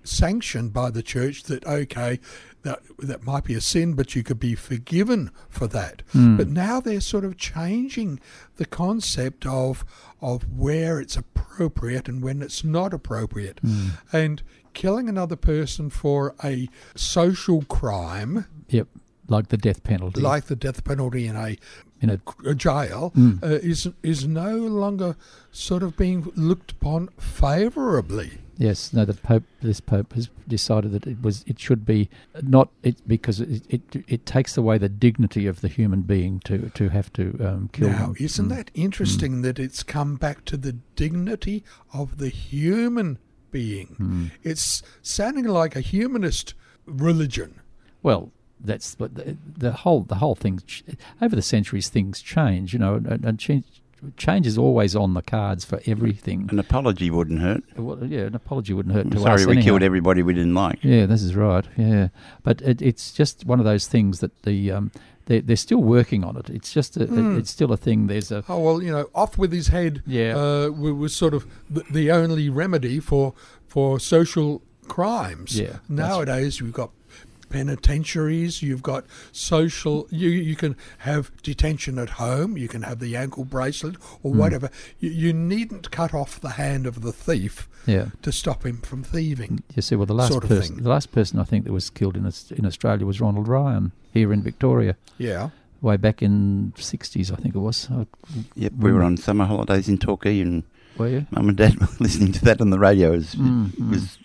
sanctioned 0.03 0.73
by 0.73 0.91
the 0.91 1.03
church 1.03 1.43
that 1.45 1.65
okay, 1.67 2.19
that 2.63 2.81
that 2.99 3.25
might 3.25 3.45
be 3.45 3.55
a 3.55 3.61
sin, 3.61 3.95
but 3.95 4.15
you 4.15 4.23
could 4.23 4.41
be 4.41 4.55
forgiven 4.55 5.31
for 5.49 5.67
that. 5.69 6.03
Hmm. 6.13 6.37
But 6.37 6.49
now 6.49 6.81
they're 6.81 7.01
sort 7.01 7.25
of 7.25 7.37
changing 7.37 8.21
the 8.57 8.67
concept 8.67 9.47
of 9.47 9.85
of 10.21 10.43
where 10.57 11.01
it's 11.01 11.17
appropriate 11.17 12.09
and 12.09 12.23
when 12.23 12.43
it's 12.43 12.63
not 12.65 12.93
appropriate, 12.95 13.59
Hmm. 13.61 13.89
and 14.13 14.43
killing 14.75 15.09
another 15.09 15.37
person 15.37 15.91
for 15.91 16.35
a 16.45 16.69
social 16.95 17.63
crime 17.63 18.47
Yep, 18.69 18.87
like 19.29 19.49
the 19.49 19.57
death 19.57 19.83
penalty. 19.83 20.21
like 20.21 20.45
the 20.47 20.55
death 20.57 20.85
penalty 20.85 21.27
in 21.27 21.37
a 21.37 21.57
in 22.01 22.09
a 22.11 22.21
a 22.47 22.55
jail 22.55 23.13
Mm. 23.17 23.43
uh, 23.43 23.47
is 23.63 23.89
is 24.03 24.27
no 24.27 24.57
longer 24.57 25.17
sort 25.51 25.83
of 25.83 25.97
being 25.97 26.31
looked 26.37 26.73
upon 26.73 27.09
favourably. 27.19 28.39
Yes, 28.61 28.93
no. 28.93 29.07
The 29.07 29.15
Pope, 29.15 29.45
this 29.63 29.81
Pope, 29.81 30.13
has 30.13 30.29
decided 30.47 30.93
that 30.93 31.07
it 31.07 31.23
was, 31.23 31.43
it 31.47 31.59
should 31.59 31.87
be 31.87 32.11
not 32.43 32.69
it 32.83 32.97
because 33.09 33.41
it 33.41 33.63
it, 33.71 34.05
it 34.07 34.27
takes 34.27 34.59
away 34.59 34.77
the 34.77 34.91
dignity 34.91 35.47
of 35.47 35.63
the 35.63 35.69
human 35.69 36.03
being 36.03 36.41
to 36.41 36.71
to 36.75 36.91
have 36.91 37.11
to 37.15 37.25
um, 37.43 37.71
kill 37.73 37.89
now, 37.89 38.07
them. 38.09 38.17
isn't 38.21 38.47
Mm. 38.47 38.57
that 38.57 38.71
interesting 38.75 39.41
that 39.43 39.59
it's 39.59 39.83
come 39.83 40.17
back 40.17 40.45
to 40.45 40.59
the 40.59 40.73
dignity 40.95 41.65
of 41.95 42.19
the 42.19 42.29
human 42.29 43.19
being? 43.51 43.97
Mm. 43.99 44.31
It's 44.43 44.83
sounding 45.01 45.47
like 45.47 45.75
a 45.75 45.81
humanist 45.81 46.53
religion. 46.85 47.61
Well, 48.03 48.31
that's 48.61 48.95
but 48.95 49.15
the, 49.15 49.39
the 49.57 49.73
whole 49.73 50.03
the 50.03 50.17
whole 50.17 50.35
thing 50.35 50.61
over 51.23 51.35
the 51.35 51.41
centuries 51.43 51.89
things 51.89 52.21
change, 52.21 52.75
you 52.75 52.79
know, 52.79 52.97
and, 52.97 53.25
and 53.25 53.39
change 53.39 53.65
change 54.17 54.47
is 54.47 54.57
always 54.59 54.95
on 54.97 55.15
the 55.15 55.23
cards 55.23 55.65
for 55.65 55.81
everything. 55.87 56.49
An 56.51 56.59
apology 56.59 57.11
wouldn't 57.11 57.41
hurt. 57.41 57.63
Well, 57.77 58.05
yeah, 58.05 58.21
an 58.23 58.35
apology 58.35 58.73
wouldn't 58.73 58.95
hurt 58.95 59.07
I'm 59.07 59.11
to 59.13 59.21
sorry 59.21 59.35
us. 59.43 59.47
we 59.47 59.53
anyhow. 59.53 59.65
killed 59.65 59.83
everybody 59.83 60.23
we 60.23 60.35
didn't 60.35 60.55
like. 60.55 60.79
Yeah, 60.83 61.07
this 61.07 61.23
is 61.23 61.35
right. 61.35 61.65
Yeah, 61.77 62.09
but 62.43 62.61
it, 62.63 62.81
it's 62.83 63.13
just 63.13 63.45
one 63.45 63.59
of 63.59 63.65
those 63.65 63.87
things 63.87 64.21
that 64.21 64.43
the 64.43 64.73
um, 64.73 64.91
they 65.27 65.41
they're 65.41 65.57
still 65.57 65.83
working 65.83 66.25
on 66.25 66.37
it. 66.37 66.51
It's 66.51 66.73
just 66.73 66.97
a, 66.97 67.07
Mm. 67.07 67.39
it's 67.39 67.51
still 67.51 67.73
a 67.73 67.77
thing. 67.77 68.07
There's 68.07 68.31
a 68.33 68.43
Oh 68.49 68.61
well, 68.61 68.83
you 68.83 68.91
know, 68.93 69.09
off 69.15 69.37
with 69.39 69.53
his 69.53 69.69
head. 69.69 70.03
Yeah. 70.07 70.37
uh, 70.37 70.71
was 70.71 71.15
sort 71.15 71.35
of 71.35 71.47
the, 71.69 71.83
the 71.91 72.11
only 72.11 72.49
remedy 72.49 73.01
for 73.01 73.35
for 73.67 74.01
social 74.01 74.63
crimes. 74.89 75.59
Yeah, 75.59 75.77
Nowadays, 75.89 76.61
we've 76.61 76.73
got 76.73 76.91
penitentiaries. 77.51 78.63
You've 78.63 78.83
got 78.83 79.05
social. 79.33 80.07
You 80.11 80.29
you 80.31 80.57
can 80.57 80.77
have 80.99 81.31
detention 81.43 81.99
at 81.99 82.11
home. 82.11 82.57
You 82.57 82.69
can 82.69 82.83
have 82.83 82.99
the 83.01 83.17
ankle 83.17 83.45
bracelet 83.45 83.97
or 84.23 84.33
whatever. 84.33 84.71
You, 84.99 85.11
you 85.11 85.33
needn't 85.33 85.91
cut 85.91 86.15
off 86.15 86.41
the 86.41 86.51
hand 86.51 86.87
of 86.87 87.03
the 87.03 87.13
thief 87.13 87.69
Yeah. 87.87 88.07
to 88.23 88.33
stop 88.33 88.65
him 88.65 88.79
from 88.79 89.03
thieving. 89.03 89.63
You 89.75 89.83
see, 89.83 89.97
well, 89.97 90.07
the 90.07 90.15
last 90.15 90.33
Sort 90.33 90.45
of 90.45 90.51
person, 90.51 90.77
thing. 90.77 90.85
the 90.85 90.91
last 90.91 91.13
person 91.13 91.39
I 91.39 91.45
think 91.45 91.65
that 91.65 91.73
was 91.73 91.91
killed 91.91 92.17
in 92.17 92.31
in 92.57 92.65
Australia 92.67 93.05
was 93.07 93.21
Ronald 93.21 93.49
Ryan 93.49 93.93
here 94.13 94.33
in 94.33 94.43
Victoria, 94.43 94.97
Yeah. 95.19 95.51
way 95.83 95.97
back 95.97 96.23
in 96.23 96.73
'60s, 96.77 97.31
I 97.33 97.37
think 97.37 97.55
it 97.55 97.59
was. 97.61 97.89
Uh, 97.91 98.05
Yep, 98.55 98.73
we 98.79 98.93
were 98.93 99.03
on 99.03 99.17
summer 99.17 99.45
holidays 99.47 99.89
in 99.89 99.99
Torquay, 99.99 100.41
and 100.41 100.63
Were 100.99 101.09
you? 101.09 101.27
mum 101.31 101.49
and 101.49 101.57
dad 101.59 101.79
were 101.81 101.89
listening 102.01 102.33
to 102.33 102.45
that 102.45 102.61
on 102.61 102.71
the 102.71 102.79
radio. 102.79 103.13
It 103.13 103.17
was, 103.17 103.35
Mm, 103.35 103.73
it 103.75 103.81
mm. 103.81 104.19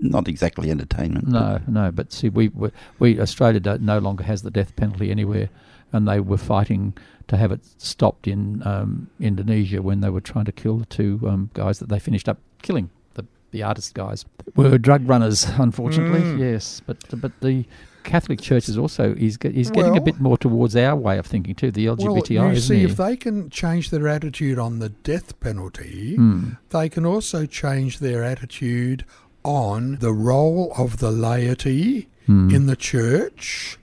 Was 0.00 0.10
not 0.10 0.28
exactly 0.28 0.70
entertainment. 0.70 1.28
No, 1.28 1.60
no. 1.66 1.90
But 1.90 2.12
see, 2.12 2.28
we 2.28 2.48
we, 2.48 2.70
we 2.98 3.20
Australia 3.20 3.60
don't, 3.60 3.82
no 3.82 3.98
longer 3.98 4.24
has 4.24 4.42
the 4.42 4.50
death 4.50 4.74
penalty 4.76 5.10
anywhere, 5.10 5.48
and 5.92 6.06
they 6.08 6.20
were 6.20 6.36
fighting 6.38 6.94
to 7.28 7.36
have 7.36 7.52
it 7.52 7.60
stopped 7.76 8.26
in 8.26 8.66
um, 8.66 9.08
Indonesia 9.20 9.82
when 9.82 10.00
they 10.00 10.08
were 10.10 10.20
trying 10.20 10.46
to 10.46 10.52
kill 10.52 10.78
the 10.78 10.86
two 10.86 11.20
um, 11.26 11.50
guys 11.54 11.78
that 11.78 11.88
they 11.88 11.98
finished 11.98 12.28
up 12.28 12.38
killing. 12.62 12.90
The 13.14 13.26
the 13.50 13.62
artist 13.62 13.94
guys 13.94 14.24
were 14.56 14.78
drug 14.78 15.08
runners, 15.08 15.44
unfortunately. 15.58 16.20
Mm. 16.20 16.38
Yes, 16.38 16.80
but 16.86 16.98
but 17.20 17.32
the 17.40 17.64
Catholic 18.04 18.40
Church 18.40 18.68
is 18.70 18.78
also 18.78 19.14
is 19.18 19.36
is 19.42 19.70
getting 19.70 19.96
a 19.96 20.00
bit 20.00 20.18
more 20.20 20.38
towards 20.38 20.74
our 20.76 20.96
way 20.96 21.18
of 21.18 21.26
thinking 21.26 21.54
too. 21.54 21.70
The 21.70 21.86
LGBTI, 21.86 22.38
well, 22.38 22.46
you 22.46 22.52
isn't 22.52 22.76
see, 22.76 22.82
it? 22.84 22.90
if 22.90 22.96
they 22.96 23.16
can 23.16 23.50
change 23.50 23.90
their 23.90 24.08
attitude 24.08 24.58
on 24.58 24.78
the 24.78 24.88
death 24.88 25.38
penalty, 25.40 26.14
Hmm. 26.16 26.50
they 26.70 26.88
can 26.88 27.04
also 27.04 27.44
change 27.44 27.98
their 27.98 28.24
attitude 28.24 29.04
on 29.48 29.96
the 30.00 30.12
role 30.12 30.72
of 30.76 30.98
the 30.98 31.10
laity 31.10 32.06
Hmm. 32.26 32.50
in 32.54 32.66
the 32.66 32.76
church. 32.76 33.78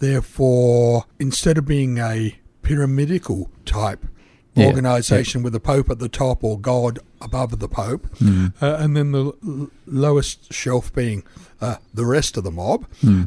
Therefore, 0.00 1.04
instead 1.20 1.56
of 1.58 1.64
being 1.66 1.98
a 1.98 2.36
pyramidical 2.62 3.48
type 3.64 4.04
Yeah, 4.56 4.66
organisation 4.66 5.42
with 5.42 5.52
the 5.52 5.60
Pope 5.60 5.90
at 5.90 5.98
the 5.98 6.08
top 6.08 6.44
or 6.44 6.58
God 6.60 6.98
above 7.20 7.58
the 7.58 7.68
Pope, 7.68 8.06
Hmm. 8.18 8.46
uh, 8.60 8.76
and 8.78 8.96
then 8.96 9.10
the 9.12 9.24
l- 9.46 9.70
lowest 9.86 10.52
shelf 10.52 10.92
being 10.92 11.22
uh, 11.60 11.76
the 11.92 12.04
rest 12.06 12.36
of 12.36 12.44
the 12.44 12.50
mob, 12.52 12.86
Hmm. 13.00 13.22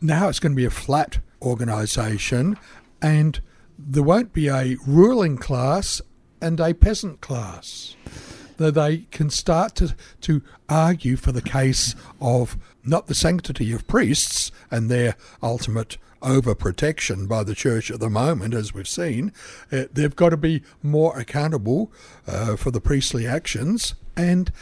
now 0.00 0.28
it's 0.28 0.38
going 0.40 0.52
to 0.52 0.56
be 0.56 0.64
a 0.64 0.70
flat 0.70 1.18
organisation 1.42 2.56
and 3.00 3.40
there 3.78 4.02
won't 4.02 4.32
be 4.32 4.48
a 4.48 4.76
ruling 4.86 5.36
class 5.36 6.00
and 6.40 6.60
a 6.60 6.72
peasant 6.74 7.20
class. 7.20 7.96
That 8.58 8.74
they 8.74 8.98
can 9.10 9.30
start 9.30 9.74
to, 9.76 9.94
to 10.22 10.42
argue 10.68 11.16
for 11.16 11.32
the 11.32 11.42
case 11.42 11.94
of 12.20 12.56
not 12.84 13.06
the 13.06 13.14
sanctity 13.14 13.72
of 13.72 13.86
priests 13.86 14.52
and 14.70 14.90
their 14.90 15.16
ultimate 15.42 15.96
overprotection 16.22 17.28
by 17.28 17.44
the 17.44 17.54
church 17.54 17.90
at 17.90 18.00
the 18.00 18.10
moment, 18.10 18.54
as 18.54 18.74
we've 18.74 18.88
seen. 18.88 19.32
Uh, 19.70 19.84
they've 19.92 20.16
got 20.16 20.30
to 20.30 20.36
be 20.36 20.62
more 20.82 21.18
accountable 21.18 21.92
uh, 22.26 22.56
for 22.56 22.70
the 22.70 22.80
priestly 22.80 23.26
actions. 23.26 23.94
And 24.16 24.52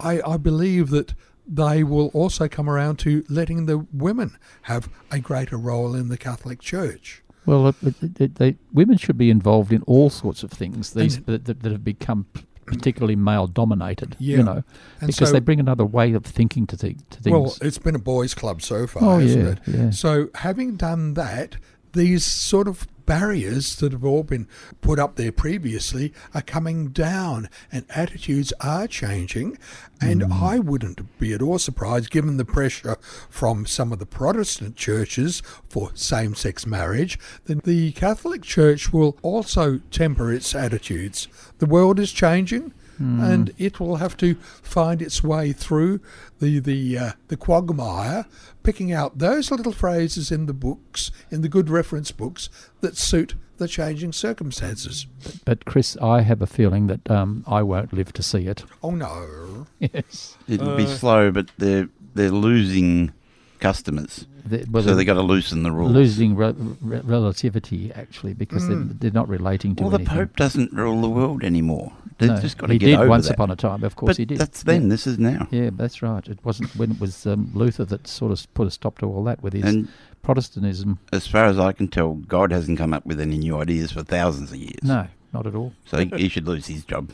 I, 0.00 0.20
I 0.22 0.36
believe 0.36 0.90
that 0.90 1.14
they 1.46 1.82
will 1.82 2.08
also 2.08 2.46
come 2.48 2.68
around 2.68 2.98
to 3.00 3.24
letting 3.28 3.66
the 3.66 3.86
women 3.92 4.36
have 4.62 4.88
a 5.10 5.18
greater 5.18 5.56
role 5.56 5.94
in 5.94 6.08
the 6.08 6.18
Catholic 6.18 6.60
Church. 6.60 7.22
Well, 7.46 7.68
it, 7.68 7.76
it, 7.82 8.20
it, 8.20 8.34
they, 8.34 8.56
women 8.74 8.98
should 8.98 9.16
be 9.16 9.30
involved 9.30 9.72
in 9.72 9.82
all 9.82 10.10
sorts 10.10 10.42
of 10.42 10.50
things. 10.50 10.92
These 10.92 11.20
that, 11.22 11.46
that, 11.46 11.64
have 11.64 11.82
become 11.82 12.26
particularly 12.70 13.16
male 13.16 13.46
dominated. 13.46 14.16
Yeah. 14.18 14.36
You 14.38 14.42
know, 14.42 14.62
And 15.00 15.06
because 15.08 15.28
so- 15.28 15.32
they 15.32 15.40
bring 15.40 15.60
another 15.60 15.84
way 15.84 16.12
of 16.12 16.24
thinking 16.24 16.66
to, 16.68 16.76
thi- 16.76 16.96
to 17.10 17.20
things. 17.20 17.32
Well, 17.32 17.54
it's 17.60 17.78
been 17.78 17.94
a 17.94 17.98
boys' 17.98 18.34
club 18.34 18.62
so 18.62 18.86
far, 18.86 19.02
Oh, 19.02 19.18
hasn't 19.18 19.44
yeah, 19.44 19.50
it? 19.52 19.58
yeah. 19.84 19.90
So, 19.90 20.28
having 20.36 20.76
done 20.76 21.14
that, 21.14 21.56
these 21.92 22.24
sort 22.24 22.68
of 22.68 22.86
barriers 23.06 23.76
that 23.76 23.90
have 23.92 24.04
all 24.04 24.22
been 24.22 24.46
put 24.82 24.98
up 24.98 25.16
there 25.16 25.32
previously 25.32 26.12
are 26.34 26.42
coming 26.42 26.88
down 26.88 27.48
and 27.72 27.86
attitudes 27.88 28.52
are 28.60 28.86
changing. 28.86 29.56
And 29.98 30.20
Mm. 30.22 30.42
I 30.42 30.58
wouldn't 30.58 31.18
be 31.18 31.32
at 31.32 31.40
all 31.40 31.58
surprised, 31.58 32.10
given 32.10 32.36
the 32.36 32.44
pressure 32.44 32.98
from 33.30 33.64
some 33.64 33.92
of 33.92 33.98
the 33.98 34.04
Protestant 34.04 34.76
churches 34.76 35.42
for 35.70 35.90
same 35.94 36.34
sex 36.34 36.66
marriage, 36.66 37.18
that 37.46 37.62
the 37.64 37.92
Catholic 37.92 38.42
Church 38.42 38.92
will 38.92 39.16
also 39.22 39.80
temper 39.90 40.30
its 40.30 40.54
attitudes. 40.54 41.28
The 41.60 41.66
world 41.66 41.98
is 41.98 42.12
changing. 42.12 42.72
Hmm. 42.98 43.20
And 43.20 43.52
it 43.58 43.78
will 43.78 43.96
have 43.96 44.16
to 44.16 44.34
find 44.60 45.00
its 45.00 45.22
way 45.22 45.52
through 45.52 46.00
the 46.40 46.58
the 46.60 46.98
uh, 46.98 47.12
the 47.28 47.36
quagmire, 47.36 48.26
picking 48.62 48.92
out 48.92 49.18
those 49.18 49.50
little 49.50 49.72
phrases 49.72 50.30
in 50.30 50.46
the 50.46 50.52
books, 50.52 51.10
in 51.30 51.42
the 51.42 51.48
good 51.48 51.68
reference 51.70 52.10
books, 52.12 52.48
that 52.80 52.96
suit 52.96 53.34
the 53.58 53.68
changing 53.68 54.12
circumstances. 54.12 55.06
but 55.44 55.64
Chris, 55.64 55.96
I 56.00 56.22
have 56.22 56.40
a 56.40 56.46
feeling 56.46 56.86
that 56.86 57.10
um, 57.10 57.44
I 57.46 57.62
won't 57.62 57.92
live 57.92 58.12
to 58.12 58.22
see 58.22 58.46
it. 58.46 58.64
Oh 58.82 58.90
no! 58.92 59.66
Yes. 59.80 60.36
It'll 60.48 60.76
be 60.76 60.86
slow, 60.86 61.30
but 61.30 61.50
they're 61.58 61.88
they're 62.14 62.30
losing 62.30 63.12
customers, 63.58 64.26
The- 64.44 64.66
well, 64.70 64.82
so 64.82 64.88
they're 64.88 64.96
they 64.96 65.04
got 65.04 65.14
to 65.14 65.22
loosen 65.22 65.62
the 65.62 65.70
rules. 65.72 65.92
losing 65.92 66.36
re- 66.36 66.54
re- 66.80 67.00
relativity 67.04 67.92
actually 67.94 68.34
because 68.34 68.66
they're, 68.68 68.76
they're 68.76 69.10
not 69.10 69.28
relating 69.28 69.74
to 69.76 69.84
well, 69.84 69.90
the. 69.98 70.04
Pope 70.04 70.36
doesn't 70.36 70.72
rule 70.72 71.00
the 71.00 71.08
world 71.08 71.42
anymore. 71.44 71.92
They've 72.18 72.30
No, 72.30 72.40
just 72.40 72.58
got 72.58 72.66
to 72.66 72.72
he 72.72 72.78
get 72.80 72.86
did 72.86 72.94
over 72.98 73.08
once 73.08 73.26
that. 73.28 73.34
upon 73.34 73.50
a 73.52 73.56
time. 73.56 73.84
Of 73.84 73.94
course, 73.94 74.10
but 74.10 74.16
he 74.16 74.24
did. 74.24 74.38
That's 74.38 74.62
then. 74.64 74.82
Yeah. 74.82 74.88
This 74.88 75.06
is 75.06 75.18
now. 75.18 75.46
Yeah, 75.52 75.70
that's 75.72 76.02
right. 76.02 76.26
It 76.26 76.38
wasn't 76.44 76.74
when 76.76 76.90
it 76.92 77.00
was 77.00 77.26
um, 77.26 77.50
Luther 77.54 77.84
that 77.84 78.08
sort 78.08 78.32
of 78.32 78.52
put 78.54 78.66
a 78.66 78.70
stop 78.72 78.98
to 78.98 79.06
all 79.06 79.22
that 79.24 79.40
with 79.42 79.52
his 79.52 79.62
And 79.64 79.88
Protestantism. 80.22 80.98
as 81.12 81.26
far 81.28 81.44
as 81.44 81.58
I 81.60 81.70
can 81.72 81.86
tell, 81.88 82.14
God 82.14 82.50
hasn't 82.50 82.76
come 82.78 82.92
up 82.92 83.06
with 83.06 83.20
any 83.20 83.38
new 83.38 83.56
ideas 83.60 83.92
for 83.92 84.02
thousands 84.02 84.50
of 84.50 84.56
years. 84.58 84.82
No, 84.82 85.06
not 85.32 85.46
at 85.46 85.54
all. 85.54 85.72
So 85.86 85.98
he, 85.98 86.06
he 86.16 86.28
should 86.28 86.46
lose 86.48 86.66
his 86.66 86.84
job. 86.84 87.10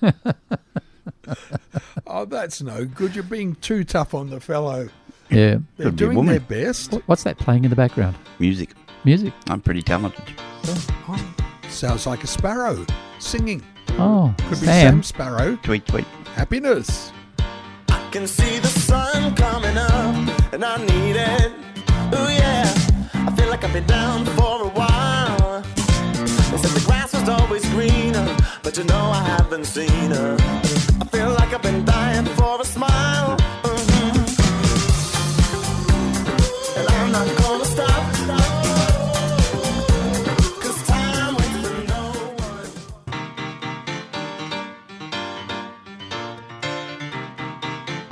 Oh, 2.06 2.24
that's 2.24 2.62
no 2.62 2.84
good. 2.86 3.14
You're 3.14 3.22
being 3.24 3.54
too 3.56 3.84
tough 3.84 4.14
on 4.14 4.30
the 4.30 4.40
fellow. 4.40 4.88
Yeah. 5.30 5.58
They're 5.76 5.86
Could 5.86 5.96
be 5.96 6.04
a 6.04 6.06
doing 6.06 6.16
woman. 6.16 6.32
their 6.32 6.64
best. 6.66 6.94
Wh- 6.94 7.08
What's 7.08 7.22
that 7.24 7.38
playing 7.38 7.64
in 7.64 7.70
the 7.70 7.76
background? 7.76 8.16
Music. 8.38 8.70
Music. 9.04 9.32
I'm 9.48 9.60
pretty 9.60 9.82
talented. 9.82 10.24
Oh, 10.66 10.86
oh, 11.08 11.34
sounds 11.68 12.06
like 12.06 12.24
a 12.24 12.26
sparrow 12.26 12.84
singing. 13.18 13.62
Oh, 13.98 14.34
Could 14.38 14.60
be 14.60 14.66
Sam. 14.66 15.02
Sam 15.02 15.18
Sparro. 15.18 15.62
Tweet, 15.62 15.86
tweet. 15.86 16.04
Happiness. 16.34 17.12
I 17.90 18.08
can 18.10 18.26
see 18.26 18.58
the 18.58 18.68
sun 18.68 19.34
coming 19.34 19.76
up, 19.76 20.52
and 20.52 20.64
I 20.64 20.78
need 20.78 21.16
it. 21.16 21.52
Ooh 22.14 22.28
yeah, 22.32 22.72
I 23.14 23.34
feel 23.36 23.48
like 23.50 23.64
I've 23.64 23.72
been 23.72 23.86
down 23.86 24.24
for 24.24 24.62
a 24.64 24.68
while. 24.68 25.60
They 25.62 26.56
said 26.58 26.70
the 26.70 26.82
grass 26.86 27.12
was 27.12 27.28
always 27.28 27.68
greener, 27.70 28.36
but 28.62 28.76
you 28.78 28.84
know 28.84 29.10
I 29.12 29.22
haven't 29.24 29.66
seen 29.66 30.10
her. 30.10 30.36
I 30.40 31.04
feel 31.12 31.30
like 31.30 31.52
I've 31.52 31.62
been 31.62 31.84
dying 31.84 32.24
for 32.36 32.60
a 32.60 32.64
smile. 32.64 33.37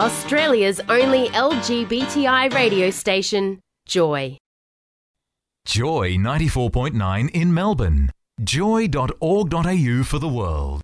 Australia's 0.07 0.81
only 0.89 1.31
LGBTI 1.31 2.55
radio 2.55 2.91
station, 2.91 3.59
Joy. 3.89 4.39
Joy 5.65 6.15
94.9 6.15 7.29
in 7.31 7.53
Melbourne. 7.53 8.11
Joy.org.au 8.41 10.03
for 10.05 10.19
the 10.21 10.29
world. 10.29 10.83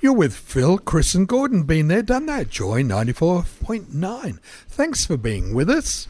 You're 0.00 0.12
with 0.12 0.36
Phil, 0.36 0.78
Chris, 0.78 1.16
and 1.16 1.26
Gordon. 1.26 1.64
Been 1.64 1.88
there, 1.88 2.04
done 2.04 2.26
that. 2.26 2.48
Joy 2.48 2.84
94.9. 2.84 4.38
Thanks 4.68 5.04
for 5.04 5.16
being 5.16 5.52
with 5.52 5.68
us. 5.68 6.06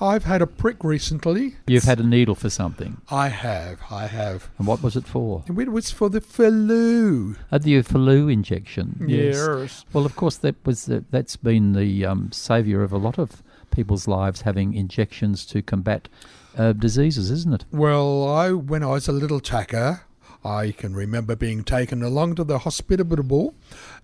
I've 0.00 0.24
had 0.24 0.42
a 0.42 0.46
prick 0.46 0.84
recently. 0.84 1.56
You've 1.66 1.84
had 1.84 2.00
a 2.00 2.06
needle 2.06 2.34
for 2.34 2.50
something. 2.50 3.00
I 3.10 3.28
have, 3.28 3.80
I 3.90 4.06
have. 4.06 4.50
And 4.58 4.66
what 4.66 4.82
was 4.82 4.96
it 4.96 5.06
for? 5.06 5.42
It 5.48 5.70
was 5.70 5.90
for 5.90 6.10
the 6.10 6.20
flu. 6.20 7.36
Uh, 7.50 7.58
the 7.58 7.82
flu 7.82 8.28
injection. 8.28 9.04
Yes. 9.08 9.84
Well, 9.92 10.04
of 10.04 10.16
course, 10.16 10.36
that 10.38 10.56
was 10.64 10.88
uh, 10.90 11.00
that's 11.10 11.36
been 11.36 11.72
the 11.72 12.04
um, 12.04 12.30
saviour 12.32 12.82
of 12.82 12.92
a 12.92 12.98
lot 12.98 13.18
of 13.18 13.42
people's 13.70 14.06
lives, 14.06 14.42
having 14.42 14.74
injections 14.74 15.46
to 15.46 15.62
combat 15.62 16.08
uh, 16.56 16.72
diseases, 16.72 17.30
isn't 17.30 17.54
it? 17.54 17.64
Well, 17.70 18.28
I 18.28 18.52
when 18.52 18.82
I 18.82 18.88
was 18.88 19.08
a 19.08 19.12
little 19.12 19.40
tacker, 19.40 20.02
I 20.44 20.72
can 20.72 20.94
remember 20.94 21.36
being 21.36 21.64
taken 21.64 22.02
along 22.02 22.36
to 22.36 22.44
the 22.44 22.58
hospitable 22.58 23.54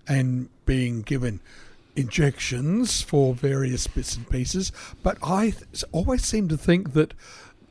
and 0.07 0.49
being 0.65 1.01
given 1.01 1.39
injections 1.95 3.01
for 3.01 3.33
various 3.33 3.87
bits 3.87 4.15
and 4.15 4.29
pieces. 4.29 4.71
But 5.01 5.17
I 5.23 5.51
th- 5.51 5.83
always 5.91 6.23
seem 6.23 6.47
to 6.49 6.57
think 6.57 6.93
that 6.93 7.13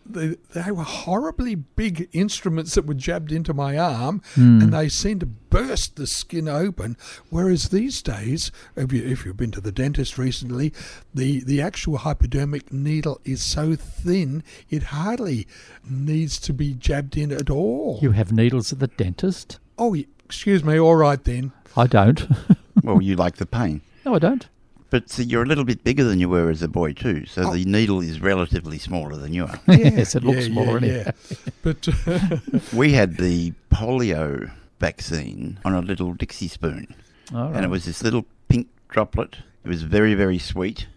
they, 0.04 0.36
they 0.52 0.72
were 0.72 0.82
horribly 0.82 1.54
big 1.54 2.08
instruments 2.12 2.74
that 2.74 2.86
were 2.86 2.94
jabbed 2.94 3.30
into 3.30 3.54
my 3.54 3.78
arm, 3.78 4.20
Hmm. 4.34 4.60
and 4.60 4.72
they 4.72 4.88
seemed 4.88 5.20
to 5.20 5.26
burst 5.26 5.94
the 5.94 6.08
skin 6.08 6.48
open. 6.48 6.96
Whereas 7.30 7.68
these 7.68 8.02
days, 8.02 8.50
if, 8.74 8.92
you, 8.92 9.04
if 9.06 9.24
you've 9.24 9.36
been 9.36 9.52
to 9.52 9.60
the 9.60 9.70
dentist 9.70 10.18
recently, 10.18 10.72
the, 11.14 11.44
the 11.44 11.60
actual 11.60 11.98
hypodermic 11.98 12.72
needle 12.72 13.20
is 13.24 13.42
so 13.42 13.76
thin 13.76 14.42
it 14.70 14.82
hardly 14.84 15.46
needs 15.88 16.40
to 16.40 16.52
be 16.52 16.74
jabbed 16.74 17.16
in 17.16 17.30
at 17.30 17.48
all. 17.48 18.00
You 18.02 18.10
have 18.10 18.32
needles 18.32 18.72
at 18.72 18.80
the 18.80 18.88
dentist? 18.88 19.60
oh, 19.78 19.94
excuse 20.24 20.62
me. 20.64 20.78
All 20.80 20.96
right 20.96 21.22
then. 21.22 21.52
I 21.76 21.86
don't. 21.86 22.26
Well, 22.82 23.00
you 23.02 23.14
like 23.14 23.36
the 23.36 23.46
pain. 23.46 23.82
No, 24.04 24.14
I 24.14 24.18
don't. 24.18 24.48
But 24.90 25.08
see, 25.08 25.22
you're 25.24 25.42
a 25.42 25.46
little 25.46 25.64
bit 25.64 25.82
bigger 25.84 26.04
than 26.04 26.18
you 26.20 26.28
were 26.28 26.50
as 26.50 26.62
a 26.62 26.68
boy 26.68 26.92
too, 26.92 27.24
so 27.24 27.44
Oh. 27.48 27.54
the 27.54 27.64
needle 27.64 28.00
is 28.02 28.20
relatively 28.20 28.78
smaller 28.78 29.16
than 29.16 29.32
you 29.32 29.46
are. 29.46 29.58
yes, 29.68 30.14
it 30.14 30.22
looks 30.22 30.46
smaller. 30.46 30.80
yeah, 30.84 31.10
yeah. 31.30 31.36
But 31.62 31.88
we 32.74 32.92
had 32.92 33.16
the 33.16 33.54
polio 33.72 34.50
vaccine 34.80 35.58
on 35.64 35.72
a 35.74 35.80
little 35.80 36.12
Dixie 36.12 36.48
spoon, 36.48 36.94
All 37.34 37.52
and 37.54 37.64
it 37.64 37.68
was 37.68 37.86
this 37.86 38.02
little 38.02 38.26
pink 38.48 38.68
droplet. 38.88 39.36
It 39.64 39.68
was 39.68 39.82
very, 39.82 40.12
very 40.14 40.38
sweet, 40.38 40.88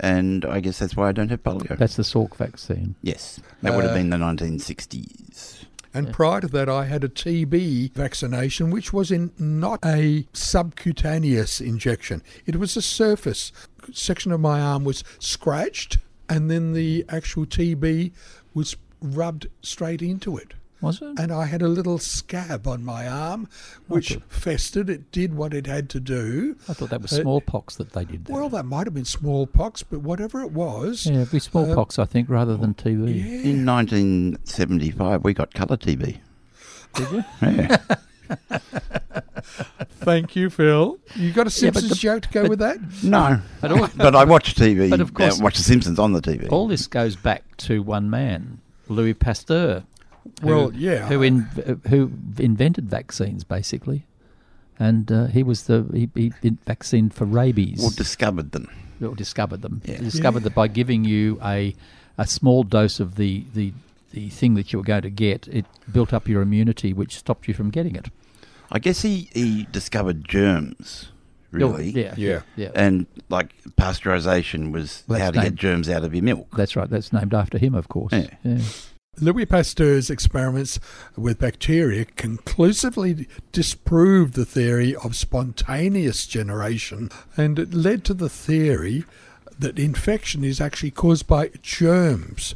and 0.00 0.46
I 0.46 0.60
guess 0.60 0.78
that's 0.78 0.96
why 0.96 1.08
I 1.10 1.12
don't 1.12 1.28
have 1.28 1.42
polio. 1.42 1.76
That's 1.76 1.96
the 1.96 2.04
Salk 2.04 2.36
vaccine. 2.36 2.94
yes, 3.02 3.38
that 3.60 3.74
would 3.74 3.84
have 3.84 3.92
Uh, 3.92 3.96
been 3.98 4.08
the 4.08 4.16
1960s. 4.16 5.61
And 5.94 6.12
prior 6.12 6.40
to 6.40 6.46
that, 6.48 6.68
I 6.68 6.86
had 6.86 7.04
a 7.04 7.08
TB 7.08 7.92
vaccination, 7.92 8.70
which 8.70 8.92
was 8.92 9.10
in 9.10 9.32
not 9.38 9.78
a 9.84 10.26
subcutaneous 10.32 11.60
injection. 11.60 12.22
It 12.46 12.56
was 12.56 12.76
a 12.76 12.82
surface 12.82 13.52
section 13.92 14.32
of 14.32 14.40
my 14.40 14.60
arm 14.60 14.84
was 14.84 15.04
scratched, 15.18 15.98
and 16.28 16.50
then 16.50 16.72
the 16.72 17.04
actual 17.08 17.44
TB 17.44 18.12
was 18.54 18.76
rubbed 19.00 19.48
straight 19.60 20.00
into 20.00 20.36
it. 20.36 20.54
Was 20.82 21.00
it? 21.00 21.18
And 21.18 21.32
I 21.32 21.46
had 21.46 21.62
a 21.62 21.68
little 21.68 21.96
scab 21.98 22.66
on 22.66 22.84
my 22.84 23.06
arm, 23.08 23.48
which 23.86 24.18
festered. 24.28 24.90
It 24.90 25.10
did 25.12 25.34
what 25.34 25.54
it 25.54 25.66
had 25.66 25.88
to 25.90 26.00
do. 26.00 26.56
I 26.68 26.74
thought 26.74 26.90
that 26.90 27.00
was 27.00 27.12
Uh, 27.12 27.22
smallpox 27.22 27.76
that 27.76 27.92
they 27.92 28.04
did. 28.04 28.24
That. 28.26 28.32
Well, 28.32 28.48
that 28.50 28.64
might 28.66 28.86
have 28.88 28.94
been 28.94 29.04
smallpox, 29.04 29.82
but 29.84 30.00
whatever 30.00 30.42
it 30.42 30.50
was, 30.52 31.06
yeah, 31.06 31.20
it'd 31.20 31.30
be 31.30 31.38
smallpox, 31.38 31.98
I 31.98 32.04
think, 32.04 32.28
rather 32.28 32.56
than 32.56 32.74
TB. 32.74 33.08
yeah. 33.14 33.50
In 33.50 33.64
1975, 33.64 35.22
we 35.24 35.32
got 35.32 35.54
colour 35.54 35.76
TB. 35.76 36.18
Did 36.94 37.10
you? 37.10 37.24
Yeah. 37.42 37.76
Thank 40.00 40.34
you, 40.36 40.50
Phil. 40.50 40.98
You 41.16 41.32
got 41.32 41.42
a 41.46 41.50
Yeah, 41.50 41.70
Simpsons 41.70 41.88
the- 41.90 41.94
joke 41.96 42.22
to 42.22 42.28
go 42.30 42.42
but- 42.42 42.50
with 42.50 42.58
that? 42.60 42.78
no, 43.02 43.40
But 43.60 43.72
all- 43.72 43.88
but 43.96 44.16
I 44.16 44.24
watch 44.24 44.54
TV. 44.54 44.90
But 44.90 45.00
of 45.00 45.14
course- 45.14 45.40
uh, 45.40 45.44
watch 45.44 45.56
The 45.56 45.62
Simpsons 45.62 45.98
on 45.98 46.12
the 46.12 46.20
TV. 46.20 46.50
All 46.50 46.66
this 46.68 46.86
goes 46.86 47.14
back 47.16 47.56
to 47.58 47.82
one 47.82 48.10
man, 48.10 48.58
Louis 48.88 49.14
Pasteur. 49.14 49.84
Who- 50.40 50.46
Well, 50.46 50.72
yeah. 50.74 51.06
Who 51.08 51.22
in, 51.22 51.40
who 51.88 52.10
invented 52.38 52.88
vaccines 52.90 53.44
basically, 53.44 54.06
and 54.78 55.10
uh, 55.12 55.26
he 55.26 55.42
was 55.42 55.64
the 55.64 55.84
he, 55.92 56.08
he 56.14 56.32
did 56.40 56.58
vaccine 56.66 57.10
for 57.10 57.24
rabies. 57.24 57.82
or 57.84 57.90
discovered 57.90 58.52
them. 58.52 58.68
or 59.02 59.14
discovered 59.14 59.62
them. 59.62 59.82
Yeah. 59.84 59.98
Discovered 59.98 60.40
Yeah. 60.42 60.48
that 60.50 60.54
by 60.54 60.68
giving 60.68 61.04
you 61.04 61.38
a 61.42 61.74
a 62.18 62.26
small 62.26 62.62
dose 62.62 63.00
of 63.00 63.16
the, 63.16 63.44
the 63.54 63.72
the 64.12 64.28
thing 64.28 64.54
that 64.54 64.72
you 64.72 64.78
were 64.78 64.84
going 64.84 65.02
to 65.02 65.10
get, 65.10 65.48
it 65.48 65.64
built 65.90 66.12
up 66.12 66.28
your 66.28 66.42
immunity, 66.42 66.92
which 66.92 67.16
stopped 67.16 67.48
you 67.48 67.54
from 67.54 67.70
getting 67.70 67.96
it. 67.96 68.08
I 68.70 68.78
guess 68.78 69.00
he, 69.02 69.30
he 69.32 69.66
discovered 69.72 70.26
germs, 70.28 71.08
really. 71.50 71.90
Yeah, 71.90 72.14
Yeah. 72.16 72.40
yeah. 72.56 72.70
And 72.74 73.06
like 73.30 73.54
pasteurization 73.78 74.70
was 74.72 75.02
That's 75.08 75.22
how 75.22 75.30
to 75.30 75.38
named- 75.40 75.56
get 75.56 75.60
germs 75.60 75.88
out 75.88 76.04
of 76.04 76.14
your 76.14 76.22
milk. 76.24 76.48
That's 76.56 76.76
right. 76.76 76.88
That's 76.90 77.12
named 77.12 77.32
after 77.34 77.56
him, 77.58 77.74
of 77.74 77.88
course. 77.88 78.12
Yeah. 78.12 78.28
yeah. 78.44 78.58
Louis 79.20 79.44
Pasteur's 79.44 80.08
experiments 80.08 80.80
with 81.16 81.38
bacteria 81.38 82.06
conclusively 82.06 83.28
disproved 83.52 84.32
the 84.32 84.46
theory 84.46 84.96
of 84.96 85.14
spontaneous 85.14 86.26
generation, 86.26 87.10
and 87.36 87.58
it 87.58 87.74
led 87.74 88.04
to 88.04 88.14
the 88.14 88.30
theory 88.30 89.04
that 89.58 89.78
infection 89.78 90.42
is 90.42 90.62
actually 90.62 90.92
caused 90.92 91.26
by 91.26 91.50
germs. 91.60 92.54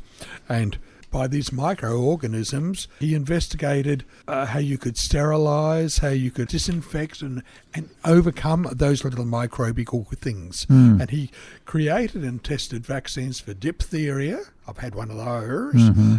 And 0.49 0.79
by 1.17 1.27
these 1.27 1.51
microorganisms, 1.51 2.89
he 3.01 3.15
investigated 3.15 4.05
uh, 4.29 4.45
how 4.45 4.59
you 4.59 4.77
could 4.77 4.99
sterilize, 4.99 5.97
how 5.99 6.09
you 6.09 6.31
could 6.31 6.49
disinfect 6.49 7.23
and, 7.23 7.43
and 7.73 7.89
overcome 8.05 8.69
those 8.71 9.03
little 9.03 9.25
microbial 9.25 10.07
things. 10.19 10.67
And 11.01 11.09
he 11.09 11.31
created 11.65 12.23
and 12.23 12.45
tested 12.45 12.85
vaccines 12.85 13.41
for 13.41 13.55
diphtheria. 13.55 14.41
I've 14.69 14.77
had 14.77 14.95
one 14.95 15.11
of 15.11 15.17
those. 15.17 15.73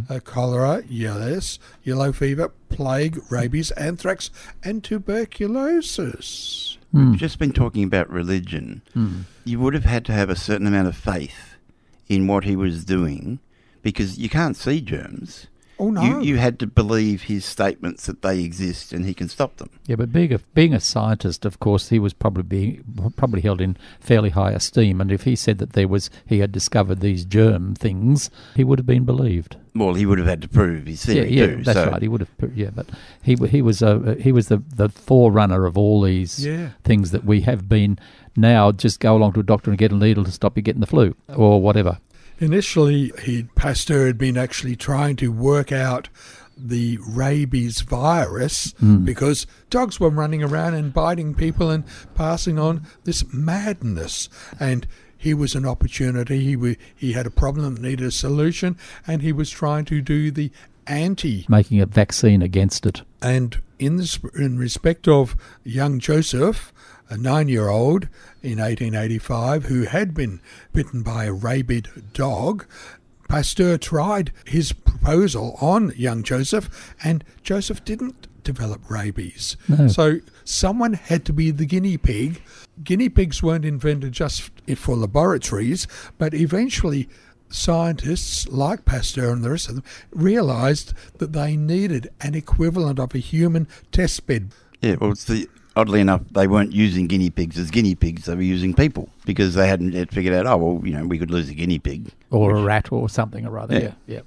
Uh, 0.10 0.20
cholera, 0.20 0.82
yes, 0.90 1.60
yellow 1.84 2.12
fever, 2.12 2.52
plague, 2.70 3.22
rabies, 3.30 3.70
anthrax, 3.72 4.32
and 4.64 4.84
tuberculosis. 4.84 6.80
We've 6.92 7.20
just 7.20 7.38
been 7.38 7.54
talking 7.54 7.84
about 7.84 8.10
religion. 8.10 8.82
Hmm. 8.96 9.22
You 9.46 9.60
would 9.60 9.76
have 9.76 9.86
had 9.86 10.06
to 10.06 10.12
have 10.14 10.32
a 10.32 10.36
certain 10.36 10.66
amount 10.66 10.88
of 10.88 10.98
faith 10.98 11.56
in 12.08 12.26
what 12.26 12.46
he 12.46 12.56
was 12.56 12.84
doing 12.84 13.40
because 13.82 14.18
you 14.18 14.30
can't 14.30 14.56
see 14.56 14.82
germs. 14.82 15.48
Oh 15.80 15.92
no! 15.92 16.02
You, 16.02 16.22
you 16.22 16.38
had 16.38 16.58
to 16.62 16.66
believe 16.66 17.24
his 17.24 17.46
statements 17.46 18.08
that 18.08 18.24
they 18.24 18.40
exist 18.44 18.92
and 18.94 19.06
he 19.06 19.14
can 19.14 19.30
stop 19.30 19.58
them. 19.58 19.70
Yeah, 19.86 19.96
but 19.96 20.12
being 20.12 20.34
a 20.34 20.40
being 20.56 20.74
a 20.74 20.80
scientist, 20.80 21.46
of 21.46 21.60
course, 21.60 21.90
he 21.90 22.00
was 22.00 22.14
probably 22.14 22.42
being 22.42 23.12
probably 23.16 23.42
held 23.42 23.62
in 23.62 23.78
fairly 24.00 24.32
high 24.32 24.54
esteem. 24.54 25.00
And 25.00 25.12
if 25.12 25.22
he 25.26 25.36
said 25.36 25.60
that 25.60 25.74
there 25.74 25.88
was 25.88 26.10
he 26.26 26.40
had 26.40 26.52
discovered 26.52 27.00
these 27.00 27.26
germ 27.26 27.76
things, 27.76 28.32
he 28.56 28.64
would 28.64 28.80
have 28.80 28.88
been 28.88 29.06
believed. 29.06 29.58
Well, 29.76 29.94
he 29.94 30.08
would 30.08 30.18
have 30.18 30.26
had 30.28 30.42
to 30.42 30.48
prove 30.48 30.88
his 30.88 31.06
theory 31.06 31.30
yeah, 31.32 31.44
yeah, 31.46 31.56
too. 31.58 31.64
that's 31.64 31.78
so 31.78 31.92
right. 31.92 32.02
He 32.02 32.08
would 32.08 32.22
have. 32.22 32.52
Yeah, 32.56 32.72
but 32.74 32.88
he 33.22 33.36
he 33.48 33.62
was 33.62 33.84
a 33.84 34.16
he 34.20 34.32
was 34.32 34.48
the 34.48 34.64
the 34.76 34.90
forerunner 34.90 35.68
of 35.68 35.78
all 35.78 36.02
these 36.02 36.44
Yeah. 36.44 36.70
things 36.84 37.12
that 37.12 37.24
we 37.24 37.42
have 37.42 37.70
been 37.70 38.00
now. 38.36 38.72
Just 38.72 39.00
go 39.00 39.16
along 39.16 39.34
to 39.34 39.42
a 39.42 39.44
doctor 39.44 39.70
and 39.70 39.78
get 39.78 39.92
a 39.92 39.96
needle 39.96 40.24
to 40.24 40.32
stop 40.32 40.58
you 40.58 40.64
getting 40.64 40.82
the 40.82 40.88
flu 40.88 41.14
or 41.36 41.62
whatever. 41.62 42.00
Initially, 42.40 43.12
he 43.24 43.44
Pasteur 43.56 44.08
had 44.08 44.18
been 44.18 44.38
actually 44.38 44.76
trying 44.76 45.16
to 45.18 45.32
work 45.32 45.72
out 45.72 46.10
the 46.58 46.98
rabies 47.08 47.82
virus 47.82 48.74
hmm. 48.80 49.06
because 49.06 49.46
dogs 49.70 50.00
were 50.00 50.10
running 50.10 50.44
around 50.44 50.74
and 50.74 50.94
biting 50.94 51.36
people 51.36 51.70
and 51.70 51.84
passing 52.16 52.58
on 52.58 52.86
this 53.04 53.32
madness. 53.32 54.28
And 54.60 54.88
he 55.18 55.34
was 55.34 55.56
an 55.56 55.66
opportunity. 55.66 56.44
He 56.44 56.56
wa 56.56 56.74
he 56.96 57.14
had 57.14 57.26
a 57.26 57.32
problem 57.32 57.76
that 57.76 57.82
needed 57.82 58.08
a 58.08 58.12
solution, 58.12 58.78
and 59.06 59.22
he 59.22 59.32
was 59.32 59.50
trying 59.50 59.86
to 59.86 60.02
do 60.02 60.32
the 60.32 60.52
anti 60.86 61.46
Making 61.50 61.82
a 61.82 61.86
vaccine 61.86 62.42
against 62.42 62.86
it. 62.86 63.02
and 63.22 63.62
in 63.80 63.98
this, 63.98 64.20
in 64.36 64.58
respect 64.58 65.08
of 65.08 65.36
young 65.64 66.00
Joseph, 66.00 66.72
a 67.10 67.18
nine-year-old 67.18 68.08
in 68.44 68.60
1885 68.60 69.66
who 69.66 69.84
had 69.84 70.14
been 70.14 70.42
bitten 70.74 71.04
by 71.04 71.26
a 71.26 71.34
rabid 71.34 71.90
dog, 72.14 72.66
Pasteur 73.28 73.78
tried 73.78 74.32
his 74.46 74.72
proposal 74.74 75.58
on 75.60 75.94
young 75.96 76.24
Joseph, 76.24 76.96
and 77.04 77.24
Joseph 77.44 77.84
didn't 77.84 78.28
develop 78.44 78.90
rabies. 78.90 79.58
No. 79.68 79.88
So 79.90 80.20
someone 80.46 80.94
had 80.94 81.26
to 81.26 81.34
be 81.34 81.52
the 81.52 81.66
guinea 81.66 81.98
pig. 81.98 82.42
Guinea 82.84 83.10
pigs 83.10 83.44
weren't 83.44 83.66
invented 83.66 84.14
just 84.14 84.50
for 84.76 84.96
laboratories, 84.96 85.88
but 86.18 86.34
eventually 86.34 87.10
scientists 87.50 88.48
like 88.48 88.86
Pasteur 88.86 89.32
and 89.32 89.44
the 89.44 89.52
rest 89.52 89.70
of 89.70 89.76
them 89.76 89.84
realized 90.12 90.94
that 91.18 91.34
they 91.34 91.56
needed 91.58 92.10
an 92.22 92.36
equivalent 92.36 93.00
of 93.00 93.14
a 93.16 93.20
human 93.20 93.68
test 93.92 94.26
bed. 94.28 94.52
yeah, 94.82 94.96
well, 95.00 95.12
it's 95.12 95.26
the 95.26 95.50
oddly 95.78 96.02
enough, 96.02 96.22
they 96.32 96.48
weren't 96.48 96.74
using 96.74 97.08
guinea 97.08 97.30
pigs 97.30 97.58
as 97.58 97.72
guinea 97.72 97.96
pigs; 97.96 98.26
they 98.26 98.36
were 98.36 98.42
using 98.42 98.74
people 98.74 99.10
because 99.26 99.54
they 99.54 99.68
hadn't 99.68 99.94
yet 99.94 100.12
figured 100.12 100.34
out. 100.34 100.46
Oh, 100.48 100.58
well, 100.58 100.88
you 100.88 100.94
know, 100.94 101.06
we 101.06 101.18
could 101.18 101.32
lose 101.32 101.50
a 101.50 101.54
guinea 101.54 101.80
pig. 101.80 102.12
or 102.32 102.56
a 102.58 102.62
rat 102.64 102.92
or 102.92 103.08
something 103.10 103.46
or 103.46 103.58
other. 103.60 103.76
Yeah. 103.76 103.82
Yeah, 103.82 103.94
yeah. 104.16 104.22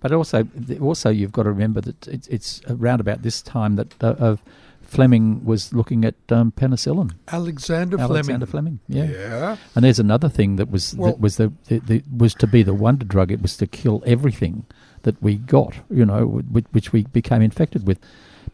But 0.00 0.12
also, 0.12 0.48
also 0.80 1.10
you've 1.10 1.32
got 1.32 1.42
to 1.42 1.50
remember 1.50 1.82
that 1.82 2.08
it's, 2.08 2.26
it's 2.28 2.62
around 2.68 3.00
about 3.00 3.20
this 3.22 3.42
time 3.42 3.76
that 3.76 4.02
uh, 4.02 4.14
uh, 4.18 4.36
Fleming 4.80 5.44
was 5.44 5.74
looking 5.74 6.04
at 6.06 6.14
um, 6.30 6.52
penicillin. 6.52 7.12
Alexander, 7.28 8.00
Alexander 8.00 8.46
Fleming. 8.46 8.80
Fleming. 8.88 9.10
Yeah. 9.12 9.18
Yeah. 9.18 9.56
And 9.74 9.84
there's 9.84 9.98
another 9.98 10.30
thing 10.30 10.56
that 10.56 10.70
was 10.70 10.94
Well- 10.94 11.12
that 11.12 11.20
was 11.20 11.36
the, 11.36 11.52
the, 11.66 11.78
the 11.80 12.02
was 12.16 12.34
to 12.36 12.46
be 12.46 12.62
the 12.62 12.74
wonder 12.74 13.04
drug. 13.04 13.30
It 13.30 13.42
was 13.42 13.56
to 13.58 13.66
kill 13.66 14.02
everything 14.06 14.64
that 15.02 15.22
we 15.22 15.36
got. 15.36 15.74
You 15.90 16.06
know, 16.06 16.24
which, 16.26 16.64
which 16.72 16.92
we 16.92 17.04
became 17.04 17.42
infected 17.42 17.86
with. 17.86 17.98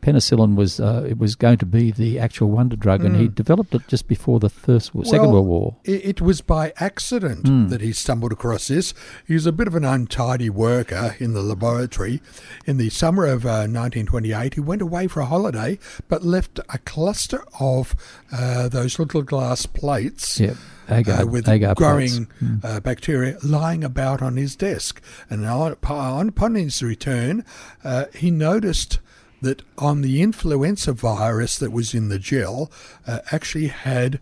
Penicillin 0.03 0.55
was 0.55 0.79
uh, 0.79 1.05
it 1.09 1.19
was 1.19 1.35
going 1.35 1.59
to 1.59 1.67
be 1.67 1.91
the 1.91 2.19
actual 2.19 2.51
wonder 2.51 2.77
drug, 2.77 3.05
and 3.05 3.17
he 3.17 3.27
developed 3.29 3.75
it 3.75 3.83
just 3.89 4.07
before 4.07 4.39
the 4.39 4.49
first 4.49 4.95
Wo- 4.95 5.03
Second 5.03 5.27
Hmm. 5.27 5.33
World 5.33 5.47
War. 5.47 5.77
It, 5.85 6.21
was 6.21 6.41
by 6.41 6.73
accident 6.79 7.47
Hmm. 7.49 7.69
that 7.69 7.81
he 7.81 7.93
stumbled 7.93 8.31
across 8.33 8.69
this. 8.69 8.95
He 9.27 9.35
was 9.35 9.47
a 9.47 9.53
bit 9.53 9.67
of 9.67 9.75
an 9.75 9.85
untidy 9.85 10.49
worker 10.51 11.17
in 11.19 11.33
the 11.33 11.43
laboratory. 11.43 12.21
In 12.67 12.77
the 12.77 12.91
summer 12.91 13.25
of 13.27 13.45
uh, 13.45 13.67
1928, 13.67 14.55
he 14.55 14.61
went 14.61 14.83
away 14.83 15.07
for 15.09 15.21
a 15.21 15.27
holiday, 15.27 15.79
but 16.09 16.23
left 16.25 16.61
a 16.69 16.79
cluster 16.79 17.43
of 17.59 17.95
uh, 18.33 18.69
those 18.69 18.99
little 18.99 19.23
glass 19.23 19.67
plates 19.67 20.39
Yep. 20.39 20.57
Agar- 20.89 21.13
uh, 21.23 21.27
with 21.27 21.49
agar 21.49 21.75
growing. 21.75 22.29
Mm. 22.41 22.65
uh, 22.65 22.79
bacteria 22.81 23.39
lying 23.43 23.83
about 23.83 24.23
on 24.23 24.37
his 24.37 24.55
desk. 24.55 25.03
And 25.29 25.45
on, 25.45 25.73
upon 25.73 26.29
upon 26.29 26.55
his 26.55 26.81
return, 26.83 27.45
uh, 27.83 28.05
he 28.15 28.31
noticed 28.31 29.01
that 29.47 29.63
on 29.79 30.03
the 30.03 30.21
influenza 30.23 30.93
virus 30.93 31.59
that 31.59 31.73
was 31.73 31.95
in 31.95 32.09
the 32.09 32.19
gel 32.19 32.71
uh, 33.07 33.21
actually 33.33 33.69
had 33.69 34.21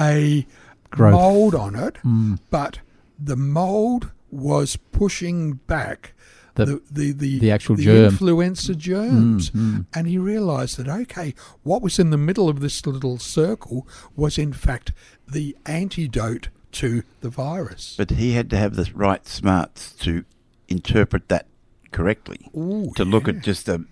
a 0.00 0.46
Growth. 0.90 1.12
mold 1.14 1.54
on 1.54 1.74
it, 1.76 1.96
Mm. 2.04 2.38
but 2.50 2.78
the 3.18 3.36
mold 3.36 4.10
was 4.30 4.76
pushing 5.00 5.54
back 5.66 6.14
The- 6.54 6.66
the, 6.66 6.82
the, 6.90 7.12
the, 7.12 7.38
the 7.38 7.50
actual 7.50 7.76
the 7.76 7.84
germ. 7.84 8.04
influenza 8.12 8.74
germs. 8.74 9.50
Mm, 9.50 9.60
mm. 9.60 9.86
And 9.94 10.06
he 10.06 10.18
realized 10.18 10.76
that, 10.78 10.88
okay, 10.88 11.34
what 11.62 11.80
was 11.82 11.98
in 11.98 12.10
the 12.10 12.18
middle 12.28 12.48
of 12.48 12.60
this 12.60 12.84
little 12.86 13.18
circle 13.18 13.86
was 14.16 14.36
in 14.38 14.52
fact 14.52 14.92
the 15.26 15.56
antidote 15.66 16.48
to 16.72 17.02
the 17.20 17.28
virus. 17.30 17.94
But 17.96 18.10
he 18.12 18.32
had 18.32 18.48
to 18.50 18.56
have 18.58 18.76
the 18.76 18.90
right 18.94 19.26
smarts 19.26 19.92
to 20.04 20.24
interpret 20.68 21.28
that 21.28 21.46
correctly. 21.90 22.40
Ooh, 22.56 22.92
to 22.96 23.04
look 23.04 23.26
yeah. 23.28 23.34
at 23.34 23.42
just 23.42 23.68
a 23.68 23.84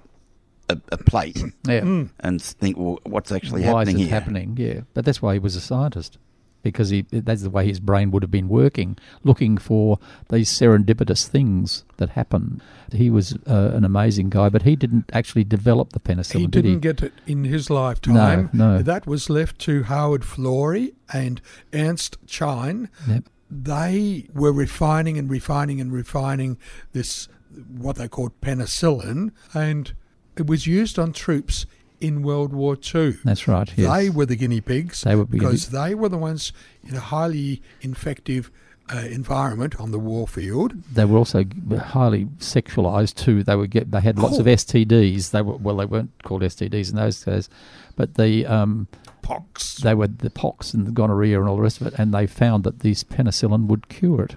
a, 0.70 0.80
a 0.92 0.96
plate 0.98 1.38
Yeah. 1.66 1.80
Mm. 1.80 2.10
and 2.20 2.40
think, 2.42 2.76
well, 2.78 2.98
what's 3.04 3.32
actually 3.32 3.62
why 3.62 3.80
happening 3.80 3.96
is 3.96 4.02
it 4.02 4.04
here? 4.04 4.20
happening? 4.20 4.56
Yeah, 4.58 4.80
but 4.94 5.04
that's 5.04 5.20
why 5.22 5.34
he 5.34 5.38
was 5.38 5.56
a 5.56 5.60
scientist 5.60 6.18
because 6.62 6.90
he 6.90 7.06
that's 7.10 7.40
the 7.40 7.48
way 7.48 7.66
his 7.66 7.80
brain 7.80 8.10
would 8.10 8.22
have 8.22 8.30
been 8.30 8.48
working, 8.48 8.98
looking 9.24 9.56
for 9.56 9.98
these 10.28 10.50
serendipitous 10.50 11.26
things 11.26 11.84
that 11.96 12.10
happen. 12.10 12.60
He 12.92 13.08
was 13.08 13.32
uh, 13.48 13.70
an 13.72 13.82
amazing 13.84 14.28
guy, 14.28 14.50
but 14.50 14.62
he 14.62 14.76
didn't 14.76 15.08
actually 15.14 15.44
develop 15.44 15.92
the 15.94 16.00
penicillin, 16.00 16.40
He 16.40 16.46
did 16.46 16.50
didn't 16.62 16.70
he? 16.72 16.76
get 16.80 17.02
it 17.02 17.12
in 17.26 17.44
his 17.44 17.70
lifetime. 17.70 18.50
No, 18.52 18.76
no. 18.76 18.82
That 18.82 19.06
was 19.06 19.30
left 19.30 19.58
to 19.60 19.84
Howard 19.84 20.20
Florey 20.22 20.92
and 21.12 21.40
Ernst 21.72 22.18
Chain. 22.26 22.90
Yep. 23.08 23.24
They 23.50 24.28
were 24.34 24.52
refining 24.52 25.16
and 25.18 25.30
refining 25.30 25.80
and 25.80 25.90
refining 25.90 26.58
this, 26.92 27.26
what 27.74 27.96
they 27.96 28.06
called 28.06 28.38
penicillin, 28.42 29.32
and 29.54 29.94
it 30.40 30.46
was 30.46 30.66
used 30.66 30.98
on 30.98 31.12
troops 31.12 31.66
in 32.00 32.22
World 32.22 32.52
War 32.52 32.76
II. 32.94 33.10
That's 33.24 33.46
right. 33.46 33.70
Yes. 33.76 33.92
They 33.94 34.08
were 34.10 34.26
the 34.26 34.36
guinea 34.36 34.62
pigs 34.62 35.02
They 35.02 35.14
were 35.16 35.26
guinea 35.26 35.38
because 35.40 35.64
pigs. 35.66 35.68
they 35.80 35.94
were 35.94 36.08
the 36.08 36.18
ones 36.30 36.52
in 36.88 36.94
a 36.96 37.00
highly 37.00 37.60
infective 37.82 38.50
uh, 38.92 38.96
environment 39.20 39.78
on 39.78 39.90
the 39.92 39.98
war 39.98 40.26
field. 40.26 40.72
They 40.92 41.04
were 41.04 41.18
also 41.18 41.44
highly 41.78 42.24
sexualized 42.38 43.14
too. 43.24 43.44
They 43.44 43.54
would 43.54 43.70
get. 43.70 43.90
They 43.92 44.00
had 44.00 44.18
lots 44.18 44.38
of 44.38 44.46
Oh. 44.48 44.50
STDs. 44.50 45.30
They 45.30 45.42
were 45.42 45.56
well. 45.56 45.76
They 45.76 45.84
weren't 45.86 46.10
called 46.24 46.42
STDs 46.42 46.90
in 46.90 46.96
those 46.96 47.22
days, 47.22 47.48
but 47.96 48.14
the 48.14 48.46
um, 48.46 48.88
Pox. 49.22 49.76
they 49.76 49.94
were 49.94 50.08
the 50.08 50.30
pox 50.30 50.74
and 50.74 50.86
the 50.86 50.90
gonorrhea 50.90 51.38
and 51.38 51.48
all 51.48 51.56
the 51.56 51.62
rest 51.62 51.80
of 51.80 51.86
it. 51.86 51.94
And 51.98 52.12
they 52.14 52.26
found 52.26 52.64
that 52.64 52.80
this 52.80 53.04
penicillin 53.04 53.66
would 53.68 53.88
cure 53.88 54.22
it, 54.22 54.36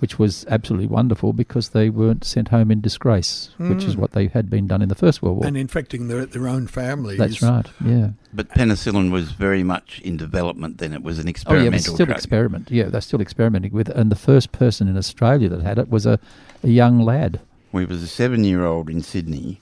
which 0.00 0.18
was 0.18 0.44
absolutely 0.48 0.86
wonderful 0.88 1.32
because 1.32 1.70
they 1.70 1.88
weren't 1.88 2.24
sent 2.24 2.48
home 2.48 2.70
in 2.70 2.80
disgrace, 2.80 3.50
which 3.58 3.84
is 3.84 3.94
Mm. 3.94 3.98
what 4.00 4.12
they 4.12 4.26
had 4.26 4.50
been 4.50 4.66
done 4.66 4.82
in 4.82 4.88
the 4.88 4.94
First 4.94 5.22
World 5.22 5.36
War. 5.38 5.46
And 5.46 5.56
infecting 5.56 6.08
their, 6.08 6.26
their 6.26 6.48
own 6.48 6.66
families. 6.66 7.18
That's 7.18 7.40
right. 7.42 7.66
Yeah. 7.84 8.10
But 8.34 8.48
penicillin 8.50 9.10
was 9.10 9.32
very 9.32 9.62
much 9.62 10.00
in 10.02 10.16
development 10.16 10.78
then. 10.78 10.92
It 10.92 11.02
was 11.02 11.18
an 11.18 11.28
experimental 11.28 11.68
Oh 11.68 11.70
yeah, 11.70 11.76
experimental 11.76 11.76
it 11.76 11.90
was 11.90 11.94
still 11.96 12.06
drug. 12.06 12.16
experiment. 12.18 12.70
Yeah, 12.70 12.84
they're 12.90 13.00
still 13.00 13.20
experimenting 13.20 13.72
with 13.72 13.88
it. 13.88 13.96
And 13.96 14.10
the 14.10 14.16
first 14.16 14.52
person 14.52 14.88
in 14.88 14.96
Australia 14.96 15.48
that 15.50 15.62
had 15.62 15.78
it 15.78 15.88
was 15.90 16.06
a, 16.06 16.18
a 16.62 16.68
young 16.68 17.00
lad. 17.00 17.40
we 17.72 17.84
was 17.84 18.02
a 18.02 18.08
seven-year-old 18.08 18.90
in 18.90 19.02
Sydney, 19.02 19.60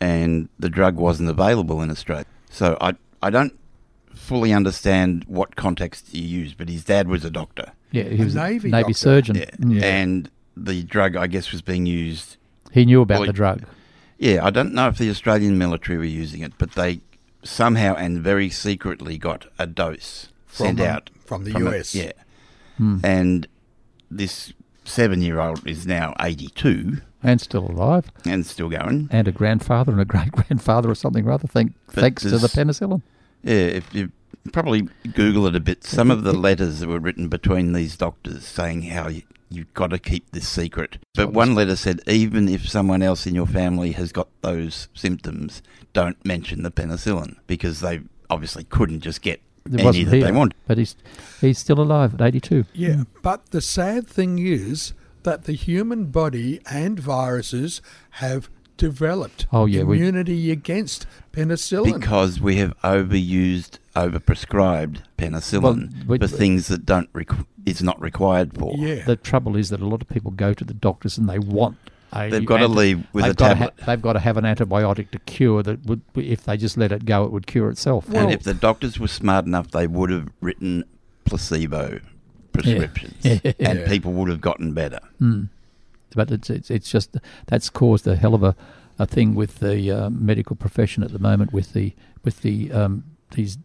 and 0.00 0.48
the 0.58 0.68
drug 0.70 0.96
wasn't 0.96 1.28
available 1.28 1.80
in 1.82 1.90
Australia. 1.90 2.26
So 2.50 2.76
I 2.80 2.94
I 3.22 3.30
don't 3.30 3.56
fully 4.14 4.52
understand 4.52 5.24
what 5.26 5.56
context 5.56 6.08
he 6.12 6.20
used, 6.20 6.56
but 6.58 6.68
his 6.68 6.84
dad 6.84 7.08
was 7.08 7.24
a 7.24 7.30
doctor. 7.30 7.72
Yeah, 7.92 8.04
he 8.04 8.20
A 8.20 8.24
was 8.24 8.34
Navy 8.34 8.68
a 8.68 8.72
Navy 8.72 8.82
doctor. 8.82 8.94
surgeon. 8.94 9.36
Yeah. 9.36 9.50
Mm. 9.58 9.82
And 9.82 10.30
the 10.56 10.82
drug, 10.82 11.16
I 11.16 11.26
guess, 11.28 11.52
was 11.52 11.62
being 11.62 11.86
used. 11.86 12.36
He 12.72 12.84
knew 12.84 13.02
about 13.02 13.20
Well, 13.20 13.26
the 13.26 13.32
drug. 13.32 13.64
Yeah, 14.18 14.44
I 14.44 14.50
don't 14.50 14.72
know 14.74 14.88
if 14.88 14.98
the 14.98 15.10
Australian 15.10 15.58
military 15.58 15.98
were 15.98 16.04
using 16.04 16.40
it, 16.42 16.52
but 16.58 16.72
they 16.72 17.00
somehow 17.42 17.94
and 17.94 18.20
very 18.20 18.48
secretly 18.50 19.18
got 19.18 19.46
a 19.58 19.66
dose 19.66 20.28
From 20.46 20.66
sent 20.66 20.80
a- 20.80 20.88
out 20.88 21.10
from 21.24 21.44
the 21.44 21.56
a- 21.56 21.68
US. 21.78 21.94
yeah, 21.94 22.12
Hmm. 22.78 22.98
and 23.04 23.46
this 24.10 24.52
seven-year-old 24.84 25.66
is 25.66 25.86
now 25.86 26.14
eighty-two 26.20 26.98
And 27.22 27.40
still 27.40 27.70
alive. 27.70 28.10
and 28.24 28.44
still 28.46 28.68
going. 28.68 29.08
And 29.10 29.26
a 29.28 29.32
grandfather 29.32 29.92
and 29.92 30.00
a 30.00 30.04
great 30.04 30.32
grandfather 30.32 30.90
or 30.90 30.94
something 30.94 31.24
rather, 31.24 31.46
thank, 31.48 31.72
But 31.86 31.94
thanks 31.96 32.22
to 32.22 32.38
the 32.38 32.48
penicillin. 32.48 33.02
Yeah, 33.42 33.54
if 33.54 33.94
you 33.94 34.10
probably 34.50 34.88
Google 35.14 35.46
it 35.46 35.54
a 35.56 35.60
bit, 35.60 35.84
some 35.84 36.10
of 36.10 36.24
the 36.24 36.32
letters 36.32 36.80
that 36.80 36.88
were 36.88 36.98
written 36.98 37.28
between 37.28 37.72
these 37.72 37.96
doctors 37.96 38.44
saying 38.46 38.82
how 38.82 39.08
you, 39.08 39.22
you've 39.50 39.72
got 39.74 39.90
to 39.90 39.98
keep 39.98 40.30
this 40.32 40.48
secret. 40.48 40.98
But 41.14 41.32
one 41.32 41.54
letter 41.54 41.76
said, 41.76 42.00
even 42.06 42.48
if 42.48 42.68
someone 42.68 43.02
else 43.02 43.26
in 43.26 43.34
your 43.34 43.46
family 43.46 43.92
has 43.92 44.10
got 44.12 44.28
those 44.40 44.88
symptoms, 44.94 45.62
don't 45.92 46.22
mention 46.24 46.62
the 46.62 46.70
penicillin 46.70 47.36
because 47.46 47.80
they 47.80 48.00
obviously 48.30 48.64
couldn't 48.64 49.00
just 49.00 49.20
get 49.22 49.40
It 49.66 49.74
any 49.74 49.84
wasn't 49.84 50.06
that 50.10 50.16
here, 50.16 50.24
they 50.24 50.32
want. 50.32 50.54
But 50.66 50.78
he's, 50.78 50.96
he's 51.40 51.58
still 51.58 51.80
alive 51.80 52.14
at 52.14 52.20
82. 52.22 52.64
Yeah, 52.72 53.04
but 53.22 53.50
the 53.50 53.60
sad 53.60 54.06
thing 54.08 54.38
is 54.38 54.94
that 55.22 55.44
the 55.44 55.52
human 55.52 56.06
body 56.06 56.60
and 56.68 56.98
viruses 56.98 57.80
have 58.12 58.48
developed 58.78 59.46
Oh, 59.52 59.66
yeah, 59.66 59.84
we- 59.84 59.98
immunity 59.98 60.50
against 60.50 61.06
penicillin. 61.32 62.00
Because 62.00 62.40
we 62.40 62.56
have 62.56 62.76
overused, 62.80 63.78
overprescribed 63.94 64.98
penicillin 65.18 65.62
Well, 65.62 65.88
we- 66.06 66.18
for 66.18 66.26
things 66.26 66.68
that 66.68 66.84
don't 66.86 67.12
requ- 67.12 67.46
it's 67.66 67.82
not 67.82 68.00
required 68.00 68.56
for. 68.58 68.74
yeah, 68.76 69.04
The 69.04 69.16
trouble 69.16 69.56
is 69.56 69.70
that 69.70 69.80
a 69.80 69.86
lot 69.86 70.02
of 70.02 70.08
people 70.08 70.30
go 70.30 70.52
to 70.54 70.64
the 70.64 70.74
doctors 70.74 71.18
and 71.18 71.28
they 71.28 71.38
want 71.38 71.76
a 72.12 72.28
They've 72.28 72.44
got 72.44 72.58
to 72.58 72.68
leave 72.68 73.04
with 73.12 73.24
they've 73.24 73.32
a 73.32 73.36
tablet. 73.36 73.74
ha- 73.78 73.86
they've 73.86 74.02
got 74.02 74.12
to 74.14 74.18
have 74.18 74.36
an 74.36 74.44
antibiotic 74.44 75.10
to 75.12 75.18
cure 75.20 75.62
that 75.62 75.86
would, 75.86 76.02
if 76.14 76.44
they 76.44 76.56
just 76.56 76.76
let 76.76 76.92
it 76.92 77.04
go, 77.06 77.24
it 77.24 77.32
would 77.32 77.46
cure 77.46 77.70
itself. 77.70 78.06
and 78.12 78.30
if 78.30 78.42
the 78.42 78.52
doctors 78.54 78.98
were 78.98 79.08
smart 79.08 79.46
enough, 79.46 79.70
they 79.70 79.86
would 79.86 80.10
have 80.10 80.28
written 80.40 80.84
placebo 81.24 82.00
prescriptions, 82.52 83.14
Yeah. 83.22 83.38
and 83.60 83.78
Yeah. 83.80 83.88
people 83.88 84.12
would 84.12 84.28
have 84.28 84.40
gotten 84.40 84.74
better. 84.74 84.98
Mm. 85.20 85.48
But 86.14 86.30
it's, 86.30 86.50
it's 86.50 86.70
it's 86.70 86.90
just 86.90 87.16
that's 87.46 87.70
caused 87.70 88.06
a 88.06 88.16
hell 88.16 88.34
of 88.34 88.42
a, 88.42 88.54
a 88.98 89.06
thing 89.06 89.34
with 89.34 89.60
the 89.60 89.90
uh, 89.90 90.10
medical 90.10 90.54
profession 90.56 91.02
at 91.02 91.10
the 91.12 91.18
moment 91.18 91.54
with 91.54 91.72
the 91.72 91.94
with 92.22 92.42
the 92.42 92.70
um, 92.72 93.04
these 93.30 93.56
dr- 93.56 93.64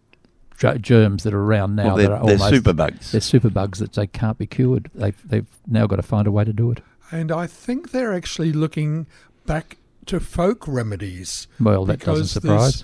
germs 0.81 1.23
that 1.23 1.33
are 1.33 1.41
around 1.41 1.75
now. 1.75 1.87
Well, 1.87 1.95
they're, 1.97 2.11
are 2.13 2.25
they're 2.25 2.37
almost 2.39 2.63
superbugs. 2.63 3.11
they're 3.11 3.21
superbugs 3.21 3.77
that 3.77 3.93
they 3.93 4.07
can't 4.07 4.37
be 4.37 4.47
cured. 4.47 4.89
They've 4.95 5.19
they've 5.29 5.47
now 5.67 5.87
got 5.87 5.97
to 5.97 6.01
find 6.03 6.27
a 6.27 6.31
way 6.31 6.43
to 6.45 6.53
do 6.53 6.71
it. 6.71 6.81
and 7.11 7.31
I 7.31 7.47
think 7.47 7.91
they're 7.91 8.13
actually 8.13 8.51
looking 8.51 9.07
back 9.45 9.77
to 10.07 10.19
folk 10.19 10.67
remedies. 10.67 11.47
Well, 11.59 11.85
that 11.85 11.99
doesn't 12.01 12.27
surprise. 12.27 12.83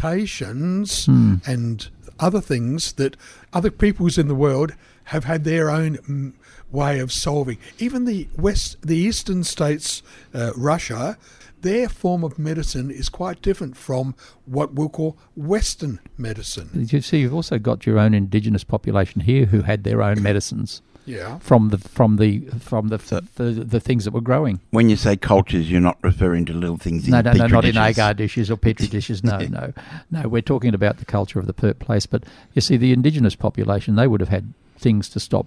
vegetations 0.00 1.06
Hmm. 1.06 1.36
and 1.46 1.88
other 2.18 2.40
things 2.40 2.92
that 2.94 3.16
other 3.52 3.70
peoples 3.70 4.16
in 4.18 4.28
the 4.28 4.34
world 4.34 4.72
have 5.04 5.24
had 5.24 5.44
their 5.44 5.70
own 5.70 5.96
mm, 5.98 6.32
way 6.70 6.98
of 6.98 7.12
solving. 7.12 7.58
Even 7.78 8.04
the 8.06 8.28
west, 8.36 8.76
the 8.82 8.96
eastern 8.96 9.44
states, 9.44 10.02
uh, 10.34 10.52
Russia, 10.56 11.16
their 11.66 11.88
form 11.88 12.22
of 12.24 12.38
medicine 12.38 12.90
is 12.90 13.08
quite 13.08 13.38
different 13.42 13.76
from 13.76 14.14
what 14.46 14.68
we'll 14.74 14.88
call 14.98 15.16
Western 15.36 15.98
medicine. 16.18 16.68
You 16.90 17.00
see, 17.00 17.18
you've 17.20 17.34
also 17.34 17.58
got 17.58 17.86
your 17.86 17.98
own 17.98 18.14
indigenous 18.14 18.64
population 18.64 19.20
here 19.22 19.46
who 19.46 19.62
had 19.62 19.84
their 19.84 20.00
own 20.02 20.22
medicines 20.22 20.82
Yeah. 21.06 21.38
from 21.40 21.68
the 21.70 21.78
from 21.78 22.16
the 22.16 22.30
from 22.70 22.88
the 22.88 22.98
the, 23.36 23.50
the 23.74 23.80
things 23.80 24.04
that 24.04 24.12
were 24.14 24.20
growing. 24.30 24.60
when 24.70 24.88
you 24.88 24.96
say 24.96 25.16
cultures, 25.16 25.70
you're 25.70 25.80
not 25.90 25.98
referring 26.02 26.44
to 26.46 26.52
little 26.52 26.76
things 26.86 27.04
in 27.06 27.10
No, 27.12 27.20
no, 27.20 27.32
no, 27.32 27.38
petri 27.44 27.52
not 27.56 27.64
in 27.64 27.76
agar 27.76 28.14
dishes 28.14 28.50
or 28.50 28.56
petri 28.56 28.88
dishes. 28.88 29.22
No, 29.22 29.38
no, 29.58 29.72
no. 30.10 30.28
We're 30.28 30.42
talking 30.52 30.74
about 30.74 30.98
the 30.98 31.04
culture 31.04 31.38
of 31.40 31.46
the 31.46 31.52
per- 31.62 31.74
place. 31.74 32.06
But 32.06 32.24
you 32.54 32.60
see, 32.60 32.76
the 32.76 32.92
indigenous 32.92 33.36
population, 33.36 33.94
they 33.96 34.06
would 34.08 34.20
have 34.20 34.30
had 34.38 34.52
things 34.78 35.08
to 35.10 35.20
stop 35.20 35.46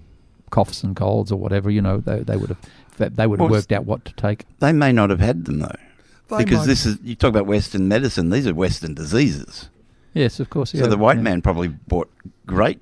coughs 0.50 0.82
and 0.82 0.96
colds 0.96 1.30
or 1.32 1.36
whatever. 1.36 1.70
You 1.70 1.82
know, 1.82 1.96
they 1.98 2.20
they 2.30 2.36
would 2.40 2.50
have 2.50 2.62
they 3.16 3.26
would 3.26 3.40
have 3.40 3.50
Well, 3.50 3.58
worked 3.58 3.72
out 3.72 3.84
what 3.86 4.04
to 4.06 4.12
take. 4.14 4.44
They 4.58 4.72
may 4.72 4.92
not 4.92 5.08
have 5.10 5.20
had 5.20 5.44
them 5.46 5.58
though, 5.60 5.68
They 5.68 5.89
because 6.38 6.58
might- 6.58 6.66
this 6.66 6.86
is 6.86 6.98
you 7.02 7.14
talk 7.14 7.30
about 7.30 7.46
Western 7.46 7.88
medicine. 7.88 8.30
These 8.30 8.46
are 8.46 8.54
Western 8.54 8.94
diseases. 8.94 9.68
Yes, 10.14 10.40
of 10.40 10.50
course. 10.50 10.72
So 10.72 10.78
yeah, 10.78 10.86
the 10.86 10.96
white 10.98 11.16
yeah. 11.18 11.22
man 11.22 11.42
probably 11.42 11.68
bought 11.68 12.10
great 12.46 12.80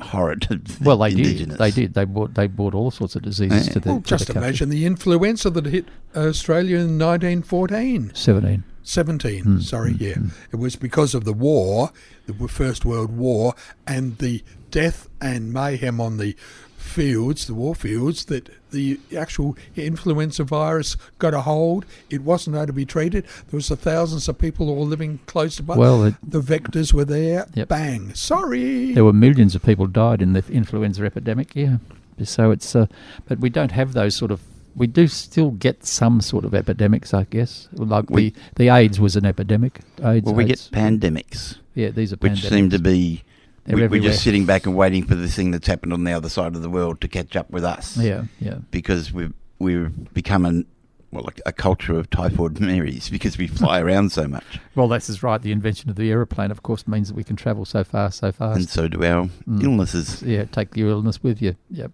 horrid. 0.00 0.46
Well, 0.82 0.98
they 0.98 1.10
indigenous. 1.10 1.56
did. 1.56 1.58
They 1.58 1.70
did. 1.70 1.94
They 1.94 2.04
bought. 2.04 2.34
They 2.34 2.46
bought 2.46 2.74
all 2.74 2.90
sorts 2.90 3.16
of 3.16 3.22
diseases 3.22 3.66
Yeah. 3.68 3.72
to 3.74 3.80
the. 3.80 3.88
Well, 3.90 4.00
to 4.00 4.06
just 4.06 4.26
the 4.26 4.32
country. 4.32 4.48
imagine 4.48 4.68
the 4.70 4.86
influenza 4.86 5.50
that 5.50 5.66
hit 5.66 5.86
Australia 6.16 6.76
in 6.78 6.98
1914. 6.98 8.12
Seventeen. 8.14 8.64
17, 8.86 9.44
Mm, 9.44 9.62
sorry, 9.62 9.94
mm, 9.94 10.00
yeah. 10.00 10.12
mm. 10.12 10.30
It 10.52 10.56
was 10.56 10.76
because 10.76 11.14
of 11.14 11.24
the 11.24 11.32
war, 11.32 11.90
the 12.26 12.34
First 12.48 12.84
World 12.84 13.16
War, 13.16 13.54
and 13.86 14.18
the 14.18 14.42
death 14.70 15.08
and 15.22 15.54
mayhem 15.54 16.02
on 16.02 16.18
the 16.18 16.36
fields, 16.84 17.46
the 17.46 17.54
war 17.54 17.74
fields, 17.74 18.26
that 18.26 18.48
the 18.70 19.00
actual 19.16 19.56
influenza 19.76 20.44
virus 20.44 20.96
got 21.18 21.34
a 21.34 21.40
hold. 21.40 21.84
It 22.10 22.22
wasn't 22.22 22.56
able 22.56 22.66
to 22.66 22.72
be 22.72 22.84
treated. 22.84 23.24
There 23.50 23.56
was 23.58 23.70
a 23.70 23.76
thousands 23.76 24.28
of 24.28 24.38
people 24.38 24.68
all 24.68 24.86
living 24.86 25.18
close 25.26 25.58
by. 25.60 25.76
Well, 25.76 26.04
it- 26.04 26.14
the 26.22 26.40
vectors 26.40 26.92
were 26.92 27.04
there. 27.04 27.46
Yep. 27.54 27.68
Bang. 27.68 28.14
Sorry. 28.14 28.92
There 28.92 29.04
were 29.04 29.12
millions 29.12 29.54
of 29.54 29.62
people 29.62 29.86
died 29.86 30.20
in 30.22 30.34
the 30.34 30.44
influenza 30.50 31.04
epidemic. 31.04 31.56
Yeah, 31.56 31.78
so 32.22 32.50
it's 32.50 32.76
uh, 32.76 32.86
but 33.26 33.38
we 33.40 33.50
don't 33.50 33.72
have 33.72 33.92
those 33.94 34.14
sort 34.14 34.30
of. 34.30 34.40
We 34.76 34.88
do 34.88 35.06
still 35.06 35.52
get 35.52 35.86
some 35.86 36.20
sort 36.20 36.44
of 36.44 36.52
epidemics, 36.52 37.14
I 37.14 37.24
guess. 37.24 37.68
Like 37.72 38.10
We- 38.10 38.30
the 38.30 38.36
the 38.56 38.68
AIDS 38.68 39.00
was 39.00 39.16
an 39.16 39.24
epidemic. 39.24 39.80
AIDS, 40.02 40.26
Well, 40.26 40.34
we 40.34 40.44
get 40.44 40.58
pandemics, 40.72 41.56
yeah, 41.74 41.90
these 41.90 42.12
are 42.12 42.16
which 42.16 42.32
pandemics. 42.42 42.48
seem 42.48 42.70
to 42.70 42.78
be. 42.78 43.22
They're 43.66 43.76
We, 43.76 43.86
we're 43.88 44.02
just 44.02 44.22
sitting 44.22 44.44
back 44.46 44.66
and 44.66 44.76
waiting 44.76 45.04
for 45.04 45.14
the 45.14 45.28
thing 45.28 45.50
that's 45.50 45.66
happened 45.66 45.92
on 45.92 46.04
the 46.04 46.12
other 46.12 46.28
side 46.28 46.54
of 46.56 46.62
the 46.62 46.70
world 46.70 47.00
to 47.00 47.08
catch 47.08 47.34
up 47.36 47.50
with 47.50 47.64
us. 47.64 47.96
Yeah, 47.96 48.24
yeah. 48.40 48.58
because 48.70 49.12
we've 49.12 49.32
we've 49.58 50.12
become 50.12 50.44
an 50.44 50.66
well 51.10 51.26
a, 51.28 51.48
a 51.48 51.52
culture 51.52 51.96
of 51.98 52.10
typhoid 52.10 52.60
Marys 52.60 53.08
because 53.08 53.38
we 53.38 53.46
fly 53.46 53.80
around 53.84 54.10
so 54.12 54.26
much, 54.28 54.58
Well, 54.74 54.88
that's 54.88 55.08
is 55.08 55.22
right. 55.22 55.40
The 55.40 55.52
invention 55.52 55.88
of 55.88 55.96
the 55.96 56.10
aeroplane, 56.10 56.50
of 56.50 56.62
course, 56.62 56.86
means 56.88 57.08
that 57.08 57.14
we 57.14 57.24
can 57.24 57.36
travel 57.36 57.64
so 57.64 57.84
far, 57.84 58.10
so 58.10 58.32
fast. 58.32 58.58
and 58.58 58.68
so 58.68 58.88
do 58.88 59.02
our 59.04 59.26
Mm. 59.48 59.62
illnesses. 59.62 60.22
Yeah, 60.22 60.44
take 60.44 60.76
your 60.76 60.88
illness 60.90 61.22
with 61.22 61.40
you. 61.40 61.54
Yep. 61.70 61.92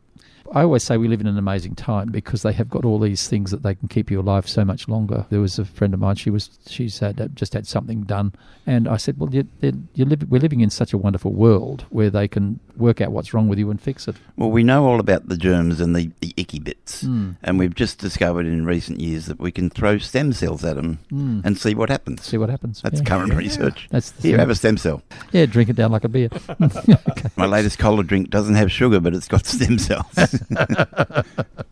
I 0.52 0.62
always 0.62 0.82
say 0.82 0.96
we 0.96 1.06
live 1.06 1.20
in 1.20 1.28
an 1.28 1.38
amazing 1.38 1.76
time 1.76 2.08
because 2.10 2.42
they 2.42 2.52
have 2.52 2.68
got 2.68 2.84
all 2.84 2.98
these 2.98 3.28
things 3.28 3.52
that 3.52 3.62
they 3.62 3.74
can 3.74 3.86
keep 3.86 4.10
you 4.10 4.20
alive 4.20 4.48
so 4.48 4.64
much 4.64 4.88
longer. 4.88 5.26
There 5.30 5.40
was 5.40 5.58
a 5.58 5.64
friend 5.64 5.94
of 5.94 6.00
mine; 6.00 6.16
she 6.16 6.30
was 6.30 6.50
she's 6.66 6.98
had 6.98 7.36
just 7.36 7.54
had 7.54 7.68
something 7.68 8.02
done, 8.02 8.32
and 8.66 8.88
I 8.88 8.96
said, 8.96 9.18
"Well, 9.18 9.32
you, 9.32 9.46
you 9.60 10.06
we're 10.28 10.40
living 10.40 10.60
in 10.60 10.70
such 10.70 10.92
a 10.92 10.98
wonderful 10.98 11.32
world 11.32 11.84
where 11.90 12.10
they 12.10 12.26
can 12.26 12.58
work 12.80 13.00
out 13.00 13.12
what's 13.12 13.32
wrong 13.34 13.48
with 13.48 13.58
you 13.58 13.70
and 13.70 13.80
fix 13.80 14.08
it." 14.08 14.16
Well, 14.36 14.50
we 14.50 14.62
know 14.64 14.86
all 14.86 14.98
about 15.00 15.28
the 15.28 15.36
germs 15.36 15.80
and 15.80 15.94
the, 15.94 16.10
the 16.20 16.32
icky 16.36 16.58
bits, 16.58 17.04
Mm. 17.04 17.36
and 17.42 17.58
we've 17.58 17.74
just 17.74 17.98
discovered 17.98 18.46
in 18.46 18.64
recent 18.66 19.00
years 19.00 19.26
that 19.26 19.38
we 19.38 19.50
can 19.52 19.70
throw 19.70 19.98
stem 19.98 20.32
cells 20.32 20.64
at 20.64 20.76
them 20.76 20.98
Mm. 21.12 21.42
and 21.44 21.56
see 21.58 21.74
what 21.74 21.88
happens. 21.90 22.22
See 22.24 22.38
what 22.38 22.48
happens. 22.50 22.80
That's 22.82 23.00
yeah. 23.00 23.06
current 23.06 23.32
Yeah. 23.32 23.38
research. 23.38 23.88
That's 23.90 24.10
the 24.10 24.28
Here, 24.28 24.38
have 24.38 24.50
a 24.50 24.54
stem 24.54 24.76
cell. 24.76 25.02
Yeah, 25.32 25.46
drink 25.46 25.68
it 25.70 25.76
down 25.76 25.92
like 25.92 26.04
a 26.04 26.08
beer. 26.08 26.28
My 27.36 27.46
latest 27.46 27.78
cola 27.78 28.02
drink 28.04 28.30
doesn't 28.30 28.54
have 28.56 28.72
sugar, 28.72 29.00
but 29.00 29.14
it's 29.14 29.28
got 29.28 29.46
stem 29.46 29.78
cells. 29.78 30.06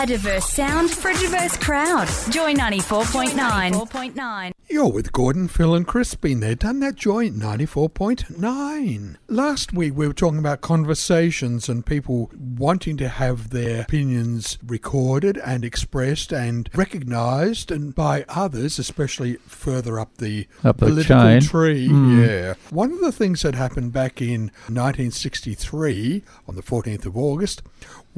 A 0.00 0.06
diverse 0.06 0.46
sound 0.48 0.90
for 0.90 1.10
a 1.10 1.14
diverse 1.14 1.58
crowd. 1.58 2.06
Joy 2.30 2.54
94.9. 2.54 4.52
You're 4.70 4.86
with 4.90 5.12
Gordon, 5.12 5.46
Phil, 5.48 5.74
and 5.74 5.86
Chris. 5.86 6.14
Been 6.14 6.40
there, 6.40 6.54
done 6.54 6.80
that. 6.80 6.94
Joy 6.94 7.28
94.9. 7.28 9.16
Last 9.28 9.72
week 9.74 9.94
we 9.96 10.06
were 10.06 10.14
talking 10.14 10.38
about 10.38 10.60
conversations 10.62 11.68
and 11.68 11.84
people 11.84 12.30
wanting 12.56 12.96
to 12.98 13.08
have 13.08 13.50
their 13.50 13.82
opinions 13.82 14.58
recorded 14.64 15.36
and 15.38 15.64
expressed 15.64 16.32
and 16.32 16.70
recognised 16.74 17.70
and 17.70 17.94
by 17.94 18.24
others, 18.28 18.78
especially 18.78 19.34
further 19.46 19.98
up 19.98 20.16
the 20.18 20.46
Up 20.64 20.78
the 20.78 20.86
political 20.86 21.18
chain. 21.20 21.40
tree. 21.42 21.88
Mm. 21.88 22.26
Yeah. 22.26 22.54
One 22.70 22.92
of 22.92 23.00
the 23.00 23.12
things 23.12 23.42
that 23.42 23.54
happened 23.56 23.92
back 23.92 24.22
in 24.22 24.50
1963 24.68 26.22
on 26.48 26.54
the 26.54 26.62
14th 26.62 27.04
of 27.06 27.16
August 27.18 27.62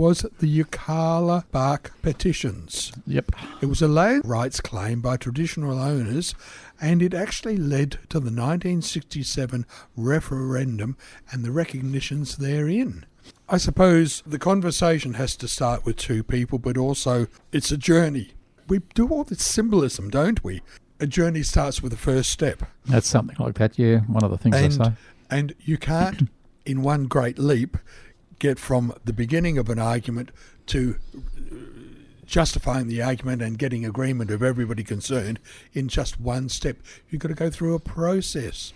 was 0.03 0.27
the 0.41 0.49
Yirrkala 0.49 1.45
Bark 1.53 1.93
petitions. 2.03 2.93
Yep. 3.07 3.37
It 3.61 3.67
was 3.67 3.81
a 3.81 3.87
land 3.87 4.25
rights 4.27 4.61
claim 4.61 5.01
by 5.01 5.17
traditional 5.17 5.79
owners, 5.79 6.35
and 6.81 7.01
it 7.01 7.15
actually 7.15 7.57
led 7.57 7.93
to 8.09 8.19
the 8.19 8.33
1967 8.33 9.65
referendum 9.97 10.97
and 11.31 11.45
the 11.45 11.53
recognitions 11.53 12.39
therein. 12.39 13.07
I 13.49 13.59
suppose 13.59 14.25
the 14.27 14.41
conversation 14.41 15.15
has 15.15 15.37
to 15.37 15.47
start 15.47 15.87
with 15.87 15.99
two 15.99 16.25
people, 16.25 16.59
but 16.59 16.77
also 16.77 17.29
it's 17.53 17.71
a 17.71 17.77
journey. 17.77 18.33
We 18.67 18.81
do 18.95 19.07
all 19.07 19.23
this 19.23 19.45
symbolism, 19.45 20.11
don't 20.11 20.43
we? 20.43 20.63
A 20.99 21.07
journey 21.07 21.45
starts 21.45 21.81
with 21.81 21.93
the 21.93 21.99
first 21.99 22.31
step. 22.31 22.65
That's 22.87 23.07
something 23.07 23.37
like 23.39 23.55
that. 23.55 23.79
Yeah, 23.79 24.01
one 24.01 24.25
of 24.25 24.33
the 24.33 24.39
things 24.39 24.57
I 24.57 24.69
say. 24.69 24.85
And, 24.85 24.97
and 25.31 25.55
you 25.61 25.79
can't, 25.79 26.29
in 26.67 26.83
one 26.83 27.05
great 27.05 27.39
leap, 27.39 27.77
get 28.43 28.59
from 28.59 28.93
the 29.05 29.13
beginning 29.13 29.57
of 29.57 29.69
an 29.69 29.79
argument 29.79 30.33
to 30.67 30.97
justifying 32.27 32.89
the 32.89 33.01
argument 33.01 33.41
and 33.41 33.57
getting 33.57 33.85
agreement 33.87 34.33
of 34.33 34.43
everybody 34.43 34.83
concerned 34.83 35.39
in 35.73 35.87
just 35.87 36.21
one 36.21 36.49
step. 36.49 36.77
You've 37.09 37.23
got 37.23 37.29
to 37.29 37.35
go 37.35 37.51
through 37.51 37.77
a 37.77 37.79
process. 37.79 38.73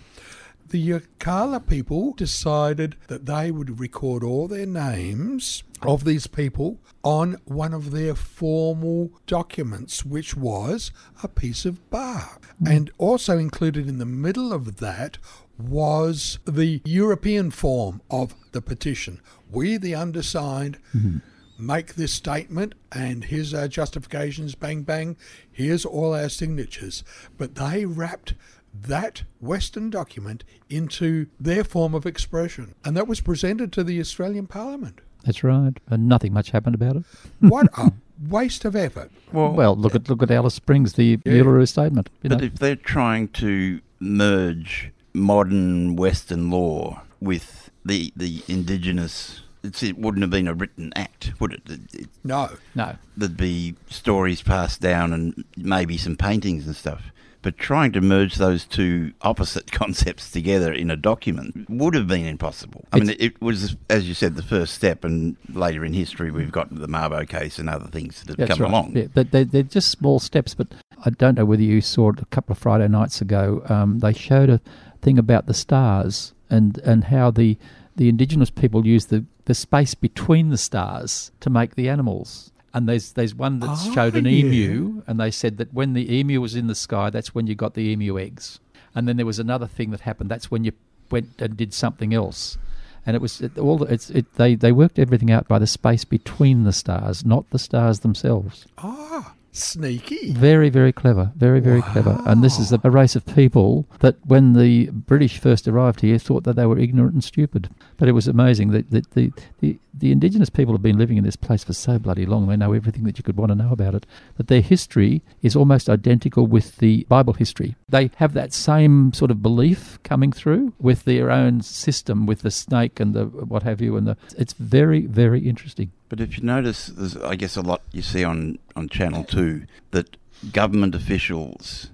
The 0.68 0.88
Yirrkala 0.88 1.66
people 1.66 2.12
decided 2.12 2.94
that 3.08 3.26
they 3.26 3.50
would 3.50 3.80
record 3.80 4.22
all 4.22 4.46
their 4.46 4.66
names 4.66 5.64
of 5.82 6.04
these 6.04 6.28
people 6.28 6.78
on 7.02 7.36
one 7.44 7.74
of 7.74 7.90
their 7.90 8.14
formal 8.14 9.10
documents, 9.26 10.04
which 10.04 10.36
was 10.36 10.92
a 11.24 11.28
piece 11.28 11.64
of 11.64 11.90
bark. 11.90 12.54
And 12.64 12.90
also 12.98 13.36
included 13.36 13.88
in 13.88 13.98
the 13.98 14.06
middle 14.06 14.52
of 14.52 14.76
that 14.76 15.18
was 15.58 16.38
the 16.44 16.80
European 16.84 17.50
form 17.50 18.02
of 18.10 18.34
the 18.52 18.60
petition. 18.60 19.20
We, 19.50 19.76
the 19.76 19.94
undersigned, 19.94 20.78
mm-hmm. 20.94 21.18
make 21.58 21.94
this 21.94 22.12
statement, 22.12 22.74
and 22.92 23.24
here's 23.24 23.54
our 23.54 23.64
uh, 23.64 23.68
justifications, 23.68 24.54
bang, 24.54 24.82
bang, 24.82 25.16
here's 25.50 25.84
all 25.84 26.14
our 26.14 26.28
signatures. 26.28 27.04
But 27.38 27.54
they 27.54 27.84
wrapped 27.84 28.34
that 28.74 29.22
Western 29.40 29.90
document 29.90 30.44
into 30.68 31.26
their 31.40 31.64
form 31.64 31.94
of 31.94 32.06
expression, 32.06 32.74
and 32.84 32.96
that 32.96 33.08
was 33.08 33.20
presented 33.20 33.72
to 33.72 33.84
the 33.84 34.00
Australian 34.00 34.46
Parliament. 34.46 35.00
That's 35.24 35.42
right. 35.42 35.72
And 35.88 36.08
nothing 36.08 36.32
much 36.32 36.50
happened 36.50 36.76
about 36.76 36.96
it. 36.96 37.04
What 37.40 37.66
a 37.76 37.92
waste 38.28 38.64
of 38.64 38.76
effort. 38.76 39.10
Well, 39.32 39.74
look 39.74 39.94
at 39.94 40.08
look 40.08 40.22
at 40.22 40.30
Alice 40.30 40.54
Springs, 40.54 40.92
the 40.92 41.18
Yeah. 41.24 41.32
Uluru 41.32 41.66
Statement. 41.66 42.08
But 42.22 42.30
know. 42.30 42.44
if 42.44 42.54
they're 42.54 42.76
trying 42.76 43.28
to 43.28 43.80
merge 43.98 44.92
modern 45.16 45.96
Western 45.96 46.50
law 46.50 47.02
with 47.20 47.70
the 47.84 48.12
the 48.16 48.42
indigenous, 48.48 49.40
it's, 49.64 49.82
it 49.82 49.98
wouldn't 49.98 50.22
have 50.22 50.30
been 50.30 50.46
a 50.48 50.54
written 50.54 50.92
act, 50.94 51.32
would 51.40 51.52
it? 51.54 51.62
It- 51.68 51.94
it- 52.02 52.08
No. 52.22 52.50
no. 52.74 52.96
There'd 53.16 53.36
be 53.36 53.74
stories 53.88 54.42
passed 54.42 54.80
down 54.80 55.12
and 55.12 55.44
maybe 55.56 55.96
some 55.96 56.16
paintings 56.16 56.66
and 56.66 56.76
stuff. 56.76 57.10
But 57.42 57.58
trying 57.58 57.92
to 57.92 58.00
merge 58.00 58.36
those 58.36 58.64
two 58.64 59.12
opposite 59.22 59.70
concepts 59.80 60.32
together 60.32 60.72
in 60.72 60.90
a 60.90 60.96
document 60.96 61.66
would 61.70 61.94
have 61.94 62.08
been 62.08 62.26
impossible. 62.26 62.84
I 62.92 62.98
mean, 62.98 63.14
it 63.20 63.40
was, 63.40 63.76
as 63.88 64.08
you 64.08 64.14
said, 64.14 64.34
the 64.34 64.42
first 64.42 64.74
step, 64.74 65.04
and 65.04 65.36
later 65.52 65.84
in 65.84 65.92
history, 65.92 66.32
we've 66.32 66.50
got 66.50 66.74
the 66.74 66.88
Mabo 66.88 67.28
case 67.28 67.60
and 67.60 67.68
other 67.70 67.86
things 67.86 68.20
that 68.24 68.30
have 68.30 68.48
That's 68.48 68.58
come 68.58 68.62
right. 68.62 68.70
along. 68.70 68.96
Yeah, 68.96 69.06
but 69.14 69.30
they, 69.30 69.44
they're 69.44 69.62
just 69.62 69.90
small 69.92 70.18
steps. 70.18 70.54
But 70.54 70.68
I 71.04 71.10
don't 71.10 71.36
know 71.36 71.44
whether 71.44 71.62
you 71.62 71.80
saw 71.82 72.10
it 72.10 72.18
a 72.20 72.24
couple 72.26 72.52
of 72.52 72.58
Friday 72.58 72.88
nights 72.88 73.20
ago. 73.20 73.62
Um, 73.68 74.00
they 74.00 74.12
showed 74.12 74.50
a 74.50 74.60
thing 75.02 75.18
about 75.18 75.46
the 75.46 75.54
stars 75.54 76.32
and, 76.50 76.78
and 76.78 77.04
how 77.04 77.30
the 77.30 77.56
the 77.96 78.08
indigenous 78.10 78.50
people 78.50 78.86
use 78.86 79.06
the, 79.06 79.24
the 79.46 79.54
space 79.54 79.94
between 79.94 80.50
the 80.50 80.58
stars 80.58 81.32
to 81.40 81.48
make 81.48 81.76
the 81.76 81.88
animals. 81.88 82.52
And 82.74 82.86
there's 82.86 83.12
there's 83.12 83.34
one 83.34 83.60
that 83.60 83.70
Ah, 83.70 83.90
showed 83.94 84.16
an 84.16 84.26
yeah. 84.26 84.32
emu, 84.44 85.02
and 85.06 85.18
they 85.18 85.30
said 85.30 85.56
that 85.56 85.72
when 85.72 85.94
the 85.94 86.14
emu 86.14 86.40
was 86.42 86.54
in 86.54 86.66
the 86.66 86.74
sky, 86.74 87.08
that's 87.08 87.34
when 87.34 87.46
you 87.46 87.54
got 87.54 87.72
the 87.72 87.80
emu 87.90 88.18
eggs. 88.18 88.60
And 88.94 89.08
then 89.08 89.16
there 89.16 89.24
was 89.24 89.38
another 89.38 89.66
thing 89.66 89.92
that 89.92 90.00
happened. 90.00 90.30
That's 90.30 90.50
when 90.50 90.64
you 90.64 90.72
went 91.10 91.40
and 91.40 91.56
did 91.56 91.72
something 91.72 92.12
else. 92.12 92.58
And 93.06 93.14
it 93.16 93.22
was 93.22 93.40
it, 93.40 93.56
all. 93.56 93.82
It's 93.84 94.10
it. 94.10 94.34
They 94.34 94.56
they 94.56 94.72
worked 94.72 94.98
everything 94.98 95.30
out 95.30 95.48
by 95.48 95.58
the 95.58 95.66
space 95.66 96.04
between 96.04 96.64
the 96.64 96.72
stars, 96.72 97.24
not 97.24 97.48
the 97.48 97.58
stars 97.58 98.00
themselves. 98.00 98.66
Ah, 98.76 99.32
sneaky. 99.56 100.32
Very, 100.32 100.68
very 100.68 100.92
clever. 100.92 101.32
Very, 101.36 101.60
very 101.60 101.82
clever. 101.82 102.20
And 102.26 102.42
this 102.42 102.58
is 102.58 102.72
a, 102.72 102.78
race 102.90 103.16
of 103.16 103.26
people 103.26 103.86
that, 104.00 104.16
when 104.26 104.52
the 104.52 104.90
British 104.90 105.38
first 105.38 105.66
arrived 105.66 106.00
here, 106.00 106.18
thought 106.18 106.44
that 106.44 106.56
they 106.56 106.66
were 106.66 106.78
ignorant 106.78 107.14
and 107.14 107.24
stupid. 107.24 107.68
But 107.96 108.08
it 108.08 108.12
was 108.12 108.28
amazing 108.28 108.70
that, 108.70 108.90
that 108.90 109.10
the, 109.12 109.32
the, 109.60 109.78
the 109.98 110.12
indigenous 110.12 110.50
people 110.50 110.74
have 110.74 110.82
been 110.82 110.98
living 110.98 111.16
in 111.16 111.24
this 111.24 111.36
place 111.36 111.64
for 111.64 111.72
so 111.72 111.98
bloody 111.98 112.26
long. 112.26 112.46
They 112.46 112.56
know 112.56 112.72
everything 112.72 113.04
that 113.04 113.18
you 113.18 113.24
could 113.24 113.36
want 113.36 113.50
to 113.50 113.54
know 113.54 113.72
about 113.72 113.94
it. 113.94 114.06
That 114.36 114.48
their 114.48 114.60
history 114.60 115.22
is 115.42 115.56
almost 115.56 115.88
identical 115.88 116.46
with 116.46 116.76
the 116.76 117.04
Bible 117.08 117.32
history. 117.32 117.76
They 117.88 118.10
have 118.16 118.34
that 118.34 118.52
same 118.52 119.12
sort 119.12 119.30
of 119.30 119.42
belief 119.42 119.98
coming 120.02 120.32
through 120.32 120.74
with 120.78 121.04
their 121.04 121.30
own 121.30 121.62
system, 121.62 122.26
with 122.26 122.42
the 122.42 122.50
snake 122.50 123.00
and 123.00 123.14
the 123.14 123.24
what 123.24 123.62
have 123.62 123.80
you. 123.80 123.96
And 123.96 124.06
the, 124.06 124.16
it's 124.36 124.52
very, 124.52 125.06
very 125.06 125.40
interesting. 125.40 125.92
But 126.08 126.20
if 126.20 126.36
you 126.36 126.44
notice, 126.44 126.86
there's, 126.86 127.16
I 127.16 127.34
guess, 127.34 127.56
a 127.56 127.62
lot 127.62 127.82
you 127.92 128.02
see 128.02 128.22
on, 128.22 128.58
on 128.76 128.88
Channel 128.88 129.24
2 129.24 129.64
that 129.92 130.16
government 130.52 130.94
officials 130.94 131.90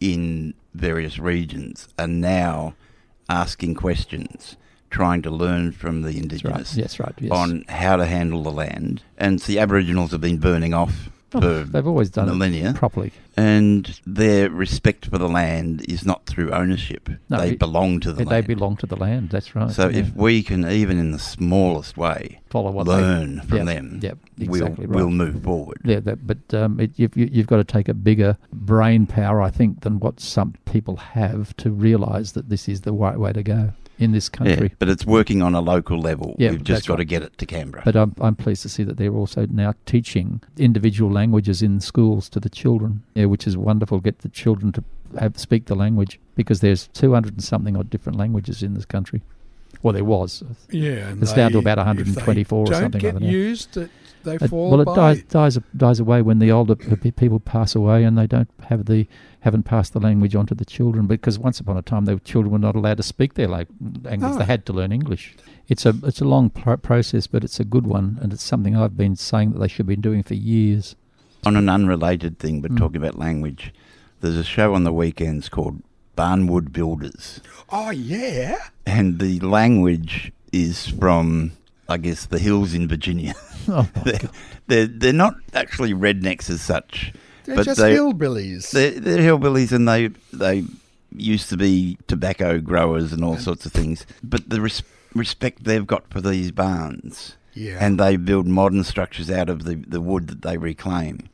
in 0.00 0.54
various 0.74 1.18
regions 1.18 1.88
are 1.98 2.06
now 2.06 2.74
asking 3.28 3.74
questions, 3.74 4.56
trying 4.90 5.22
to 5.22 5.30
learn 5.30 5.72
from 5.72 6.02
the 6.02 6.08
right. 6.08 6.16
Indigenous 6.16 6.76
Yes, 6.76 6.98
right, 7.00 7.14
yes. 7.18 7.30
on 7.32 7.64
how 7.68 7.96
to 7.96 8.06
handle 8.06 8.42
the 8.42 8.52
land. 8.52 9.02
And 9.18 9.38
the 9.40 9.58
Aboriginals 9.58 10.12
have 10.12 10.20
been 10.20 10.38
burning 10.38 10.74
off 10.74 11.10
Oh, 11.34 11.64
they've 11.64 11.86
always 11.86 12.08
done 12.08 12.28
it 12.28 12.32
millennia 12.32 12.72
properly. 12.74 13.12
and 13.36 14.00
their 14.06 14.48
respect 14.48 15.06
for 15.10 15.18
the 15.18 15.28
land 15.28 15.84
is 15.86 16.06
not 16.06 16.24
through 16.24 16.50
ownership. 16.52 17.10
No, 17.28 17.38
they 17.40 17.50
it- 17.50 17.58
belong 17.58 17.98
to 18.00 18.12
the 18.12 18.24
they 18.24 18.30
land. 18.36 18.46
belong 18.46 18.76
to 18.76 18.86
the 18.86 18.96
land. 18.96 19.30
That's 19.30 19.54
right. 19.54 19.70
So 19.70 19.88
yeah. 19.88 19.98
if 19.98 20.14
we 20.14 20.42
can, 20.44 20.66
even 20.70 20.98
in 20.98 21.10
the 21.10 21.18
smallest 21.18 21.98
way, 21.98 22.40
Follow 22.48 22.70
what 22.70 22.84
they- 22.86 22.92
learn 22.92 23.40
from 23.42 23.58
Yep, 23.58 23.66
them, 23.66 23.98
yep, 24.02 24.18
we'll 24.38 24.62
exactly 24.62 24.86
right. 24.86 24.94
we'll 24.96 25.10
move 25.10 25.42
forward. 25.42 25.78
Yeah, 25.84 26.00
that, 26.00 26.26
but 26.26 26.54
um, 26.54 26.78
it, 26.80 26.92
you've, 26.96 27.14
you've 27.16 27.48
got 27.48 27.56
to 27.56 27.64
take 27.64 27.88
a 27.88 27.94
bigger 27.94 28.38
brain 28.52 29.04
power, 29.06 29.42
I 29.42 29.50
think, 29.50 29.80
than 29.80 29.98
what 29.98 30.20
some 30.20 30.54
people 30.64 30.96
have 30.96 31.54
to 31.58 31.70
realise 31.70 32.32
that 32.32 32.48
this 32.48 32.66
is 32.68 32.82
the 32.82 32.92
right 32.92 33.18
way 33.18 33.32
to 33.32 33.42
go 33.42 33.72
in 33.98 34.12
this 34.12 34.28
country. 34.28 34.68
Yeah, 34.68 34.74
but 34.78 34.88
it's 34.88 35.06
working 35.06 35.42
on 35.42 35.54
a 35.54 35.60
local 35.60 35.98
level. 35.98 36.36
Yeah, 36.38 36.50
We've 36.50 36.64
just 36.64 36.86
got 36.86 36.96
to 36.96 37.04
get 37.04 37.22
it 37.22 37.36
to 37.38 37.46
Canberra. 37.46 37.82
But 37.84 37.96
I'm, 37.96 38.14
I'm 38.20 38.36
pleased 38.36 38.62
to 38.62 38.68
see 38.68 38.82
that 38.84 38.96
they're 38.96 39.14
also 39.14 39.46
now 39.46 39.74
teaching 39.86 40.42
individual 40.58 41.10
languages 41.10 41.62
in 41.62 41.80
schools 41.80 42.28
to 42.30 42.40
the 42.40 42.48
children, 42.50 43.02
yeah, 43.14 43.26
which 43.26 43.46
is 43.46 43.56
wonderful. 43.56 44.00
Get 44.00 44.20
the 44.20 44.28
children 44.28 44.72
to 44.72 44.84
have 45.18 45.38
speak 45.38 45.66
the 45.66 45.74
language 45.74 46.18
because 46.34 46.60
there's 46.60 46.88
200 46.88 47.34
and 47.34 47.44
something 47.44 47.76
odd 47.76 47.90
different 47.90 48.18
languages 48.18 48.62
in 48.62 48.74
this 48.74 48.84
country. 48.84 49.22
Well, 49.82 49.92
there 49.92 50.04
was. 50.04 50.42
Yeah, 50.70 51.08
and 51.08 51.22
it's 51.22 51.32
down 51.32 51.52
to 51.52 51.60
they- 51.60 51.70
about 51.70 51.78
if 51.78 51.84
they 52.06 52.12
124 52.12 52.58
or 52.58 52.66
don't 52.66 52.80
something 52.82 53.00
get 53.00 53.14
like 53.14 53.22
that. 53.22 53.28
used, 53.30 53.76
it, 53.76 53.90
they 54.24 54.34
It- 54.36 54.48
fall 54.50 54.70
well, 54.70 54.80
it 54.80 54.84
by. 54.86 54.94
dies 54.96 55.22
dies 55.24 55.58
dies 55.76 56.00
away 56.00 56.22
when 56.22 56.38
the 56.38 56.50
older 56.50 56.74
people 56.74 57.40
pass 57.40 57.74
away 57.74 58.04
and 58.04 58.16
they 58.18 58.26
don't 58.26 58.48
have 58.64 58.86
the 58.86 59.06
haven't 59.40 59.62
passed 59.62 59.92
the 59.92 60.00
language 60.00 60.34
on 60.34 60.44
to 60.46 60.54
the 60.56 60.64
children 60.64 61.06
because 61.06 61.38
once 61.38 61.60
upon 61.60 61.76
a 61.76 61.82
time 61.82 62.04
the 62.06 62.18
children 62.20 62.50
were 62.50 62.58
not 62.58 62.74
allowed 62.74 62.96
to 62.96 63.02
speak 63.04 63.34
their 63.34 63.46
la- 63.46 63.62
language; 64.02 64.32
No. 64.32 64.38
they 64.38 64.44
had 64.44 64.66
to 64.66 64.72
learn 64.72 64.90
English. 64.90 65.36
It's 65.68 65.86
a 65.86 65.94
it's 66.02 66.20
a 66.20 66.24
long 66.24 66.50
pro- 66.50 66.76
process, 66.76 67.26
but 67.28 67.44
it's 67.44 67.60
a 67.60 67.64
good 67.64 67.86
one, 67.86 68.18
and 68.20 68.32
it's 68.32 68.42
something 68.42 68.74
I've 68.76 68.96
been 68.96 69.14
saying 69.14 69.52
that 69.52 69.60
they 69.60 69.68
should 69.68 69.86
be 69.86 69.96
doing 69.96 70.22
for 70.22 70.34
years. 70.34 70.96
on 71.44 71.54
an 71.54 71.68
unrelated 71.68 72.40
thing, 72.40 72.60
but 72.60 72.72
mm. 72.72 72.76
talking 72.78 72.96
about 72.96 73.16
language, 73.16 73.72
there's 74.20 74.36
a 74.36 74.42
show 74.42 74.74
on 74.74 74.82
the 74.82 74.92
weekends 74.92 75.48
called 75.48 75.80
Barnwood 76.16 76.72
Builders, 76.72 77.40
oh 77.70 77.90
yeah, 77.90 78.56
and 78.86 79.18
the 79.18 79.38
language 79.40 80.32
is 80.52 80.88
from, 80.88 81.52
I 81.88 81.98
guess, 81.98 82.26
the 82.26 82.38
hills 82.38 82.74
in 82.74 82.88
Virginia. 82.88 83.34
Oh, 83.68 83.88
they're, 84.04 84.20
they're 84.68 84.86
they're 84.86 85.12
not 85.12 85.34
actually 85.52 85.92
rednecks 85.92 86.48
as 86.48 86.60
such, 86.60 87.12
they're 87.44 87.56
but 87.56 87.64
just 87.64 87.80
they, 87.80 87.96
hillbillies. 87.96 88.70
They're, 88.70 88.92
they're 88.92 89.18
hillbillies, 89.18 89.72
and 89.72 89.88
they 89.88 90.10
they 90.32 90.62
used 91.16 91.48
to 91.48 91.56
be 91.56 91.98
tobacco 92.06 92.60
growers 92.60 93.12
and 93.12 93.24
all 93.24 93.36
sorts 93.38 93.66
of 93.66 93.72
things. 93.72 94.06
But 94.22 94.50
the 94.50 94.60
res- 94.60 94.84
respect 95.14 95.64
they've 95.64 95.84
got 95.86 96.08
for 96.10 96.20
these 96.20 96.52
barns, 96.52 97.36
Yeah. 97.54 97.78
and 97.80 97.98
they 97.98 98.14
build 98.16 98.46
modern 98.46 98.84
structures 98.84 99.32
out 99.32 99.48
of 99.48 99.64
the, 99.64 99.74
the 99.74 100.00
wood 100.00 100.28
that 100.28 100.42
they 100.42 100.58
reclaim. 100.58 101.28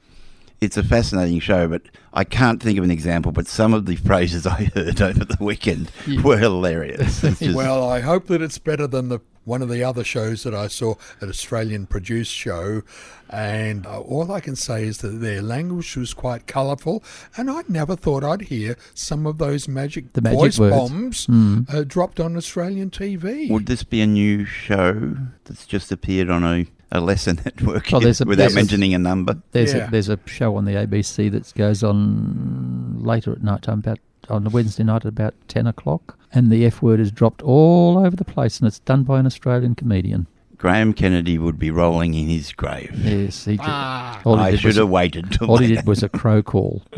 It's 0.63 0.77
a 0.77 0.83
fascinating 0.85 1.41
show, 1.41 1.67
but 1.67 1.83
I 2.15 2.23
can't 2.25 2.63
think 2.63 2.79
of 2.79 2.85
an 2.85 2.91
example. 2.91 3.33
But 3.33 3.49
some 3.49 3.75
of 3.75 3.87
the 3.87 3.97
phrases 3.97 4.47
I 4.59 4.71
heard 4.75 5.03
over 5.03 5.25
the 5.25 5.37
weekend 5.41 5.91
were 6.23 6.39
hilarious. 6.39 7.21
Just- 7.39 7.43
well, 7.55 7.89
I 7.89 8.01
hope 8.01 8.29
that 8.29 8.41
it's 8.41 8.59
better 8.59 8.87
than 8.87 9.09
the 9.09 9.19
one 9.45 9.61
of 9.61 9.69
the 9.69 9.83
other 9.83 10.05
shows 10.05 10.45
that 10.45 10.55
I 10.55 10.69
saw, 10.69 10.95
an 11.21 11.29
Australian 11.29 11.87
produced 11.87 12.31
show, 12.33 12.83
and 13.29 13.85
uh, 13.89 13.99
all 13.99 14.31
I 14.31 14.39
can 14.39 14.55
say 14.55 14.85
is 14.87 14.99
that 14.99 15.09
their 15.21 15.43
language 15.43 15.97
was 15.97 16.15
quite 16.15 16.47
colourful, 16.47 17.03
and 17.37 17.51
I 17.51 17.63
never 17.69 17.97
thought 17.97 18.23
I'd 18.23 18.43
hear 18.43 18.77
some 18.95 19.27
of 19.27 19.39
those 19.39 19.67
magic, 19.67 20.13
The 20.13 20.21
magic 20.23 20.39
voice 20.39 20.59
words. 20.61 20.77
bombs 20.77 21.27
Mm. 21.27 21.75
uh, 21.75 21.83
dropped 21.83 22.21
on 22.21 22.37
Australian 22.37 22.91
TV. 22.91 23.51
would 23.51 23.67
this 23.67 23.83
be 23.83 24.01
a 24.01 24.07
new 24.07 24.45
show 24.45 25.17
that's 25.45 25.67
just 25.67 25.91
appeared 25.91 26.31
on 26.31 26.45
a, 26.45 26.67
a 26.93 27.01
lesson 27.01 27.40
network 27.45 27.93
Oh, 27.93 27.99
there's 28.01 28.20
a- 28.20 28.24
without 28.24 28.43
there's 28.45 28.53
a- 28.53 28.57
mentioning 28.57 28.95
a 28.95 28.99
number? 28.99 29.36
There's 29.51 29.74
Yeah. 29.74 29.88
a 29.88 29.90
there's 29.90 30.09
a 30.09 30.18
show 30.26 30.57
on 30.57 30.64
the 30.66 30.72
ABC 30.76 31.28
that 31.30 31.53
goes 31.57 31.82
on 31.82 32.99
later 33.03 33.32
at 33.32 33.43
night 33.43 33.62
time, 33.62 33.80
about 33.80 33.99
on 34.30 34.47
a 34.47 34.51
Wednesday 34.51 34.84
night 34.84 35.05
at 35.05 35.07
about 35.07 35.34
ten 35.49 35.66
o'clock, 35.66 36.16
and 36.32 36.51
the 36.51 36.64
F 36.64 36.80
word 36.82 37.01
is 37.01 37.11
dropped 37.11 37.43
all 37.43 37.99
over 37.99 38.14
the 38.14 38.24
place, 38.24 38.59
and 38.61 38.68
it's 38.68 38.78
done 38.80 39.03
by 39.03 39.18
an 39.18 39.26
Australian 39.26 39.74
comedian. 39.74 40.26
Graham 40.59 40.93
Kennedy 40.93 41.38
would 41.38 41.59
be 41.59 41.72
rolling 41.72 42.14
in 42.14 42.28
his 42.28 42.53
grave. 42.53 42.93
Yes, 43.05 43.47
he. 43.47 43.53
Did, 43.57 43.61
Ah. 43.64 44.20
all 44.24 44.36
he 44.36 44.43
I 44.45 44.51
did 44.53 44.61
should 44.61 44.66
was- 44.68 44.76
have 44.76 44.88
waited 44.90 45.32
till 45.32 45.51
All 45.51 45.57
he 45.59 45.74
did 45.74 45.86
was 45.88 46.05
a 46.05 46.09
crow 46.09 46.40
call. 46.40 46.82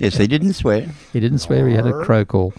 yes, 0.00 0.18
he 0.18 0.26
didn't 0.26 0.52
swear. 0.52 0.86
He 1.12 1.20
didn't 1.20 1.38
swear. 1.38 1.66
He 1.68 1.74
had 1.74 1.86
a 1.86 2.02
crow 2.04 2.26
call. 2.26 2.52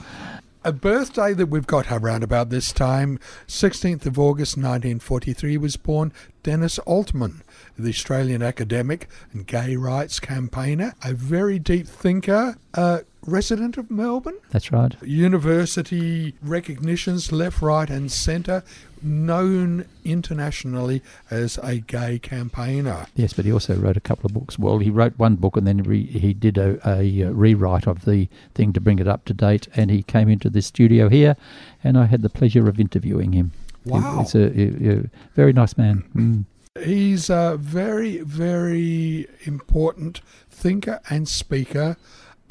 A 0.67 0.73
birthday 0.73 1.33
that 1.33 1.45
we've 1.45 1.65
got 1.65 1.89
around 1.89 2.23
about 2.23 2.49
this 2.49 2.73
time, 2.73 3.21
16th 3.47 4.05
of 4.05 4.19
August 4.19 4.57
1943, 4.57 5.55
was 5.55 5.77
born 5.77 6.11
Dennis 6.43 6.77
Altman, 6.79 7.41
the 7.79 7.87
Australian 7.87 8.43
academic 8.43 9.07
and 9.31 9.47
gay 9.47 9.77
rights 9.77 10.19
campaigner, 10.19 10.93
a 11.05 11.13
very 11.13 11.57
deep 11.57 11.87
thinker, 11.87 12.57
a 12.73 13.05
resident 13.25 13.77
of 13.77 13.89
Melbourne. 13.89 14.39
That's 14.49 14.69
right. 14.73 14.93
University 15.01 16.35
recognitions 16.41 17.31
left, 17.31 17.61
right, 17.61 17.89
and 17.89 18.11
centre, 18.11 18.61
known 19.01 19.85
internationally 20.03 21.01
as 21.29 21.57
a 21.63 21.77
gay 21.77 22.19
campaigner. 22.19 23.07
Yes, 23.15 23.33
but 23.33 23.45
he 23.45 23.51
also 23.51 23.75
wrote 23.75 23.97
a 23.97 24.01
couple 24.01 24.25
of 24.27 24.33
books. 24.33 24.57
Well, 24.57 24.79
he 24.79 24.89
wrote 24.89 25.17
one 25.17 25.35
book 25.35 25.57
and 25.57 25.65
then 25.67 25.83
re- 25.83 26.05
he 26.05 26.33
did 26.33 26.57
a, 26.57 26.79
a 26.87 27.23
uh, 27.25 27.29
rewrite 27.31 27.87
of 27.87 28.05
the 28.05 28.27
thing 28.55 28.73
to 28.73 28.81
bring 28.81 28.99
it 28.99 29.07
up 29.07 29.25
to 29.25 29.33
date. 29.33 29.67
And 29.75 29.89
he 29.91 30.03
came 30.03 30.29
into 30.29 30.49
the 30.49 30.61
studio 30.61 31.09
here, 31.09 31.35
and 31.83 31.97
I 31.97 32.05
had 32.05 32.21
the 32.21 32.29
pleasure 32.29 32.67
of 32.67 32.79
interviewing 32.79 33.33
him. 33.33 33.51
Wow. 33.85 34.19
He's 34.19 34.35
a, 34.35 34.43
a- 34.59 34.97
a 34.99 35.03
very 35.35 35.53
nice 35.53 35.77
man. 35.77 36.03
Mm. 36.15 36.45
He's 36.83 37.29
a 37.29 37.57
very, 37.59 38.17
very 38.19 39.27
important 39.45 40.21
thinker 40.51 40.99
and 41.09 41.27
speaker 41.27 41.97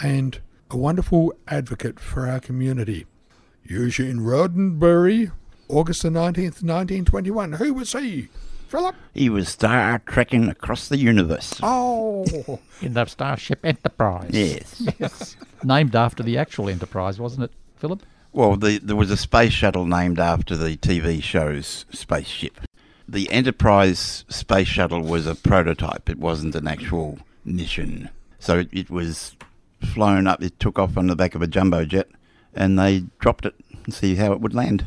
and 0.00 0.40
a 0.70 0.76
wonderful 0.76 1.32
advocate 1.46 2.00
for 2.00 2.26
our 2.26 2.40
community. 2.40 3.06
Eugene 3.62 4.18
Roddenberry, 4.18 5.30
August 5.68 6.02
the 6.02 6.10
19th, 6.10 6.62
1921. 6.62 7.54
Who 7.54 7.74
was 7.74 7.92
he? 7.92 8.28
Philip? 8.68 8.96
He 9.14 9.28
was 9.28 9.48
star 9.48 10.00
trekking 10.06 10.48
across 10.48 10.88
the 10.88 10.98
universe. 10.98 11.58
Oh, 11.62 12.58
In 12.82 12.94
the 12.94 13.04
Starship 13.06 13.64
Enterprise. 13.64 14.30
Yes. 14.32 14.82
yes. 14.98 15.36
Named 15.64 15.94
after 15.94 16.22
the 16.22 16.36
actual 16.36 16.68
Enterprise, 16.68 17.20
wasn't 17.20 17.44
it, 17.44 17.52
Philip? 17.76 18.02
Well, 18.32 18.56
the, 18.56 18.78
there 18.78 18.96
was 18.96 19.10
a 19.10 19.16
space 19.16 19.52
shuttle 19.52 19.86
named 19.86 20.18
after 20.18 20.56
the 20.56 20.76
TV 20.76 21.22
show's 21.22 21.86
spaceship. 21.90 22.60
The 23.08 23.30
Enterprise 23.30 24.24
space 24.28 24.68
shuttle 24.68 25.00
was 25.00 25.26
a 25.26 25.34
prototype. 25.34 26.10
It 26.10 26.18
wasn't 26.18 26.54
an 26.54 26.68
actual 26.68 27.18
mission. 27.44 28.10
So 28.38 28.58
it, 28.58 28.68
it 28.72 28.90
was 28.90 29.36
flown 29.80 30.26
up. 30.26 30.42
It 30.42 30.60
took 30.60 30.78
off 30.78 30.98
on 30.98 31.06
the 31.06 31.16
back 31.16 31.34
of 31.34 31.40
a 31.40 31.46
jumbo 31.46 31.84
jet, 31.86 32.08
and 32.54 32.78
they 32.78 33.04
dropped 33.20 33.46
it 33.46 33.54
and 33.84 33.94
see 33.94 34.16
how 34.16 34.32
it 34.32 34.40
would 34.40 34.54
land. 34.54 34.86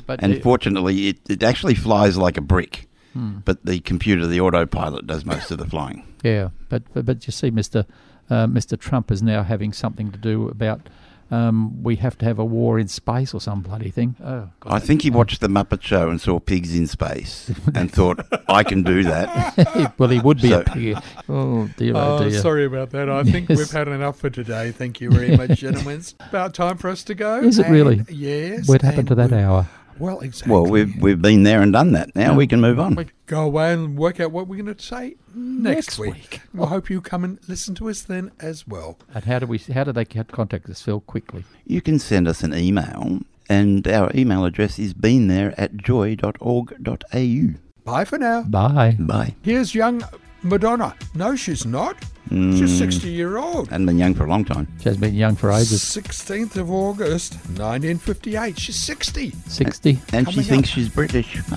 But 0.00 0.22
And 0.22 0.34
the- 0.34 0.40
fortunately, 0.40 1.08
it, 1.08 1.18
it 1.28 1.42
actually 1.42 1.74
flies 1.74 2.16
like 2.16 2.36
a 2.36 2.40
brick. 2.42 2.88
Hmm. 3.12 3.38
But 3.44 3.64
the 3.64 3.80
computer, 3.80 4.26
the 4.26 4.40
autopilot, 4.40 5.06
does 5.06 5.24
most 5.24 5.50
of 5.50 5.58
the 5.58 5.66
flying. 5.66 6.04
Yeah, 6.22 6.50
but 6.68 6.82
but, 6.94 7.04
but 7.06 7.26
you 7.26 7.32
see, 7.32 7.50
Mister 7.50 7.84
uh, 8.28 8.46
Mister 8.46 8.76
Trump 8.76 9.10
is 9.10 9.20
now 9.22 9.42
having 9.42 9.72
something 9.72 10.12
to 10.12 10.18
do 10.18 10.48
about. 10.48 10.88
Um, 11.32 11.80
we 11.84 11.94
have 11.96 12.18
to 12.18 12.24
have 12.24 12.40
a 12.40 12.44
war 12.44 12.76
in 12.80 12.88
space 12.88 13.32
or 13.32 13.40
some 13.40 13.60
bloody 13.60 13.90
thing. 13.92 14.16
Oh, 14.20 14.48
God. 14.58 14.72
I 14.72 14.80
think 14.80 15.02
he 15.02 15.10
watched 15.10 15.40
the 15.40 15.46
Muppet 15.46 15.80
Show 15.80 16.10
and 16.10 16.20
saw 16.20 16.40
pigs 16.40 16.74
in 16.76 16.88
space 16.88 17.52
and 17.72 17.88
thought, 17.98 18.26
I 18.48 18.64
can 18.64 18.82
do 18.82 19.04
that. 19.04 19.94
well, 19.96 20.08
he 20.08 20.18
would 20.18 20.42
be 20.42 20.48
So- 20.50 20.62
a 20.62 20.64
pig. 20.64 20.98
Oh 21.28 21.68
dear, 21.76 21.96
oh, 21.96 22.16
oh, 22.18 22.28
dear. 22.28 22.32
sorry 22.40 22.64
about 22.64 22.90
that. 22.90 23.08
I 23.08 23.22
think 23.22 23.48
we've 23.48 23.70
had 23.70 23.86
enough 23.86 24.18
for 24.18 24.28
today. 24.28 24.72
Thank 24.72 25.00
you 25.00 25.08
very 25.08 25.36
much, 25.42 25.60
gentlemen. 25.60 25.98
It's 25.98 26.16
about 26.28 26.52
time 26.52 26.76
for 26.78 26.88
us 26.90 27.04
to 27.04 27.14
go. 27.14 27.38
Is 27.38 27.60
it 27.60 27.66
And 27.66 27.74
really? 27.76 28.04
Yes. 28.08 28.66
What 28.68 28.82
happened 28.82 29.06
to 29.08 29.14
that 29.14 29.32
hour? 29.32 29.68
Well, 30.00 30.20
exactly. 30.20 30.52
Well, 30.52 30.66
we've, 30.66 30.96
we've 31.00 31.20
been 31.20 31.42
there 31.44 31.60
and 31.62 31.72
done 31.72 31.92
that. 31.92 32.16
Now 32.16 32.30
Yeah. 32.32 32.36
we 32.36 32.46
can 32.46 32.60
move 32.60 32.80
on. 32.80 32.94
We 32.94 33.06
go 33.26 33.42
away 33.44 33.72
and 33.74 33.96
work 33.98 34.18
out 34.18 34.32
what 34.32 34.48
we're 34.48 34.62
going 34.62 34.74
to 34.74 34.82
say 34.82 35.16
next, 35.34 35.98
Next 35.98 35.98
week. 35.98 36.14
week. 36.14 36.40
We'll 36.54 36.66
hope 36.68 36.88
you 36.90 37.00
come 37.00 37.22
and 37.22 37.38
listen 37.46 37.74
to 37.76 37.88
us 37.90 38.00
then 38.02 38.30
as 38.40 38.66
well. 38.66 38.98
And 39.14 39.24
how 39.24 39.38
do 39.38 39.46
we? 39.46 39.58
How 39.58 39.84
do 39.84 39.92
they 39.92 40.04
contact 40.06 40.68
us, 40.70 40.80
Phil? 40.82 41.00
Quickly. 41.00 41.44
You 41.66 41.80
can 41.80 41.98
send 41.98 42.26
us 42.26 42.42
an 42.42 42.54
email, 42.54 43.20
and 43.48 43.86
our 43.86 44.10
email 44.14 44.44
address 44.44 44.78
is 44.78 44.94
been 44.94 45.28
there 45.28 45.54
at 45.60 45.76
joy.org.au. 45.76 47.48
Bye 47.84 48.04
for 48.04 48.18
now. 48.18 48.42
Bye. 48.42 48.96
Bye. 48.98 49.34
Here's 49.42 49.74
young 49.74 50.02
Madonna. 50.42 50.94
No, 51.14 51.36
she's 51.36 51.66
not. 51.66 51.96
She's 52.28 52.60
hmm. 52.60 52.66
60 52.66 53.10
year 53.10 53.38
old. 53.38 53.70
Hadn't 53.70 53.86
been 53.86 53.98
young 53.98 54.14
for 54.14 54.24
a 54.24 54.28
long 54.28 54.44
time. 54.44 54.68
She 54.78 54.84
has 54.84 54.96
been 54.96 55.14
young 55.14 55.34
for 55.34 55.50
ages. 55.50 55.82
16th 55.82 56.56
of 56.56 56.70
August, 56.70 57.34
1958. 57.34 58.58
She's 58.58 58.76
60. 58.76 59.32
Sixty. 59.48 59.98
And 60.12 60.32
she 60.32 60.42
thinks 60.42 60.68
up. 60.68 60.74
she's 60.74 60.88
British. 60.88 61.40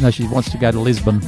No, 0.00 0.10
she 0.10 0.26
wants 0.28 0.50
to 0.50 0.58
go 0.58 0.70
to 0.70 0.78
Lisbon. 0.78 1.20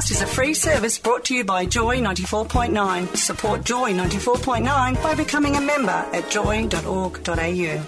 This 0.00 0.12
is 0.12 0.22
a 0.22 0.26
free 0.26 0.54
service 0.54 0.98
brought 0.98 1.26
to 1.26 1.34
you 1.34 1.44
by 1.44 1.66
Joy 1.66 1.98
94.9. 1.98 3.14
Support 3.14 3.64
Joy 3.64 3.92
94.9 3.92 5.02
by 5.02 5.14
becoming 5.14 5.56
a 5.56 5.60
member 5.60 5.90
at 5.90 6.30
joy.org.au. 6.30 7.82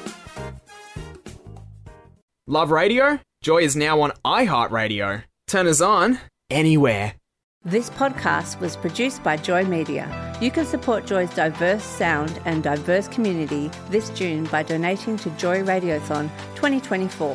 Love 2.47 2.71
radio? 2.71 3.19
Joy 3.41 3.63
is 3.63 3.77
now 3.77 4.03
on 4.03 4.13
iHeartRadio. 4.27 5.23
Turn 5.47 5.67
us 5.67 5.81
on 5.81 6.19
anywhere. 6.51 7.15
This 7.65 7.89
podcast 7.89 8.61
was 8.61 8.77
produced 8.77 9.23
by 9.23 9.39
Joy 9.39 9.65
Media. 9.65 10.37
You 10.39 10.51
can 10.51 10.67
support 10.67 11.07
Joy's 11.07 11.35
diverse 11.35 11.83
sound 11.83 12.43
and 12.45 12.63
diverse 12.63 13.09
community 13.09 13.71
this 13.89 14.11
June 14.11 14.45
by 14.45 14.65
donating 14.65 15.17
to 15.17 15.31
Joy 15.31 15.63
Radiothon 15.63 16.29
2024. 16.57 17.35